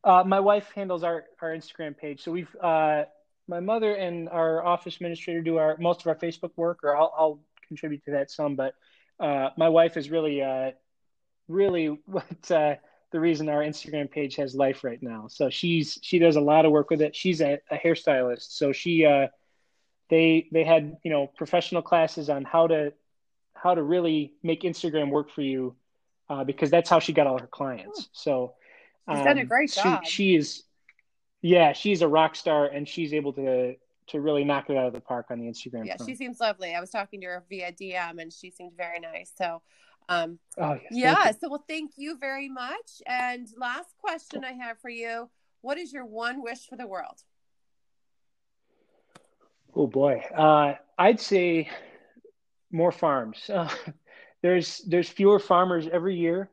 uh, 0.04 0.24
my 0.26 0.40
wife 0.40 0.72
handles 0.74 1.04
our, 1.04 1.26
our 1.42 1.50
Instagram 1.50 1.98
page. 1.98 2.24
So 2.24 2.32
we've 2.32 2.54
uh, 2.62 3.04
my 3.48 3.60
mother 3.60 3.96
and 3.96 4.30
our 4.30 4.64
office 4.64 4.96
administrator 4.96 5.42
do 5.42 5.58
our 5.58 5.76
most 5.80 6.02
of 6.02 6.08
our 6.08 6.16
Facebook 6.16 6.52
work, 6.56 6.80
or 6.84 6.96
I'll, 6.96 7.14
I'll 7.18 7.40
contribute 7.68 8.04
to 8.06 8.12
that 8.12 8.32
some. 8.32 8.56
But 8.56 8.76
uh, 9.20 9.50
my 9.58 9.70
wife 9.70 9.98
is 9.98 10.10
really 10.10 10.42
uh, 10.42 10.72
really 11.48 12.00
what 12.06 12.52
uh, 12.52 12.76
the 13.12 13.20
reason 13.20 13.50
our 13.50 13.62
Instagram 13.62 14.10
page 14.10 14.36
has 14.36 14.56
life 14.56 14.84
right 14.84 15.02
now. 15.02 15.28
So 15.28 15.50
she's 15.50 16.00
she 16.02 16.20
does 16.20 16.38
a 16.38 16.42
lot 16.42 16.66
of 16.66 16.72
work 16.72 16.90
with 16.90 17.02
it. 17.02 17.16
She's 17.16 17.42
a, 17.42 17.60
a 17.70 17.78
hairstylist, 17.78 18.52
so 18.52 18.72
she 18.72 19.06
uh, 19.06 19.28
they 20.10 20.48
they 20.54 20.64
had 20.64 20.98
you 21.04 21.12
know 21.12 21.28
professional 21.28 21.82
classes 21.82 22.30
on 22.30 22.46
how 22.46 22.68
to 22.68 22.94
how 23.54 23.76
to 23.76 23.84
really 23.84 24.34
make 24.44 24.62
Instagram 24.62 25.10
work 25.10 25.30
for 25.30 25.42
you 25.42 25.76
because 26.46 26.70
that's 26.70 26.90
how 26.90 27.00
she 27.00 27.12
got 27.12 27.26
all 27.26 27.40
her 27.40 27.48
clients. 27.48 28.08
So 28.14 28.54
She's 29.10 29.20
um, 29.20 29.26
done 29.26 29.38
a 29.38 29.42
um, 29.42 29.48
great 29.48 29.72
job. 29.72 30.06
She, 30.06 30.12
she 30.12 30.36
is, 30.36 30.64
yeah, 31.42 31.74
she's 31.74 32.02
a 32.02 32.08
rock 32.08 32.36
star, 32.36 32.68
and 32.68 32.88
she's 32.88 33.14
able 33.14 33.34
to 33.34 33.76
to 34.08 34.20
really 34.20 34.44
knock 34.44 34.70
it 34.70 34.78
out 34.78 34.88
of 34.88 34.94
the 34.94 35.00
park 35.00 35.28
on 35.30 35.40
the 35.40 35.46
Instagram. 35.46 35.86
Yeah, 35.86 35.96
front. 35.96 36.10
she 36.10 36.16
seems 36.16 36.40
lovely. 36.40 36.74
I 36.76 36.80
was 36.80 36.90
talking 36.90 37.22
to 37.22 37.28
her 37.28 37.44
via 37.50 37.72
DM, 37.72 38.22
and 38.22 38.34
she 38.34 38.52
seemed 38.52 38.74
very 38.76 39.00
nice. 39.00 39.32
So, 39.36 39.62
um, 40.10 40.40
oh 40.58 40.74
yes, 40.74 40.92
yeah. 40.92 41.32
So, 41.32 41.50
well, 41.50 41.64
thank 41.68 41.92
you 41.96 42.18
very 42.18 42.50
much. 42.50 43.02
And 43.08 43.48
last 43.58 43.96
question 44.00 44.44
I 44.44 44.54
have 44.54 44.80
for 44.80 44.90
you: 44.90 45.30
What 45.62 45.78
is 45.78 45.94
your 45.94 46.06
one 46.06 46.44
wish 46.44 46.68
for 46.68 46.76
the 46.76 46.88
world? 46.88 47.24
Oh 49.76 49.88
boy, 49.88 50.24
uh, 50.36 50.74
I'd 50.98 51.20
say 51.20 51.70
more 52.72 52.92
farms. 52.92 53.50
Uh, 53.50 53.70
there's 54.42 54.80
there's 54.88 55.10
fewer 55.10 55.40
farmers 55.40 55.88
every 55.92 56.16
year, 56.16 56.50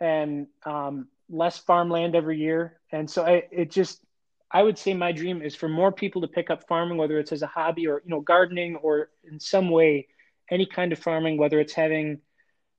and 0.00 0.46
um, 0.64 1.08
less 1.28 1.58
farmland 1.58 2.14
every 2.14 2.38
year, 2.38 2.80
and 2.92 3.10
so 3.10 3.24
I, 3.24 3.44
it 3.50 3.70
just 3.70 4.00
I 4.50 4.62
would 4.62 4.78
say 4.78 4.94
my 4.94 5.10
dream 5.10 5.42
is 5.42 5.56
for 5.56 5.68
more 5.68 5.90
people 5.90 6.20
to 6.22 6.28
pick 6.28 6.48
up 6.48 6.68
farming, 6.68 6.96
whether 6.96 7.18
it's 7.18 7.32
as 7.32 7.42
a 7.42 7.46
hobby 7.46 7.88
or 7.88 8.02
you 8.04 8.10
know 8.10 8.20
gardening 8.20 8.76
or 8.76 9.10
in 9.24 9.40
some 9.40 9.68
way, 9.70 10.06
any 10.50 10.66
kind 10.66 10.92
of 10.92 10.98
farming, 10.98 11.38
whether 11.38 11.58
it's 11.58 11.72
having 11.72 12.20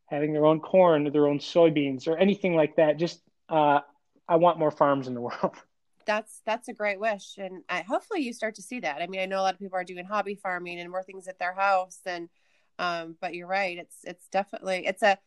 having 0.08 0.34
their 0.34 0.46
own 0.46 0.60
corn 0.60 1.08
or 1.08 1.12
their 1.12 1.28
own 1.28 1.40
soybeans 1.40 2.08
or 2.08 2.18
anything 2.18 2.56
like 2.56 2.76
that. 2.78 2.98
Just 2.98 3.22
uh, 3.50 3.80
I 4.28 4.38
want 4.38 4.60
more 4.60 4.72
farms 4.72 5.08
in 5.08 5.14
the 5.14 5.22
world. 5.28 5.56
That's 6.06 6.42
that's 6.46 6.68
a 6.68 6.74
great 6.74 7.00
wish, 7.00 7.38
and 7.38 7.64
I, 7.68 7.82
hopefully 7.82 8.22
you 8.22 8.32
start 8.32 8.56
to 8.56 8.62
see 8.62 8.80
that. 8.82 9.02
I 9.02 9.08
mean, 9.08 9.20
I 9.20 9.26
know 9.26 9.40
a 9.40 9.44
lot 9.44 9.56
of 9.56 9.60
people 9.60 9.78
are 9.78 9.84
doing 9.84 10.06
hobby 10.06 10.36
farming 10.36 10.80
and 10.80 10.90
more 10.92 11.04
things 11.04 11.28
at 11.28 11.40
their 11.40 11.54
house, 11.54 12.00
and 12.06 12.30
um, 12.78 13.18
but 13.20 13.34
you're 13.34 13.48
right. 13.48 13.78
It's 13.78 13.98
it's 14.04 14.28
definitely 14.28 14.86
it's 14.86 15.02
a 15.02 15.18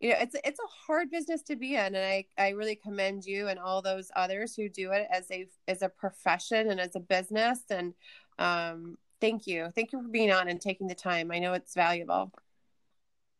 you 0.00 0.10
know 0.10 0.16
it's 0.20 0.36
it's 0.44 0.60
a 0.60 0.86
hard 0.86 1.10
business 1.10 1.42
to 1.42 1.56
be 1.56 1.74
in 1.74 1.94
and 1.94 1.96
i 1.96 2.24
i 2.38 2.50
really 2.50 2.76
commend 2.76 3.24
you 3.24 3.48
and 3.48 3.58
all 3.58 3.80
those 3.80 4.10
others 4.14 4.54
who 4.54 4.68
do 4.68 4.92
it 4.92 5.06
as 5.10 5.30
a 5.30 5.46
as 5.68 5.82
a 5.82 5.88
profession 5.88 6.70
and 6.70 6.78
as 6.80 6.94
a 6.96 7.00
business 7.00 7.60
and 7.70 7.94
um 8.38 8.98
thank 9.20 9.46
you. 9.46 9.68
Thank 9.74 9.92
you 9.92 10.02
for 10.02 10.08
being 10.08 10.32
on 10.32 10.48
and 10.48 10.60
taking 10.60 10.86
the 10.86 10.94
time. 10.94 11.30
I 11.30 11.38
know 11.38 11.54
it's 11.54 11.74
valuable. 11.74 12.32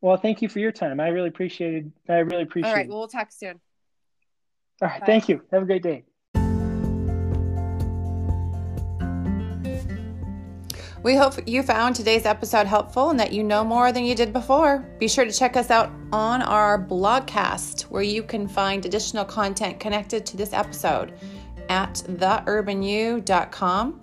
Well 0.00 0.16
thank 0.16 0.42
you 0.42 0.48
for 0.48 0.58
your 0.58 0.72
time. 0.72 1.00
I 1.00 1.08
really 1.08 1.28
appreciated 1.28 1.90
i 2.08 2.18
really 2.18 2.42
appreciate 2.42 2.70
it. 2.70 2.72
all 2.72 2.76
right 2.76 2.88
well, 2.88 2.98
we'll 2.98 3.08
talk 3.08 3.32
soon. 3.32 3.60
All 4.82 4.88
right 4.88 5.00
Bye. 5.00 5.06
thank 5.06 5.28
you. 5.28 5.42
Have 5.52 5.62
a 5.62 5.66
great 5.66 5.82
day 5.82 6.04
We 11.06 11.14
hope 11.14 11.34
you 11.46 11.62
found 11.62 11.94
today's 11.94 12.26
episode 12.26 12.66
helpful 12.66 13.10
and 13.10 13.20
that 13.20 13.32
you 13.32 13.44
know 13.44 13.62
more 13.62 13.92
than 13.92 14.02
you 14.02 14.16
did 14.16 14.32
before. 14.32 14.78
Be 14.98 15.06
sure 15.06 15.24
to 15.24 15.30
check 15.30 15.56
us 15.56 15.70
out 15.70 15.92
on 16.10 16.42
our 16.42 16.84
blogcast, 16.84 17.82
where 17.82 18.02
you 18.02 18.24
can 18.24 18.48
find 18.48 18.84
additional 18.84 19.24
content 19.24 19.78
connected 19.78 20.26
to 20.26 20.36
this 20.36 20.52
episode 20.52 21.14
at 21.68 21.94
theurbanu.com. 22.08 24.00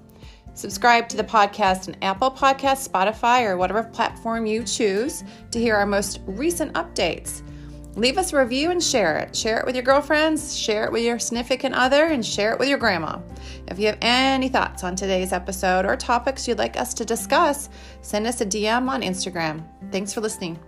Subscribe 0.54 1.10
to 1.10 1.18
the 1.18 1.26
podcast 1.26 1.89
on 1.89 1.97
Apple 2.01 2.32
Podcasts, 2.32 2.88
Spotify, 2.88 3.49
or 3.49 3.58
whatever 3.58 3.84
platform 3.84 4.45
you 4.45 4.64
choose 4.64 5.26
to 5.51 5.60
hear 5.60 5.76
our 5.76 5.86
most 5.86 6.22
recent 6.26 6.72
updates. 6.72 7.41
Leave 7.95 8.17
us 8.17 8.33
a 8.33 8.37
review 8.37 8.71
and 8.71 8.83
share 8.83 9.19
it. 9.19 9.35
Share 9.35 9.59
it 9.59 9.65
with 9.65 9.75
your 9.75 9.83
girlfriends, 9.83 10.57
share 10.57 10.85
it 10.85 10.91
with 10.91 11.03
your 11.03 11.19
significant 11.19 11.75
other, 11.75 12.07
and 12.07 12.25
share 12.25 12.51
it 12.51 12.59
with 12.59 12.67
your 12.67 12.79
grandma. 12.79 13.19
If 13.67 13.77
you 13.77 13.85
have 13.87 13.99
any 14.01 14.49
thoughts 14.49 14.83
on 14.83 14.95
today's 14.95 15.31
episode 15.31 15.85
or 15.85 15.95
topics 15.95 16.47
you'd 16.47 16.57
like 16.57 16.75
us 16.75 16.93
to 16.95 17.05
discuss, 17.05 17.69
send 18.01 18.25
us 18.25 18.41
a 18.41 18.45
DM 18.45 18.89
on 18.89 19.03
Instagram. 19.03 19.63
Thanks 19.91 20.11
for 20.11 20.21
listening. 20.21 20.59